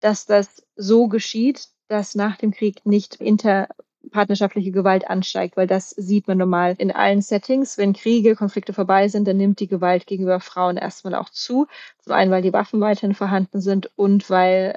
dass 0.00 0.26
das 0.26 0.66
so 0.76 1.08
geschieht, 1.08 1.68
dass 1.88 2.14
nach 2.14 2.36
dem 2.36 2.50
Krieg 2.50 2.84
nicht 2.84 3.16
interpartnerschaftliche 3.16 4.70
Gewalt 4.70 5.08
ansteigt, 5.08 5.56
weil 5.56 5.66
das 5.66 5.90
sieht 5.90 6.28
man 6.28 6.38
normal 6.38 6.74
in 6.78 6.90
allen 6.90 7.22
Settings. 7.22 7.78
Wenn 7.78 7.92
Kriege, 7.92 8.36
Konflikte 8.36 8.72
vorbei 8.72 9.08
sind, 9.08 9.28
dann 9.28 9.36
nimmt 9.36 9.60
die 9.60 9.68
Gewalt 9.68 10.06
gegenüber 10.06 10.40
Frauen 10.40 10.76
erstmal 10.76 11.14
auch 11.14 11.30
zu. 11.30 11.66
Zum 12.00 12.12
einen, 12.12 12.30
weil 12.30 12.42
die 12.42 12.52
Waffen 12.52 12.80
weiterhin 12.80 13.14
vorhanden 13.14 13.60
sind 13.60 13.90
und 13.96 14.28
weil 14.30 14.76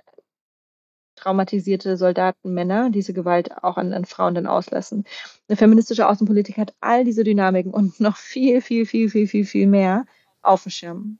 traumatisierte 1.17 1.97
Soldaten, 1.97 2.53
Männer 2.53 2.89
diese 2.89 3.13
Gewalt 3.13 3.51
auch 3.63 3.77
an, 3.77 3.93
an 3.93 4.05
Frauen 4.05 4.35
dann 4.35 4.47
auslassen. 4.47 5.03
Eine 5.47 5.57
feministische 5.57 6.07
Außenpolitik 6.07 6.57
hat 6.57 6.73
all 6.79 7.03
diese 7.03 7.23
Dynamiken 7.23 7.73
und 7.73 7.99
noch 7.99 8.17
viel, 8.17 8.61
viel, 8.61 8.85
viel, 8.85 9.09
viel, 9.09 9.27
viel, 9.27 9.45
viel 9.45 9.67
mehr 9.67 10.05
auf 10.41 10.63
dem 10.63 10.71
Schirm. 10.71 11.19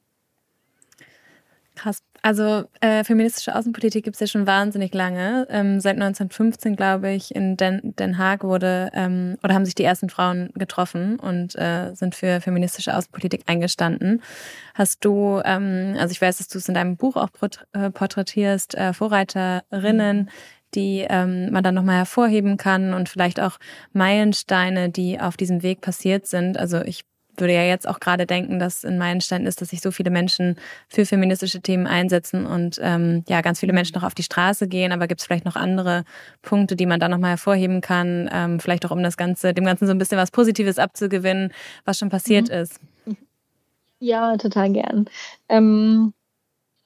Krass. 1.78 2.02
Also 2.24 2.64
äh, 2.82 3.04
feministische 3.04 3.56
Außenpolitik 3.56 4.04
gibt 4.04 4.16
es 4.16 4.20
ja 4.20 4.26
schon 4.26 4.48
wahnsinnig 4.48 4.94
lange. 4.96 5.48
Ähm, 5.52 5.80
seit 5.80 5.94
1915, 5.94 6.76
glaube 6.76 7.12
ich, 7.12 7.36
in 7.36 7.56
Den, 7.56 7.96
Den 7.96 8.18
Haag 8.18 8.44
wurde 8.44 8.90
oder 9.44 9.54
haben 9.54 9.66
sich 9.66 9.76
die 9.76 9.84
ersten 9.84 10.10
Frauen 10.10 10.50
getroffen 10.56 11.20
und 11.20 11.56
äh, 11.56 11.94
sind 11.94 12.16
für 12.16 12.42
feministische 12.42 12.96
Außenpolitik 12.98 13.44
eingestanden. 13.46 14.24
Hast 14.74 15.06
du, 15.06 15.40
ähm, 15.46 15.96
also 16.00 16.12
ich 16.12 16.22
weiß, 16.22 16.38
dass 16.38 16.48
du 16.48 16.58
es 16.58 16.68
in 16.68 16.74
deinem 16.74 16.98
Buch 16.98 17.16
auch 17.16 17.30
äh, 17.74 17.92
porträtierst, 17.92 18.76
äh, 18.76 18.94
Vorreiterinnen, 18.94 20.18
mhm. 20.18 20.30
die 20.74 21.06
ähm, 21.08 21.52
man 21.52 21.64
dann 21.64 21.76
nochmal 21.76 21.98
hervorheben 21.98 22.58
kann 22.58 22.96
und 22.96 23.08
vielleicht 23.08 23.40
auch 23.40 23.60
Meilensteine, 23.94 24.90
die 24.90 25.20
auf 25.20 25.38
diesem 25.38 25.62
Weg 25.62 25.82
passiert 25.82 26.26
sind. 26.26 26.58
Also 26.58 26.82
ich 26.82 27.06
würde 27.40 27.54
ja 27.54 27.64
jetzt 27.64 27.88
auch 27.88 28.00
gerade 28.00 28.26
denken, 28.26 28.60
dass 28.60 28.84
in 28.84 28.98
meinen 28.98 29.22
Ständen 29.22 29.48
ist, 29.48 29.62
dass 29.62 29.70
sich 29.70 29.82
so 29.82 29.92
viele 29.92 30.10
Menschen 30.10 30.56
für 30.88 31.06
feministische 31.06 31.62
Themen 31.62 31.88
einsetzen 31.88 32.46
und 32.46 32.80
ähm, 32.82 33.24
ja, 33.28 33.42
ganz 33.42 33.60
viele 33.60 33.74
Menschen 33.74 33.96
noch 33.96 34.04
auf 34.04 34.16
die 34.16 34.24
Straße 34.24 34.68
gehen. 34.68 34.92
Aber 34.92 35.08
gibt 35.08 35.22
es 35.22 35.28
vielleicht 35.28 35.46
noch 35.46 35.56
andere 35.56 36.04
Punkte, 36.42 36.76
die 36.76 36.86
man 36.86 37.00
da 37.00 37.10
nochmal 37.10 37.32
hervorheben 37.32 37.82
kann? 37.82 38.30
Ähm, 38.32 38.60
vielleicht 38.60 38.86
auch 38.86 38.92
um 38.92 39.04
das 39.04 39.18
Ganze, 39.18 39.54
dem 39.54 39.66
Ganzen 39.66 39.88
so 39.88 39.92
ein 39.92 39.98
bisschen 39.98 40.18
was 40.18 40.32
Positives 40.32 40.80
abzugewinnen, 40.80 41.54
was 41.86 41.98
schon 41.98 42.10
passiert 42.10 42.50
mhm. 42.50 42.56
ist. 42.56 42.80
Ja, 44.00 44.38
total 44.38 44.72
gern. 44.72 45.10
Ähm, 45.50 46.14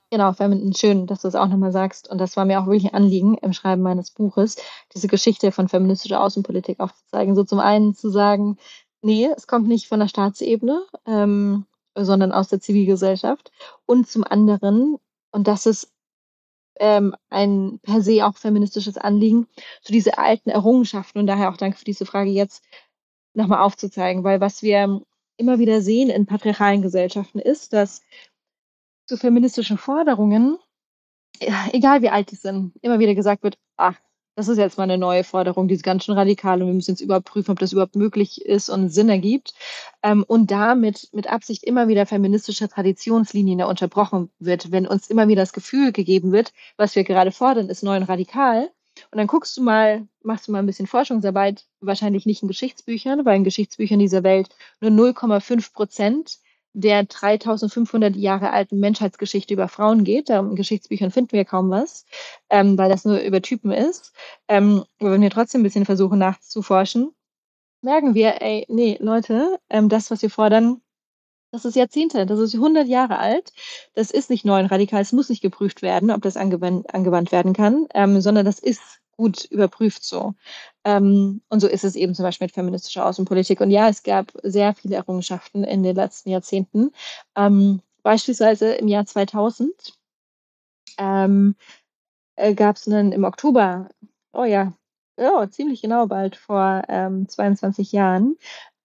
genau, 0.10 0.38
wäre 0.40 0.74
schön, 0.76 1.08
dass 1.08 1.22
du 1.22 1.28
es 1.28 1.36
auch 1.36 1.48
nochmal 1.48 1.72
sagst. 1.72 2.10
Und 2.10 2.20
das 2.20 2.38
war 2.38 2.46
mir 2.46 2.60
auch 2.62 2.68
wirklich 2.68 2.86
ein 2.86 2.94
Anliegen 2.94 3.38
im 3.38 3.54
Schreiben 3.54 3.82
meines 3.82 4.12
Buches, 4.12 4.58
diese 4.94 5.08
Geschichte 5.08 5.52
von 5.52 5.68
feministischer 5.68 6.22
Außenpolitik 6.22 6.80
aufzuzeigen. 6.80 7.36
So 7.36 7.44
zum 7.44 7.60
einen 7.60 7.96
zu 7.96 8.10
sagen, 8.10 8.58
Nee, 9.02 9.30
es 9.36 9.48
kommt 9.48 9.68
nicht 9.68 9.88
von 9.88 10.00
der 10.00 10.08
Staatsebene, 10.08 10.84
ähm, 11.08 11.66
sondern 11.96 12.32
aus 12.32 12.50
der 12.50 12.62
Zivilgesellschaft. 12.62 13.52
Und 13.86 14.08
zum 14.08 14.24
anderen, 14.24 14.98
und 15.32 15.48
das 15.48 15.66
ist 15.66 15.92
ähm, 16.80 17.16
ein 17.30 17.80
per 17.84 18.02
se 18.02 18.26
auch 18.26 18.38
feministisches 18.38 18.98
Anliegen, 18.98 19.48
so 19.82 19.94
diese 19.94 20.18
alten 20.18 20.50
Errungenschaften 20.50 21.20
und 21.20 21.28
daher 21.28 21.50
auch 21.50 21.58
danke 21.58 21.78
für 21.78 21.86
diese 21.86 22.06
Frage 22.06 22.30
jetzt 22.32 22.64
nochmal 23.34 23.60
aufzuzeigen, 23.62 24.24
weil 24.24 24.42
was 24.42 24.62
wir 24.62 25.02
immer 25.38 25.60
wieder 25.60 25.82
sehen 25.82 26.10
in 26.10 26.26
patriarchalen 26.26 26.82
Gesellschaften 26.82 27.40
ist, 27.40 27.74
dass 27.74 28.02
zu 29.08 29.18
feministischen 29.18 29.78
Forderungen, 29.78 30.58
egal 31.72 32.02
wie 32.02 32.10
alt 32.10 32.32
die 32.32 32.36
sind, 32.36 32.74
immer 32.82 33.00
wieder 33.00 33.16
gesagt 33.16 33.44
wird, 33.44 33.58
ach, 33.78 33.96
das 34.36 34.48
ist 34.48 34.58
jetzt 34.58 34.78
mal 34.78 34.84
eine 34.84 34.98
neue 34.98 35.24
Forderung, 35.24 35.68
die 35.68 35.76
ist 35.76 35.84
ganz 35.84 36.06
schön 36.06 36.16
radikal 36.16 36.62
und 36.62 36.68
wir 36.68 36.74
müssen 36.74 36.92
jetzt 36.92 37.02
überprüfen, 37.02 37.52
ob 37.52 37.60
das 37.60 37.74
überhaupt 37.74 37.96
möglich 37.96 38.46
ist 38.46 38.70
und 38.70 38.90
Sinn 38.90 39.10
ergibt. 39.10 39.54
Ähm, 40.04 40.24
und 40.28 40.52
damit 40.52 41.10
mit 41.12 41.28
Absicht 41.28 41.64
immer 41.64 41.88
wieder 41.88 42.06
feministische 42.06 42.70
Traditionslinien 42.70 43.64
unterbrochen 43.64 44.30
wird, 44.40 44.72
wenn 44.72 44.88
uns 44.88 45.10
immer 45.10 45.28
wieder 45.28 45.42
das 45.42 45.54
Gefühl 45.54 45.92
gegeben 45.92 46.32
wird, 46.32 46.54
was 46.78 46.96
wir 46.96 47.04
gerade 47.04 47.32
fordern, 47.32 47.70
ist 47.70 47.84
neu 47.84 47.98
und 47.98 48.04
radikal. 48.04 48.70
Und 49.12 49.18
dann 49.18 49.28
guckst 49.28 49.58
du 49.58 49.64
mal, 49.64 50.08
machst 50.22 50.48
du 50.48 50.52
mal 50.52 50.60
ein 50.60 50.66
bisschen 50.66 50.88
Forschungsarbeit, 50.88 51.66
wahrscheinlich 51.80 52.26
nicht 52.26 52.42
in 52.42 52.48
Geschichtsbüchern, 52.48 53.26
weil 53.26 53.38
in 53.38 53.44
Geschichtsbüchern 53.44 54.00
dieser 54.00 54.24
Welt 54.24 54.50
nur 54.80 54.92
0,5 54.92 55.74
Prozent 55.74 56.40
der 56.74 57.04
3500 57.04 58.16
Jahre 58.16 58.52
alten 58.52 58.80
Menschheitsgeschichte 58.80 59.54
über 59.54 59.68
Frauen 59.68 60.04
geht. 60.04 60.30
Da 60.30 60.40
in 60.40 60.56
Geschichtsbüchern 60.56 61.12
finden 61.12 61.34
wir 61.34 61.46
kaum 61.46 61.70
was, 61.70 62.06
ähm, 62.50 62.78
weil 62.78 62.90
das 62.90 63.06
nur 63.06 63.20
über 63.20 63.42
Typen 63.42 63.72
ist. 63.72 64.14
Ähm, 64.48 64.84
aber 65.00 65.12
wenn 65.12 65.22
wir 65.22 65.30
trotzdem 65.30 65.62
ein 65.62 65.64
bisschen 65.64 65.86
versuchen 65.86 66.20
nachzuforschen, 66.20 67.14
merken 67.82 68.14
wir, 68.14 68.42
ey, 68.42 68.66
nee, 68.70 68.98
Leute, 69.02 69.60
ähm, 69.70 69.90
das, 69.90 70.12
was 70.12 70.22
wir 70.22 70.30
fordern, 70.30 70.82
das 71.52 71.66
ist 71.66 71.76
Jahrzehnte, 71.76 72.26
das 72.26 72.40
ist 72.40 72.56
100 72.56 72.88
Jahre 72.88 73.18
alt. 73.18 73.52
Das 73.94 74.12
ist 74.12 74.30
nicht 74.30 74.46
neu 74.46 74.60
und 74.62 74.68
radikal, 74.68 75.02
es 75.02 75.12
muss 75.12 75.30
nicht 75.30 75.42
geprüft 75.42 75.82
werden, 75.82 76.12
ob 76.12 76.22
das 76.22 76.38
angewandt, 76.38 76.94
angewandt 76.94 77.32
werden 77.34 77.54
kann, 77.54 77.88
ähm, 77.94 78.22
sondern 78.22 78.46
das 78.46 78.60
ist 78.60 79.02
gut 79.18 79.46
überprüft 79.46 80.04
so. 80.04 80.34
Ähm, 80.84 81.42
und 81.50 81.60
so 81.60 81.68
ist 81.68 81.84
es 81.84 81.96
eben 81.96 82.16
zum 82.16 82.24
Beispiel 82.24 82.46
mit 82.46 82.54
feministischer 82.54 83.06
Außenpolitik. 83.06 83.62
Und 83.62 83.72
ja, 83.72 83.88
es 83.90 84.04
gab 84.04 84.32
sehr 84.44 84.74
viele 84.74 84.96
Errungenschaften 84.96 85.64
in 85.64 85.84
den 85.84 85.96
letzten 85.96 86.30
Jahrzehnten. 86.30 86.92
Ähm, 87.36 87.82
beispielsweise 88.04 88.74
im 88.74 88.88
Jahr 88.88 89.06
2000 89.06 89.72
ähm, 90.98 91.56
äh, 92.36 92.54
gab 92.56 92.78
es 92.78 92.88
einen 92.88 93.12
im 93.12 93.24
Oktober, 93.24 93.90
oh 94.34 94.44
ja, 94.44 94.74
oh, 95.18 95.46
ziemlich 95.46 95.82
genau 95.82 96.08
bald 96.08 96.36
vor 96.36 96.84
22 96.88 97.94
ähm, 97.94 98.36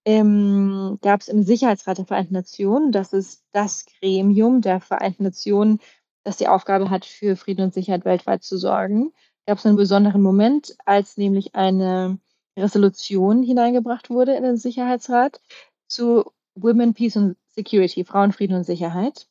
Jahren, 0.05 0.99
gab 1.01 1.21
es 1.21 1.29
im 1.29 1.43
Sicherheitsrat 1.43 1.99
der 1.99 2.07
Vereinten 2.07 2.35
Nationen, 2.35 2.93
das 2.93 3.13
ist 3.13 3.43
das 3.53 3.87
Gremium 3.87 4.61
der 4.61 4.81
Vereinten 4.81 5.25
Nationen, 5.25 5.81
das 6.25 6.37
die 6.37 6.49
Aufgabe 6.49 6.91
hat, 6.91 7.05
für 7.07 7.37
Frieden 7.37 7.63
und 7.65 7.75
Sicherheit 7.75 8.05
weltweit 8.05 8.43
zu 8.43 8.59
sorgen 8.59 9.13
gab 9.47 9.59
es 9.59 9.67
einen 9.67 9.77
besonderen 9.77 10.23
Moment, 10.23 10.77
als 10.85 11.17
nämlich 11.17 11.55
eine 11.55 12.19
Resolution 12.57 13.43
hineingebracht 13.43 14.11
wurde 14.11 14.35
in 14.35 14.43
den 14.43 14.57
Sicherheitsrat 14.57 15.41
zu 15.89 16.33
Women, 16.55 16.95
Peace 16.95 17.17
and 17.17 17.37
Security, 17.49 18.05
Frauen, 18.05 18.33
Frieden 18.33 18.57
und 18.57 18.65
Sicherheit. 18.65 19.27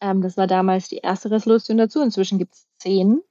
Ähm, 0.00 0.22
das 0.22 0.36
war 0.36 0.46
damals 0.46 0.88
die 0.88 0.98
erste 0.98 1.30
Resolution 1.30 1.78
dazu. 1.78 2.00
Inzwischen 2.00 2.38
gibt 2.38 2.54
es 2.54 2.66
zehn. 2.78 3.22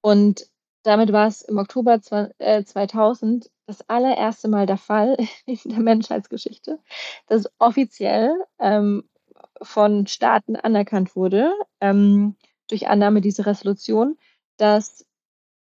Und 0.00 0.46
damit 0.82 1.12
war 1.12 1.26
es 1.26 1.42
im 1.42 1.58
Oktober 1.58 2.00
2000 2.00 3.46
äh, 3.46 3.48
das 3.66 3.88
allererste 3.88 4.48
Mal 4.48 4.66
der 4.66 4.78
Fall 4.78 5.16
in 5.46 5.58
der 5.64 5.80
Menschheitsgeschichte, 5.80 6.78
dass 7.26 7.50
offiziell 7.58 8.32
ähm, 8.58 9.04
von 9.62 10.06
Staaten 10.06 10.56
anerkannt 10.56 11.16
wurde, 11.16 11.52
ähm, 11.80 12.36
durch 12.68 12.88
Annahme 12.88 13.20
dieser 13.20 13.46
Resolution, 13.46 14.18
dass 14.56 15.05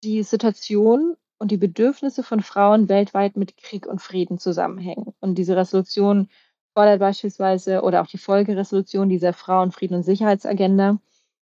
die 0.05 0.23
Situation 0.23 1.17
und 1.37 1.51
die 1.51 1.57
Bedürfnisse 1.57 2.23
von 2.23 2.41
Frauen 2.41 2.87
weltweit 2.87 3.35
mit 3.35 3.57
Krieg 3.57 3.87
und 3.87 4.01
Frieden 4.01 4.37
zusammenhängen. 4.37 5.13
Und 5.19 5.35
diese 5.35 5.57
Resolution 5.57 6.29
fordert 6.73 6.99
beispielsweise 6.99 7.81
oder 7.81 8.01
auch 8.01 8.07
die 8.07 8.19
Folgeresolution 8.19 9.09
dieser 9.09 9.33
Frauen-, 9.33 9.71
Frieden- 9.71 9.95
und 9.95 10.03
Sicherheitsagenda, 10.03 10.99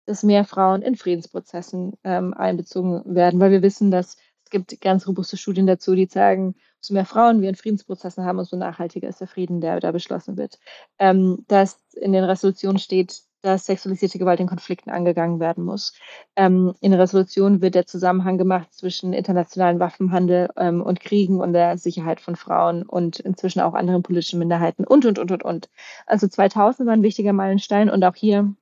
dass 0.06 0.24
mehr 0.24 0.46
Frauen 0.46 0.82
in 0.82 0.96
Friedensprozessen 0.96 1.94
ähm, 2.04 2.34
einbezogen 2.34 3.16
werden, 3.16 3.40
weil 3.40 3.52
wir 3.52 3.62
wissen, 3.62 3.92
dass 3.92 4.18
es 4.44 4.50
gibt 4.50 4.80
ganz 4.82 5.08
robuste 5.08 5.38
Studien 5.38 5.66
dazu, 5.66 5.96
die 5.96 6.08
zeigen, 6.08 6.56
umso 6.80 6.94
mehr 6.94 7.06
Frauen 7.06 7.42
wir 7.42 7.50
in 7.50 7.56
Friedensprozessen 7.56 8.26
haben, 8.26 8.40
umso 8.40 8.58
nachhaltiger 8.58 9.08
ist 9.08 9.22
der 9.22 9.28
Frieden, 9.28 9.62
der 9.62 9.80
da 9.80 9.92
beschlossen 9.92 10.38
wird. 10.38 10.60
Ähm, 11.00 11.46
dass 11.48 11.80
in 11.94 12.12
den 12.12 12.26
Resolutionen 12.26 12.80
steht, 12.80 13.22
dass 13.42 13.66
sexualisierte 13.66 14.20
Gewalt 14.20 14.40
in 14.40 14.48
Konflikten 14.48 14.90
angegangen 14.90 15.40
werden 15.40 15.64
muss. 15.64 15.94
Ähm, 16.36 16.74
in 16.82 16.92
der 16.92 17.00
Resolution 17.00 17.62
wird 17.62 17.76
der 17.76 17.86
Zusammenhang 17.86 18.38
gemacht 18.38 18.74
zwischen 18.74 19.14
internationalen 19.14 19.80
Waffenhandel 19.80 20.50
ähm, 20.58 20.82
und 20.82 21.00
Kriegen 21.00 21.40
und 21.40 21.54
der 21.54 21.78
Sicherheit 21.78 22.22
von 22.22 22.36
Frauen 22.36 22.84
und 22.84 23.20
inzwischen 23.20 23.62
auch 23.62 23.74
anderen 23.74 24.04
politischen 24.04 24.40
Minderheiten 24.40 24.86
und, 24.86 25.06
und, 25.06 25.20
und, 25.20 25.32
und, 25.32 25.44
und. 25.44 25.70
Also 26.06 26.28
2000 26.28 26.88
war 26.88 26.94
ein 26.94 27.04
wichtiger 27.04 27.34
Meilenstein 27.34 27.90
und 27.90 28.04
auch 28.04 28.16
hier 28.16 28.54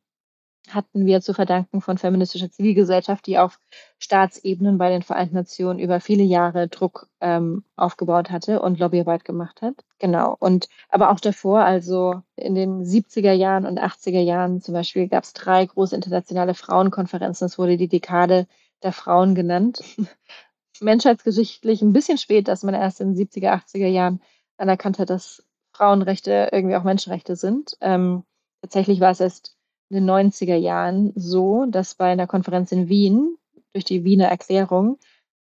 hatten 0.67 1.05
wir 1.05 1.21
zu 1.21 1.33
verdanken 1.33 1.81
von 1.81 1.97
feministischer 1.97 2.51
Zivilgesellschaft, 2.51 3.25
die 3.25 3.37
auf 3.37 3.59
Staatsebenen 3.97 4.77
bei 4.77 4.89
den 4.89 5.01
Vereinten 5.01 5.35
Nationen 5.35 5.79
über 5.79 5.99
viele 5.99 6.23
Jahre 6.23 6.67
Druck 6.67 7.07
ähm, 7.21 7.63
aufgebaut 7.75 8.29
hatte 8.29 8.61
und 8.61 8.79
Lobbyarbeit 8.79 9.25
gemacht 9.25 9.61
hat. 9.61 9.75
Genau. 9.99 10.35
Und 10.39 10.69
aber 10.89 11.11
auch 11.11 11.19
davor, 11.19 11.61
also 11.61 12.21
in 12.35 12.55
den 12.55 12.83
70er 12.83 13.33
Jahren 13.33 13.65
und 13.65 13.79
80er 13.79 14.21
Jahren 14.21 14.61
zum 14.61 14.73
Beispiel, 14.73 15.07
gab 15.07 15.23
es 15.23 15.33
drei 15.33 15.65
große 15.65 15.95
internationale 15.95 16.53
Frauenkonferenzen. 16.53 17.45
Es 17.45 17.57
wurde 17.57 17.77
die 17.77 17.87
Dekade 17.87 18.47
der 18.83 18.93
Frauen 18.93 19.35
genannt. 19.35 19.83
Menschheitsgeschichtlich 20.81 21.81
ein 21.81 21.93
bisschen 21.93 22.17
spät, 22.17 22.47
dass 22.47 22.63
man 22.63 22.73
erst 22.73 23.01
in 23.01 23.15
den 23.15 23.27
70er, 23.27 23.51
80er 23.51 23.87
Jahren 23.87 24.21
anerkannt 24.57 24.99
hat, 24.99 25.09
dass 25.09 25.43
Frauenrechte 25.73 26.49
irgendwie 26.51 26.75
auch 26.75 26.83
Menschenrechte 26.83 27.35
sind. 27.35 27.77
Ähm, 27.81 28.23
tatsächlich 28.61 28.99
war 28.99 29.11
es 29.11 29.19
erst 29.19 29.58
den 29.89 30.09
90er 30.09 30.55
Jahren 30.55 31.13
so, 31.15 31.65
dass 31.67 31.95
bei 31.95 32.11
einer 32.11 32.27
Konferenz 32.27 32.71
in 32.71 32.89
Wien 32.89 33.37
durch 33.73 33.85
die 33.85 34.03
Wiener 34.03 34.27
Erklärung 34.27 34.97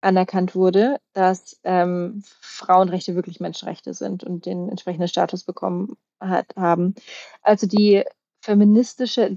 anerkannt 0.01 0.55
wurde, 0.55 1.01
dass 1.13 1.61
ähm, 1.65 2.23
Frauenrechte 2.41 3.15
wirklich 3.15 3.41
Menschenrechte 3.41 3.95
sind 3.95 4.23
und 4.25 4.47
den 4.47 4.69
entsprechenden 4.69 5.09
Status 5.09 5.45
bekommen 5.45 5.97
hat, 6.21 6.47
haben. 6.57 6.95
Also 7.43 7.67
die 7.67 8.05
feministische, 8.41 9.35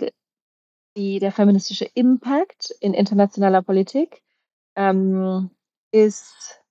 die, 0.95 1.20
der 1.20 1.32
feministische 1.32 1.86
Impact 1.93 2.76
in 2.80 2.93
internationaler 2.93 3.62
Politik 3.62 4.22
ähm, 4.76 5.49
ist, 5.91 6.62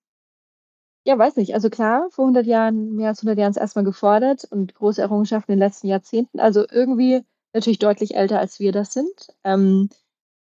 ja, 1.04 1.18
weiß 1.18 1.36
nicht, 1.36 1.54
also 1.54 1.70
klar, 1.70 2.08
vor 2.10 2.26
100 2.26 2.46
Jahren, 2.46 2.94
mehr 2.94 3.08
als 3.08 3.20
100 3.20 3.38
Jahren 3.38 3.50
ist 3.50 3.56
erstmal 3.56 3.84
gefordert 3.84 4.44
und 4.44 4.74
große 4.74 5.02
Errungenschaften 5.02 5.52
in 5.52 5.58
den 5.58 5.66
letzten 5.66 5.88
Jahrzehnten. 5.88 6.38
Also 6.38 6.64
irgendwie 6.70 7.24
natürlich 7.52 7.78
deutlich 7.78 8.14
älter 8.14 8.38
als 8.38 8.60
wir 8.60 8.72
das 8.72 8.92
sind, 8.92 9.28
ähm, 9.44 9.88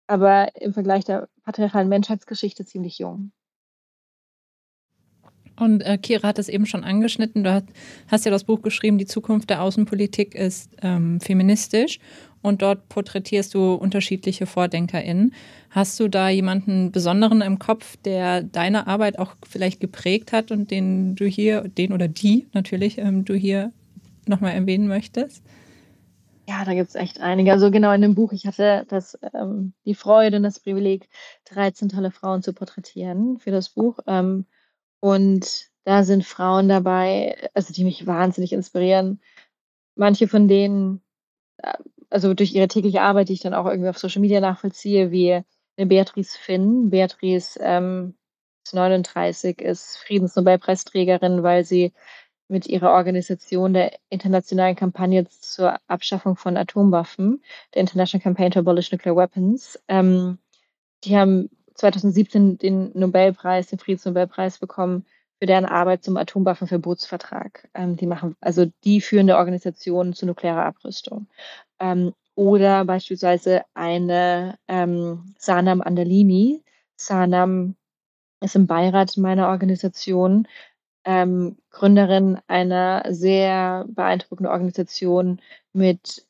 aber 0.07 0.55
im 0.61 0.73
Vergleich 0.73 1.05
der 1.05 1.27
patriarchalen 1.43 1.89
Menschheitsgeschichte 1.89 2.65
ziemlich 2.65 2.99
jung. 2.99 3.31
Und 5.59 5.81
äh, 5.81 5.97
Kira 5.97 6.27
hat 6.27 6.39
es 6.39 6.49
eben 6.49 6.65
schon 6.65 6.83
angeschnitten. 6.83 7.43
Du 7.43 7.51
hast, 7.51 7.65
hast, 8.07 8.25
ja 8.25 8.31
das 8.31 8.43
Buch 8.43 8.61
geschrieben, 8.61 8.97
Die 8.97 9.05
Zukunft 9.05 9.49
der 9.49 9.63
Außenpolitik 9.63 10.35
ist 10.35 10.75
ähm, 10.81 11.19
feministisch. 11.19 11.99
Und 12.43 12.61
dort 12.61 12.87
porträtierst 12.89 13.53
du 13.55 13.73
unterschiedliche 13.73 14.45
VordenkerInnen. 14.45 15.33
Hast 15.71 15.99
du 15.99 16.07
da 16.07 16.29
jemanden 16.29 16.91
Besonderen 16.91 17.41
im 17.41 17.57
Kopf, 17.57 17.97
der 18.05 18.43
deine 18.43 18.85
Arbeit 18.85 19.17
auch 19.17 19.33
vielleicht 19.49 19.79
geprägt 19.79 20.31
hat 20.31 20.51
und 20.51 20.69
den 20.69 21.15
du 21.15 21.25
hier, 21.25 21.61
den 21.61 21.91
oder 21.91 22.07
die 22.07 22.47
natürlich, 22.53 22.99
ähm, 22.99 23.25
du 23.25 23.33
hier 23.33 23.73
nochmal 24.27 24.53
erwähnen 24.53 24.87
möchtest? 24.87 25.43
Ja, 26.49 26.63
da 26.63 26.73
gibt 26.73 26.87
es 26.89 26.95
echt 26.95 27.19
einige. 27.19 27.51
Also 27.51 27.71
genau 27.71 27.91
in 27.91 28.01
dem 28.01 28.15
Buch, 28.15 28.31
ich 28.31 28.45
hatte 28.47 28.85
das, 28.87 29.19
ähm, 29.33 29.73
die 29.85 29.95
Freude 29.95 30.37
und 30.37 30.43
das 30.43 30.61
Privileg, 30.61 31.09
13 31.45 31.89
tolle 31.89 32.09
Frauen 32.09 32.41
zu 32.41 32.53
porträtieren 32.53 33.37
für 33.39 33.51
das 33.51 33.69
Buch. 33.69 33.99
Ähm, 34.07 34.45
und 35.01 35.67
da 35.83 36.03
sind 36.03 36.25
Frauen 36.25 36.69
dabei, 36.69 37.49
also 37.53 37.73
die 37.73 37.83
mich 37.83 38.07
wahnsinnig 38.07 38.53
inspirieren. 38.53 39.21
Manche 39.95 40.27
von 40.29 40.47
denen, 40.47 41.01
äh, 41.57 41.73
also 42.09 42.33
durch 42.33 42.53
ihre 42.53 42.69
tägliche 42.69 43.01
Arbeit, 43.01 43.29
die 43.29 43.33
ich 43.33 43.41
dann 43.41 43.53
auch 43.53 43.65
irgendwie 43.65 43.89
auf 43.89 43.97
Social 43.99 44.21
Media 44.21 44.39
nachvollziehe, 44.41 45.11
wie 45.11 45.33
eine 45.77 45.87
Beatrice 45.87 46.37
Finn. 46.39 46.89
Beatrice 46.89 47.59
ähm, 47.61 48.15
ist 48.65 48.73
39, 48.75 49.61
ist 49.61 49.97
Friedensnobelpreisträgerin, 49.97 51.43
weil 51.43 51.65
sie 51.65 51.93
mit 52.47 52.67
ihrer 52.67 52.91
Organisation 52.91 53.73
der 53.73 53.93
internationalen 54.09 54.75
Kampagne 54.75 55.27
zur 55.27 55.77
Abschaffung 55.87 56.35
von 56.35 56.57
Atomwaffen, 56.57 57.43
der 57.73 57.81
International 57.81 58.23
Campaign 58.23 58.51
to 58.51 58.59
Abolish 58.59 58.91
Nuclear 58.91 59.15
Weapons. 59.15 59.79
Ähm, 59.87 60.37
die 61.03 61.17
haben 61.17 61.49
2017 61.75 62.57
den 62.57 62.91
Nobelpreis, 62.93 63.67
den 63.67 63.79
Friedensnobelpreis 63.79 64.59
bekommen 64.59 65.05
für 65.39 65.45
deren 65.45 65.65
Arbeit 65.65 66.03
zum 66.03 66.17
Atomwaffenverbotsvertrag. 66.17 67.69
Ähm, 67.73 67.97
die 67.97 68.07
machen 68.07 68.35
also 68.41 68.65
die 68.83 69.01
führende 69.01 69.37
Organisation 69.37 70.13
zur 70.13 70.27
nuklearer 70.27 70.65
Abrüstung. 70.65 71.27
Ähm, 71.79 72.13
oder 72.35 72.85
beispielsweise 72.85 73.63
eine 73.73 74.57
ähm, 74.67 75.33
Sanam 75.37 75.81
Andalini. 75.81 76.63
Sanam 76.95 77.75
ist 78.41 78.55
im 78.55 78.67
Beirat 78.67 79.17
meiner 79.17 79.49
Organisation 79.49 80.47
ähm, 81.07 81.57
Gründerin 81.71 82.37
einer 82.47 83.03
sehr 83.09 83.85
beeindruckenden 83.87 84.51
Organisation 84.51 85.39
mit 85.71 86.27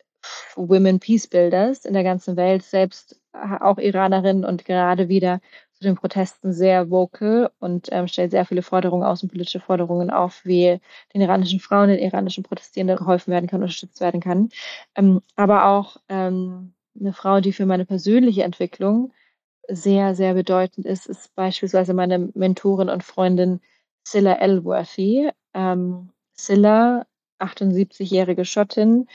Women 0.56 1.00
Peace 1.00 1.28
Builders 1.28 1.84
in 1.84 1.94
der 1.94 2.04
ganzen 2.04 2.38
Welt, 2.38 2.62
selbst 2.64 3.20
auch 3.34 3.80
Iranerin 3.80 4.46
und 4.46 4.66
gerade 4.66 5.10
wieder 5.10 5.42
zu 5.74 5.84
den 5.84 5.96
Protesten 5.96 6.54
sehr 6.54 6.90
vocal 6.92 7.52
und 7.60 7.90
ähm, 7.92 8.08
stellt 8.08 8.32
sehr 8.32 8.46
viele 8.46 8.62
Forderungen, 8.62 9.04
außenpolitische 9.04 9.60
Forderungen 9.60 10.12
auf, 10.12 10.42
wie 10.44 10.80
den 11.14 11.22
iranischen 11.22 11.60
Frauen, 11.60 11.90
den 11.90 12.00
iranischen 12.00 12.44
Protestierenden 12.44 12.98
geholfen 12.98 13.32
werden 13.32 13.48
kann, 13.48 13.62
unterstützt 13.62 14.00
werden 14.00 14.22
kann. 14.22 14.50
Ähm, 14.96 15.22
aber 15.36 15.66
auch 15.66 15.98
ähm, 16.10 16.74
eine 17.00 17.14
Frau, 17.14 17.42
die 17.42 17.54
für 17.54 17.66
meine 17.66 17.86
persönliche 17.86 18.44
Entwicklung 18.44 19.12
sehr, 19.68 20.16
sehr 20.16 20.34
bedeutend 20.36 20.86
ist, 20.86 21.08
ist 21.08 21.34
beispielsweise 21.36 21.94
meine 21.94 22.30
Mentorin 22.34 22.90
und 22.90 23.04
Freundin 23.04 23.60
Scylla 24.08 24.36
Elworthy. 24.40 25.30
Ähm, 25.54 26.12
Scylla, 26.38 27.06
78-jährige 27.40 28.46
Schottin, 28.46 29.08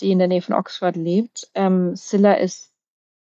die 0.00 0.10
in 0.10 0.18
der 0.18 0.28
Nähe 0.28 0.42
von 0.42 0.56
Oxford 0.56 0.96
lebt. 0.96 1.48
Ähm, 1.54 1.94
Scylla 1.94 2.34
ist 2.34 2.72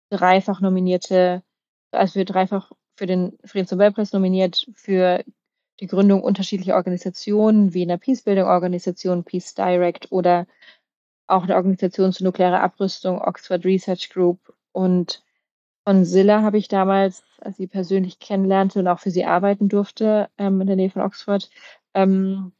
dreifach 0.10 0.62
nominierte, 0.62 1.44
also 1.92 2.14
für 2.14 2.26
dreifach 2.26 2.72
für 2.96 3.08
den 3.08 3.38
Friedensnobelpreis 3.44 4.14
nominiert 4.14 4.68
für 4.74 5.24
die 5.80 5.88
Gründung 5.88 6.24
unterschiedlicher 6.24 6.76
Organisationen 6.76 7.74
wie 7.74 7.84
einer 7.84 7.98
Peacebuilding-Organisation, 7.98 9.24
Peace 9.26 9.54
Direct 9.54 10.12
oder 10.12 10.48
auch 11.28 11.44
eine 11.44 11.56
Organisation 11.56 12.14
zur 12.14 12.26
nuklearer 12.26 12.62
Abrüstung, 12.62 13.22
Oxford 13.22 13.66
Research 13.66 14.10
Group. 14.10 14.56
Und 14.72 15.24
von 15.88 16.04
Silla 16.04 16.42
habe 16.42 16.58
ich 16.58 16.68
damals, 16.68 17.24
als 17.40 17.56
sie 17.56 17.68
persönlich 17.68 18.20
kennenlernte 18.20 18.80
und 18.80 18.90
auch 18.90 19.00
für 19.00 19.10
sie 19.10 19.24
arbeiten 19.24 19.70
durfte, 19.70 20.30
ähm, 20.38 20.60
in 20.60 20.68
der 20.68 20.76
Nähe 20.76 20.90
von 20.90 21.02
Oxford, 21.02 21.50
ähm, 21.94 22.52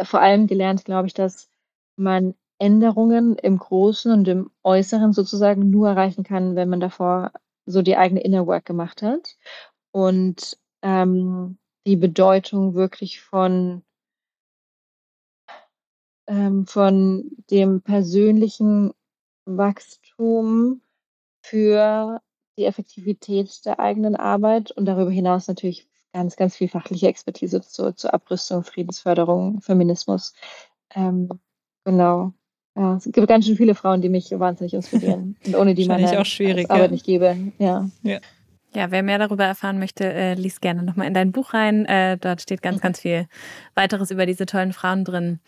vor 0.00 0.20
allem 0.20 0.46
gelernt, 0.46 0.84
glaube 0.84 1.08
ich, 1.08 1.14
dass 1.14 1.50
man 1.96 2.36
Änderungen 2.60 3.34
im 3.38 3.58
Großen 3.58 4.12
und 4.12 4.28
im 4.28 4.52
Äußeren 4.62 5.12
sozusagen 5.12 5.68
nur 5.68 5.88
erreichen 5.88 6.22
kann, 6.22 6.54
wenn 6.54 6.68
man 6.68 6.78
davor 6.78 7.32
so 7.66 7.82
die 7.82 7.96
eigene 7.96 8.20
Inner 8.20 8.46
Work 8.46 8.66
gemacht 8.66 9.02
hat. 9.02 9.36
Und 9.90 10.60
ähm, 10.82 11.58
die 11.88 11.96
Bedeutung 11.96 12.74
wirklich 12.74 13.20
von, 13.20 13.82
ähm, 16.28 16.68
von 16.68 17.32
dem 17.50 17.82
persönlichen 17.82 18.92
Wachstum 19.44 20.82
für 21.42 22.20
die 22.58 22.64
Effektivität 22.64 23.64
der 23.64 23.80
eigenen 23.80 24.16
Arbeit 24.16 24.72
und 24.72 24.84
darüber 24.84 25.10
hinaus 25.10 25.48
natürlich 25.48 25.88
ganz, 26.12 26.36
ganz 26.36 26.56
viel 26.56 26.68
fachliche 26.68 27.06
Expertise 27.06 27.60
zur, 27.62 27.96
zur 27.96 28.12
Abrüstung, 28.12 28.64
Friedensförderung, 28.64 29.60
Feminismus. 29.60 30.34
Ähm, 30.94 31.28
genau. 31.84 32.32
ja, 32.76 32.96
es 32.96 33.04
gibt 33.04 33.28
ganz 33.28 33.46
schön 33.46 33.56
viele 33.56 33.74
Frauen, 33.74 34.02
die 34.02 34.08
mich 34.08 34.30
wahnsinnig 34.32 34.74
inspirieren 34.74 35.36
und 35.46 35.54
ohne 35.54 35.74
die 35.74 35.86
meine 35.86 36.20
auch 36.20 36.26
schwierig, 36.26 36.70
Arbeit 36.70 36.86
ja. 36.86 36.92
nicht 36.92 37.06
gäbe. 37.06 37.36
Ja. 37.58 37.88
ja. 38.02 38.18
Ja, 38.74 38.90
wer 38.90 39.02
mehr 39.02 39.18
darüber 39.18 39.44
erfahren 39.44 39.78
möchte, 39.78 40.04
äh, 40.04 40.34
liest 40.34 40.60
gerne 40.60 40.82
nochmal 40.82 41.06
in 41.06 41.14
dein 41.14 41.32
Buch 41.32 41.54
rein. 41.54 41.86
Äh, 41.86 42.18
dort 42.18 42.42
steht 42.42 42.60
ganz, 42.60 42.82
ganz 42.82 43.00
viel 43.00 43.26
weiteres 43.74 44.10
über 44.10 44.26
diese 44.26 44.44
tollen 44.44 44.74
Frauen 44.74 45.04
drin. 45.04 45.40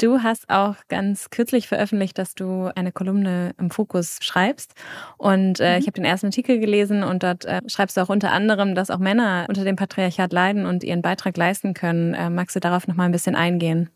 Du 0.00 0.22
hast 0.22 0.48
auch 0.48 0.76
ganz 0.86 1.30
kürzlich 1.30 1.66
veröffentlicht, 1.66 2.16
dass 2.18 2.36
du 2.36 2.70
eine 2.76 2.92
Kolumne 2.92 3.52
im 3.58 3.70
Fokus 3.70 4.18
schreibst. 4.22 4.74
Und 5.16 5.58
äh, 5.58 5.72
mhm. 5.72 5.78
ich 5.80 5.86
habe 5.86 5.94
den 5.94 6.04
ersten 6.04 6.26
Artikel 6.26 6.60
gelesen 6.60 7.02
und 7.02 7.24
dort 7.24 7.44
äh, 7.46 7.62
schreibst 7.66 7.96
du 7.96 8.00
auch 8.00 8.10
unter 8.10 8.30
anderem, 8.30 8.76
dass 8.76 8.90
auch 8.90 8.98
Männer 8.98 9.46
unter 9.48 9.64
dem 9.64 9.74
Patriarchat 9.74 10.32
leiden 10.32 10.64
und 10.64 10.84
ihren 10.84 11.02
Beitrag 11.02 11.36
leisten 11.36 11.74
können. 11.74 12.14
Äh, 12.14 12.30
magst 12.30 12.54
du 12.54 12.60
darauf 12.60 12.86
nochmal 12.86 13.06
ein 13.06 13.12
bisschen 13.12 13.34
eingehen? 13.34 13.90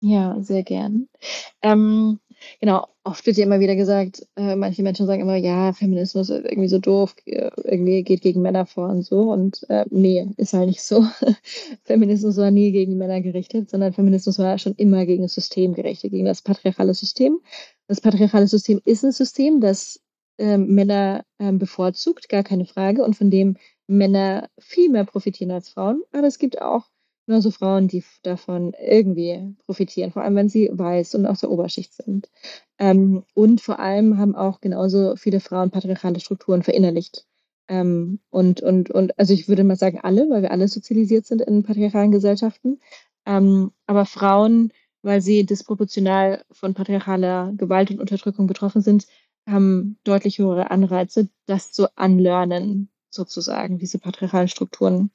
Ja, 0.00 0.36
sehr 0.40 0.62
gern. 0.62 1.08
Ähm, 1.62 2.20
genau, 2.60 2.86
oft 3.04 3.24
wird 3.26 3.36
ja 3.36 3.44
immer 3.44 3.60
wieder 3.60 3.76
gesagt, 3.76 4.26
äh, 4.36 4.56
manche 4.56 4.82
Menschen 4.82 5.06
sagen 5.06 5.22
immer, 5.22 5.36
ja, 5.36 5.72
Feminismus 5.72 6.30
ist 6.30 6.44
irgendwie 6.44 6.68
so 6.68 6.78
doof, 6.78 7.14
äh, 7.26 7.50
irgendwie 7.64 8.02
geht 8.02 8.22
gegen 8.22 8.42
Männer 8.42 8.66
vor 8.66 8.88
und 8.88 9.02
so. 9.02 9.32
Und 9.32 9.64
äh, 9.68 9.84
nee, 9.90 10.28
ist 10.36 10.52
halt 10.52 10.68
nicht 10.68 10.82
so. 10.82 11.04
Feminismus 11.84 12.36
war 12.36 12.50
nie 12.50 12.72
gegen 12.72 12.96
Männer 12.96 13.20
gerichtet, 13.20 13.70
sondern 13.70 13.92
Feminismus 13.92 14.38
war 14.38 14.58
schon 14.58 14.74
immer 14.74 15.06
gegen 15.06 15.22
das 15.22 15.34
System 15.34 15.74
gerichtet, 15.74 16.10
gegen 16.10 16.26
das 16.26 16.42
patriarchale 16.42 16.94
System. 16.94 17.40
Das 17.88 18.00
patriarchale 18.00 18.48
System 18.48 18.80
ist 18.84 19.04
ein 19.04 19.12
System, 19.12 19.60
das 19.60 20.00
ähm, 20.38 20.74
Männer 20.74 21.24
ähm, 21.38 21.58
bevorzugt, 21.58 22.28
gar 22.28 22.42
keine 22.42 22.66
Frage, 22.66 23.04
und 23.04 23.14
von 23.16 23.30
dem 23.30 23.56
Männer 23.86 24.48
viel 24.58 24.90
mehr 24.90 25.04
profitieren 25.04 25.52
als 25.52 25.68
Frauen. 25.68 26.02
Aber 26.12 26.26
es 26.26 26.38
gibt 26.38 26.60
auch 26.60 26.86
nur 27.26 27.42
so 27.42 27.50
Frauen, 27.50 27.88
die 27.88 28.04
davon 28.22 28.72
irgendwie 28.80 29.54
profitieren, 29.66 30.12
vor 30.12 30.22
allem 30.22 30.36
wenn 30.36 30.48
sie 30.48 30.70
weiß 30.72 31.14
und 31.16 31.26
aus 31.26 31.40
der 31.40 31.50
Oberschicht 31.50 31.92
sind. 31.94 32.30
Ähm, 32.78 33.24
und 33.34 33.60
vor 33.60 33.78
allem 33.80 34.18
haben 34.18 34.34
auch 34.34 34.60
genauso 34.60 35.16
viele 35.16 35.40
Frauen 35.40 35.70
patriarchale 35.70 36.20
Strukturen 36.20 36.62
verinnerlicht. 36.62 37.26
Ähm, 37.68 38.20
und, 38.30 38.60
und, 38.60 38.90
und, 38.90 39.18
also 39.18 39.34
ich 39.34 39.48
würde 39.48 39.64
mal 39.64 39.76
sagen, 39.76 40.00
alle, 40.02 40.28
weil 40.30 40.42
wir 40.42 40.52
alle 40.52 40.68
sozialisiert 40.68 41.26
sind 41.26 41.42
in 41.42 41.62
patriarchalen 41.64 42.12
Gesellschaften. 42.12 42.80
Ähm, 43.26 43.72
aber 43.86 44.06
Frauen, 44.06 44.72
weil 45.02 45.20
sie 45.20 45.44
disproportional 45.44 46.44
von 46.52 46.74
patriarchaler 46.74 47.52
Gewalt 47.56 47.90
und 47.90 48.00
Unterdrückung 48.00 48.46
betroffen 48.46 48.82
sind, 48.82 49.06
haben 49.48 49.98
deutlich 50.04 50.38
höhere 50.38 50.70
Anreize, 50.70 51.28
das 51.46 51.72
zu 51.72 51.96
anlernen, 51.96 52.88
sozusagen, 53.10 53.78
diese 53.78 53.98
patriarchalen 53.98 54.48
Strukturen. 54.48 55.10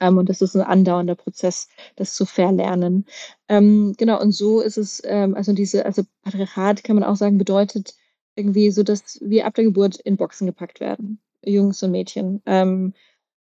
Ähm, 0.00 0.18
und 0.18 0.28
das 0.28 0.42
ist 0.42 0.54
ein 0.56 0.62
andauernder 0.62 1.14
Prozess, 1.14 1.68
das 1.96 2.14
zu 2.14 2.26
verlernen. 2.26 3.06
Ähm, 3.48 3.94
genau, 3.98 4.20
und 4.20 4.32
so 4.32 4.60
ist 4.60 4.78
es, 4.78 5.02
ähm, 5.04 5.34
also 5.34 5.52
diese, 5.52 5.84
also 5.86 6.02
Patriarchat 6.22 6.84
kann 6.84 6.96
man 6.96 7.04
auch 7.04 7.16
sagen, 7.16 7.38
bedeutet 7.38 7.94
irgendwie 8.36 8.70
so, 8.70 8.82
dass 8.82 9.18
wir 9.20 9.46
ab 9.46 9.54
der 9.54 9.64
Geburt 9.64 9.96
in 9.96 10.16
Boxen 10.16 10.46
gepackt 10.46 10.80
werden, 10.80 11.20
Jungs 11.44 11.82
und 11.82 11.90
Mädchen. 11.90 12.42
Ähm, 12.46 12.94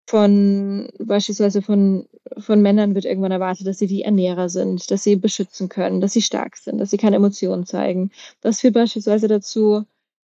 von 0.07 0.87
beispielsweise 0.99 1.61
von, 1.61 2.07
von 2.37 2.61
Männern 2.61 2.93
wird 2.93 3.05
irgendwann 3.05 3.31
erwartet, 3.31 3.65
dass 3.67 3.79
sie 3.79 3.87
die 3.87 4.03
Ernährer 4.03 4.49
sind, 4.49 4.91
dass 4.91 5.03
sie 5.03 5.15
beschützen 5.15 5.67
können, 5.67 5.99
dass 5.99 6.13
sie 6.13 6.21
stark 6.21 6.57
sind, 6.57 6.77
dass 6.77 6.91
sie 6.91 6.97
keine 6.97 7.15
Emotionen 7.15 7.65
zeigen. 7.65 8.11
Das 8.41 8.59
führt 8.59 8.75
beispielsweise 8.75 9.27
dazu, 9.27 9.83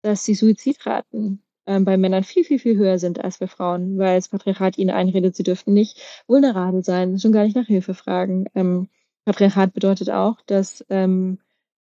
dass 0.01 0.23
die 0.23 0.33
Suizidraten 0.35 1.43
ähm, 1.69 1.85
bei 1.85 1.97
Männern 1.97 2.23
viel, 2.23 2.43
viel, 2.43 2.57
viel 2.57 2.77
höher 2.77 2.97
sind 2.97 3.23
als 3.23 3.37
bei 3.37 3.47
Frauen, 3.47 3.99
weil 3.99 4.17
das 4.17 4.27
Patriarchat 4.27 4.77
ihnen 4.79 4.89
einredet, 4.89 5.35
sie 5.35 5.43
dürften 5.43 5.73
nicht 5.73 6.01
vulnerabel 6.27 6.83
sein, 6.83 7.19
schon 7.19 7.31
gar 7.31 7.43
nicht 7.43 7.55
nach 7.55 7.67
Hilfe 7.67 7.93
fragen. 7.93 8.47
Ähm, 8.55 8.89
Patriarchat 9.23 9.73
bedeutet 9.73 10.09
auch, 10.09 10.41
dass 10.47 10.83
ähm, 10.89 11.37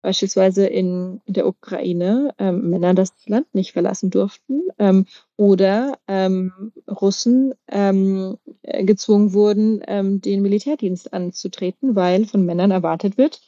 beispielsweise 0.03 0.66
in 0.66 1.20
der 1.26 1.47
Ukraine 1.47 2.35
ähm, 2.39 2.70
Männer 2.70 2.93
das 2.95 3.12
Land 3.26 3.55
nicht 3.55 3.72
verlassen 3.72 4.11
durften 4.11 4.62
ähm, 4.79 5.07
oder 5.37 5.99
ähm, 6.09 6.72
Russen 6.89 7.55
ähm, 7.70 8.37
gezwungen 8.62 9.33
wurden, 9.33 9.81
ähm, 9.87 10.20
den 10.20 10.43
Militärdienst 10.43 11.12
anzutreten, 11.12 11.95
weil 11.95 12.26
von 12.26 12.45
Männern 12.45 12.72
erwartet 12.72 13.16
wird, 13.16 13.43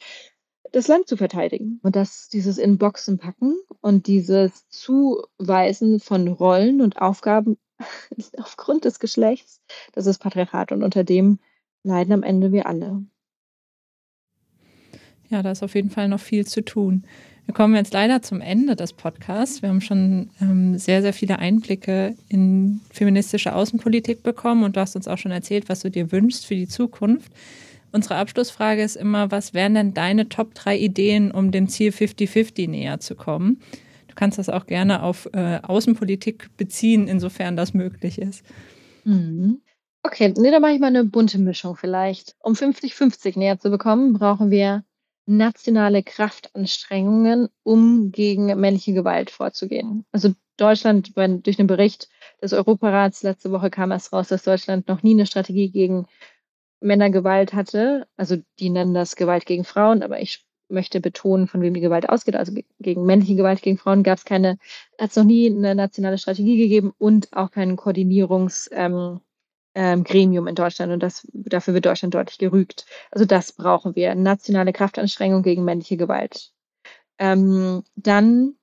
das 0.71 0.87
Land 0.87 1.07
zu 1.07 1.17
verteidigen. 1.17 1.79
Und 1.83 1.95
das, 1.95 2.29
dieses 2.29 2.57
in 2.57 2.77
Boxen 2.77 3.17
packen 3.17 3.55
und 3.81 4.07
dieses 4.07 4.67
Zuweisen 4.69 5.99
von 5.99 6.27
Rollen 6.27 6.81
und 6.81 7.01
Aufgaben 7.01 7.57
aufgrund 8.37 8.85
des 8.85 8.99
Geschlechts, 8.99 9.61
das 9.93 10.05
ist 10.05 10.19
Patriarchat 10.19 10.71
und 10.71 10.83
unter 10.83 11.03
dem 11.03 11.39
leiden 11.83 12.13
am 12.13 12.23
Ende 12.23 12.51
wir 12.51 12.67
alle. 12.67 13.03
Ja, 15.29 15.41
da 15.41 15.51
ist 15.51 15.63
auf 15.63 15.75
jeden 15.75 15.89
Fall 15.89 16.09
noch 16.09 16.19
viel 16.19 16.45
zu 16.45 16.61
tun. 16.61 17.05
Wir 17.45 17.53
kommen 17.53 17.75
jetzt 17.75 17.93
leider 17.93 18.21
zum 18.21 18.39
Ende 18.39 18.75
des 18.75 18.93
Podcasts. 18.93 19.61
Wir 19.61 19.69
haben 19.69 19.81
schon 19.81 20.29
ähm, 20.41 20.77
sehr, 20.77 21.01
sehr 21.01 21.13
viele 21.13 21.39
Einblicke 21.39 22.15
in 22.29 22.81
feministische 22.91 23.55
Außenpolitik 23.55 24.23
bekommen 24.23 24.63
und 24.63 24.75
du 24.75 24.79
hast 24.79 24.95
uns 24.95 25.07
auch 25.07 25.17
schon 25.17 25.31
erzählt, 25.31 25.67
was 25.67 25.79
du 25.79 25.89
dir 25.89 26.11
wünschst 26.11 26.45
für 26.45 26.55
die 26.55 26.67
Zukunft. 26.67 27.31
Unsere 27.91 28.15
Abschlussfrage 28.15 28.81
ist 28.83 28.95
immer, 28.95 29.31
was 29.31 29.53
wären 29.53 29.75
denn 29.75 29.93
deine 29.93 30.29
Top 30.29 30.53
3 30.53 30.77
Ideen, 30.77 31.31
um 31.31 31.51
dem 31.51 31.67
Ziel 31.67 31.91
50-50 31.91 32.69
näher 32.69 32.99
zu 32.99 33.15
kommen? 33.15 33.61
Du 34.07 34.15
kannst 34.15 34.37
das 34.37 34.49
auch 34.49 34.65
gerne 34.65 35.03
auf 35.03 35.29
äh, 35.33 35.59
Außenpolitik 35.61 36.55
beziehen, 36.57 37.07
insofern 37.07 37.55
das 37.55 37.73
möglich 37.73 38.19
ist. 38.19 38.43
Mhm. 39.03 39.61
Okay, 40.03 40.33
nee, 40.35 40.51
dann 40.51 40.61
mache 40.61 40.73
ich 40.73 40.79
mal 40.79 40.87
eine 40.87 41.05
bunte 41.05 41.37
Mischung 41.37 41.75
vielleicht. 41.75 42.35
Um 42.39 42.53
50-50 42.53 43.37
näher 43.37 43.59
zu 43.59 43.69
bekommen, 43.69 44.13
brauchen 44.13 44.49
wir 44.49 44.83
nationale 45.25 46.03
Kraftanstrengungen, 46.03 47.49
um 47.63 48.11
gegen 48.11 48.47
männliche 48.59 48.93
Gewalt 48.93 49.29
vorzugehen. 49.29 50.05
Also 50.11 50.33
Deutschland, 50.57 51.13
durch 51.15 51.57
den 51.57 51.67
Bericht 51.67 52.09
des 52.41 52.53
Europarats 52.53 53.23
letzte 53.23 53.51
Woche 53.51 53.69
kam 53.69 53.91
es 53.91 54.11
raus, 54.11 54.27
dass 54.27 54.43
Deutschland 54.43 54.87
noch 54.87 55.03
nie 55.03 55.13
eine 55.13 55.25
Strategie 55.25 55.69
gegen 55.69 56.05
Männergewalt 56.81 57.53
hatte. 57.53 58.07
Also 58.17 58.37
die 58.59 58.69
nennen 58.69 58.93
das 58.93 59.15
Gewalt 59.15 59.45
gegen 59.45 59.63
Frauen, 59.63 60.03
aber 60.03 60.19
ich 60.21 60.45
möchte 60.71 61.01
betonen, 61.01 61.47
von 61.47 61.61
wem 61.61 61.73
die 61.73 61.81
Gewalt 61.81 62.09
ausgeht. 62.09 62.35
Also 62.35 62.53
gegen 62.79 63.05
männliche 63.05 63.35
Gewalt 63.35 63.61
gegen 63.61 63.77
Frauen 63.77 64.03
gab 64.03 64.17
es 64.17 64.25
keine, 64.25 64.57
hat 64.99 65.11
es 65.11 65.15
noch 65.15 65.23
nie 65.23 65.47
eine 65.47 65.75
nationale 65.75 66.17
Strategie 66.17 66.57
gegeben 66.57 66.93
und 66.97 67.31
auch 67.33 67.51
kein 67.51 67.75
Koordinierungsgremium 67.75 69.21
ähm, 69.75 70.05
ähm, 70.05 70.47
in 70.47 70.55
Deutschland. 70.55 70.91
Und 70.91 71.03
das, 71.03 71.27
dafür 71.33 71.73
wird 71.73 71.85
Deutschland 71.85 72.13
deutlich 72.13 72.37
gerügt. 72.37 72.85
Also 73.11 73.25
das 73.25 73.51
brauchen 73.51 73.95
wir. 73.95 74.15
Nationale 74.15 74.73
Kraftanstrengung 74.73 75.43
gegen 75.43 75.63
männliche 75.63 75.97
Gewalt. 75.97 76.51
Ähm, 77.19 77.83
dann 77.95 78.55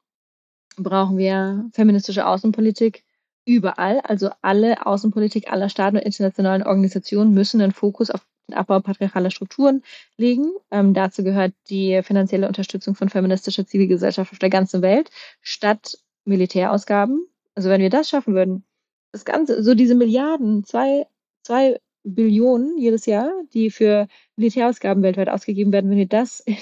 brauchen 0.77 1.19
wir 1.19 1.69
feministische 1.73 2.27
Außenpolitik, 2.27 3.05
überall, 3.49 4.01
also 4.01 4.31
alle 4.43 4.87
Außenpolitik 4.87 5.51
aller 5.51 5.71
Staaten 5.71 5.97
und 5.97 6.03
internationalen 6.03 6.63
Organisationen 6.63 7.33
müssen 7.33 7.61
den 7.61 7.73
Fokus 7.73 8.11
auf 8.11 8.27
den 8.49 8.57
Abbau 8.57 8.81
patriarchaler 8.81 9.31
Strukturen 9.31 9.83
legen. 10.17 10.53
Ähm, 10.71 10.93
dazu 10.95 11.25
gehört 11.25 11.55
die 11.71 12.01
finanzielle 12.03 12.47
Unterstützung 12.47 12.95
von 12.95 13.09
feministischer 13.09 13.67
Zivilgesellschaft 13.67 14.33
auf 14.33 14.39
der 14.39 14.51
ganzen 14.51 14.83
Welt 14.83 15.11
statt 15.41 15.99
Militärausgaben. 16.25 17.27
Also 17.55 17.71
wenn 17.71 17.81
wir 17.81 17.91
das 17.91 18.11
schaffen 18.11 18.35
würden, 18.35 18.65
das 19.13 19.25
Ganze, 19.25 19.63
so 19.63 19.75
diese 19.75 19.95
Milliarden, 19.95 20.65
zwei, 20.65 21.07
zwei 21.43 21.81
Billionen 22.15 22.79
jedes 22.79 23.07
Jahr, 23.07 23.31
die 23.53 23.71
für 23.71 24.09
Militärausgaben 24.37 25.03
weltweit 25.03 25.29
ausgegeben 25.29 25.73
werden, 25.73 25.91
wenn 25.91 25.99
wir 25.99 26.09
das 26.09 26.41
in 26.41 26.57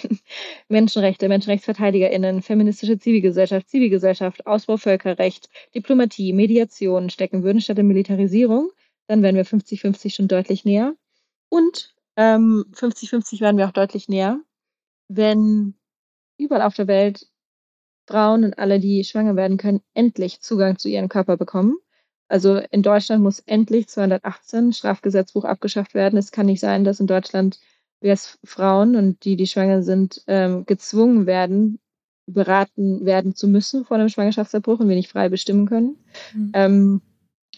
Menschenrechte, 0.68 1.28
MenschenrechtsverteidigerInnen, 1.28 2.42
feministische 2.42 2.98
Zivilgesellschaft, 2.98 3.68
Zivilgesellschaft, 3.68 4.46
Ausbau 4.46 4.76
Völkerrecht, 4.76 5.48
Diplomatie, 5.74 6.32
Mediation 6.32 7.10
stecken 7.10 7.42
würden 7.42 7.60
statt 7.60 7.78
in 7.78 7.86
Militarisierung, 7.86 8.70
dann 9.06 9.22
wären 9.22 9.36
wir 9.36 9.46
50-50 9.46 10.14
schon 10.14 10.28
deutlich 10.28 10.64
näher. 10.64 10.94
Und 11.48 11.94
50-50 12.18 13.34
ähm, 13.34 13.40
wären 13.40 13.58
wir 13.58 13.66
auch 13.66 13.72
deutlich 13.72 14.08
näher, 14.08 14.40
wenn 15.08 15.74
überall 16.38 16.62
auf 16.62 16.74
der 16.74 16.88
Welt 16.88 17.28
Frauen 18.08 18.44
und 18.44 18.58
alle, 18.58 18.80
die 18.80 19.04
schwanger 19.04 19.36
werden 19.36 19.58
können, 19.58 19.80
endlich 19.94 20.40
Zugang 20.40 20.78
zu 20.78 20.88
ihrem 20.88 21.08
Körper 21.08 21.36
bekommen 21.36 21.76
also 22.28 22.58
in 22.70 22.82
Deutschland 22.82 23.22
muss 23.22 23.40
endlich 23.40 23.88
218 23.88 24.72
Strafgesetzbuch 24.72 25.44
abgeschafft 25.44 25.94
werden. 25.94 26.18
Es 26.18 26.32
kann 26.32 26.46
nicht 26.46 26.60
sein, 26.60 26.84
dass 26.84 27.00
in 27.00 27.06
Deutschland 27.06 27.60
wir 28.00 28.10
als 28.10 28.38
Frauen 28.44 28.96
und 28.96 29.24
die, 29.24 29.36
die 29.36 29.46
schwanger 29.46 29.82
sind, 29.82 30.22
ähm, 30.26 30.66
gezwungen 30.66 31.26
werden, 31.26 31.78
beraten 32.26 33.04
werden 33.06 33.34
zu 33.34 33.48
müssen 33.48 33.84
vor 33.84 33.96
einem 33.96 34.08
Schwangerschaftsabbruch 34.08 34.80
und 34.80 34.88
wir 34.88 34.96
nicht 34.96 35.10
frei 35.10 35.28
bestimmen 35.28 35.66
können. 35.66 35.96
Mhm. 36.34 36.50
Ähm, 36.54 37.02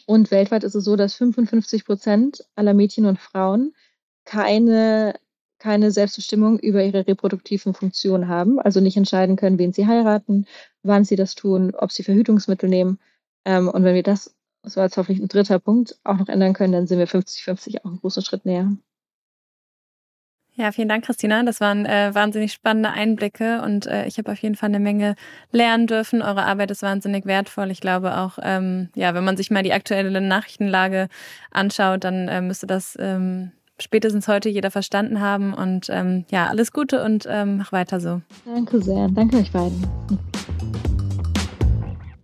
und 0.07 0.31
weltweit 0.31 0.65
ist 0.65 0.75
es 0.75 0.85
so, 0.85 0.97
dass 0.97 1.15
55 1.15 1.85
Prozent 1.85 2.45
aller 2.55 2.75
Mädchen 2.75 3.07
und 3.07 3.19
Frauen 3.19 3.75
keine, 4.25 5.15
keine 5.59 5.91
Selbstbestimmung 5.91 6.59
über 6.59 6.85
ihre 6.85 7.07
reproduktiven 7.07 7.75
Funktionen 7.75 8.29
haben, 8.29 8.61
also 8.61 8.81
nicht 8.81 8.97
entscheiden 8.97 9.37
können, 9.37 9.59
wen 9.59 9.73
sie 9.73 9.87
heiraten, 9.87 10.47
wann 10.83 11.05
sie 11.05 11.17
das 11.17 11.35
tun, 11.35 11.75
ob 11.75 11.93
sie 11.93 12.05
Verhütungsmittel 12.05 12.69
nehmen. 12.69 12.99
Ähm, 13.45 13.69
und 13.69 13.85
wenn 13.85 13.95
wir 13.95 14.03
das 14.03 14.35
das 14.69 14.77
war 14.77 14.85
jetzt 14.85 14.99
hoffentlich 14.99 15.21
ein 15.21 15.29
dritter 15.29 15.59
Punkt, 15.59 15.99
auch 16.05 16.19
noch 16.19 16.29
ändern 16.29 16.53
können, 16.53 16.75
dann 16.75 16.87
sind 16.87 16.99
wir 16.99 17.09
50-50 17.09 17.81
auch 17.81 17.87
einen 17.87 18.01
großen 18.01 18.23
Schritt 18.23 18.45
näher. 18.45 18.71
Ja, 20.57 20.73
vielen 20.73 20.89
Dank, 20.89 21.07
Christina. 21.07 21.43
Das 21.43 21.61
waren 21.63 21.87
äh, 21.87 22.15
wahnsinnig 22.15 22.53
spannende 22.53 22.91
Einblicke 22.91 23.63
und 23.63 23.87
äh, 23.87 24.07
ich 24.07 24.19
habe 24.19 24.31
auf 24.33 24.39
jeden 24.39 24.57
Fall 24.57 24.69
eine 24.69 24.81
Menge 24.81 25.15
lernen 25.53 25.87
dürfen. 25.87 26.21
Eure 26.21 26.45
Arbeit 26.45 26.71
ist 26.71 26.83
wahnsinnig 26.83 27.25
wertvoll. 27.25 27.71
Ich 27.71 27.81
glaube 27.81 28.19
auch, 28.19 28.39
ähm, 28.43 28.91
ja, 28.95 29.15
wenn 29.15 29.25
man 29.25 29.39
sich 29.39 29.51
mal 29.51 29.63
die 29.63 29.73
aktuelle 29.73 30.21
Nachrichtenlage 30.21 31.09
anschaut, 31.51 32.05
dann 32.05 32.29
äh, 32.29 32.43
müsste 32.43 32.67
das 32.67 32.95
ähm, 33.01 33.53
spätestens 33.79 34.29
heute 34.29 34.51
jeder 34.51 34.71
verstanden 34.71 35.21
haben. 35.21 35.55
Und 35.55 35.89
ähm, 35.91 36.27
ja, 36.31 36.49
alles 36.49 36.73
Gute 36.73 37.03
und 37.05 37.27
ähm, 37.31 37.59
mach 37.59 37.73
weiter 37.73 38.01
so. 38.01 38.21
Danke 38.45 38.83
sehr. 38.83 39.09
Danke 39.15 39.39
euch 39.39 39.53
beiden. 39.53 39.87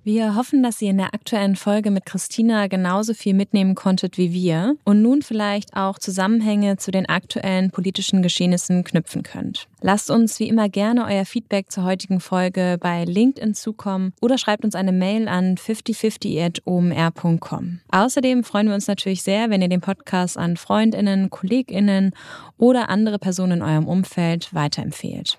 Wir 0.06 0.34
hoffen, 0.34 0.62
dass 0.62 0.82
ihr 0.82 0.90
in 0.90 0.98
der 0.98 1.14
aktuellen 1.14 1.56
Folge 1.56 1.90
mit 1.90 2.04
Christina 2.04 2.66
genauso 2.66 3.14
viel 3.14 3.32
mitnehmen 3.32 3.74
konntet 3.74 4.18
wie 4.18 4.34
wir 4.34 4.76
und 4.84 5.00
nun 5.00 5.22
vielleicht 5.22 5.74
auch 5.74 5.98
Zusammenhänge 5.98 6.76
zu 6.76 6.90
den 6.90 7.08
aktuellen 7.08 7.70
politischen 7.70 8.22
Geschehnissen 8.22 8.84
knüpfen 8.84 9.22
könnt. 9.22 9.66
Lasst 9.80 10.10
uns 10.10 10.38
wie 10.40 10.48
immer 10.48 10.68
gerne 10.68 11.06
euer 11.06 11.24
Feedback 11.24 11.72
zur 11.72 11.84
heutigen 11.84 12.20
Folge 12.20 12.76
bei 12.78 13.06
LinkedIn 13.06 13.54
zukommen 13.54 14.12
oder 14.20 14.36
schreibt 14.36 14.66
uns 14.66 14.74
eine 14.74 14.92
Mail 14.92 15.26
an 15.26 15.56
5050.omr.com. 15.56 17.80
Außerdem 17.90 18.44
freuen 18.44 18.66
wir 18.66 18.74
uns 18.74 18.86
natürlich 18.86 19.22
sehr, 19.22 19.48
wenn 19.48 19.62
ihr 19.62 19.70
den 19.70 19.80
Podcast 19.80 20.36
an 20.36 20.58
Freundinnen, 20.58 21.30
Kolleginnen 21.30 22.12
oder 22.58 22.90
andere 22.90 23.18
Personen 23.18 23.52
in 23.52 23.62
eurem 23.62 23.86
Umfeld 23.86 24.52
weiterempfehlt. 24.52 25.38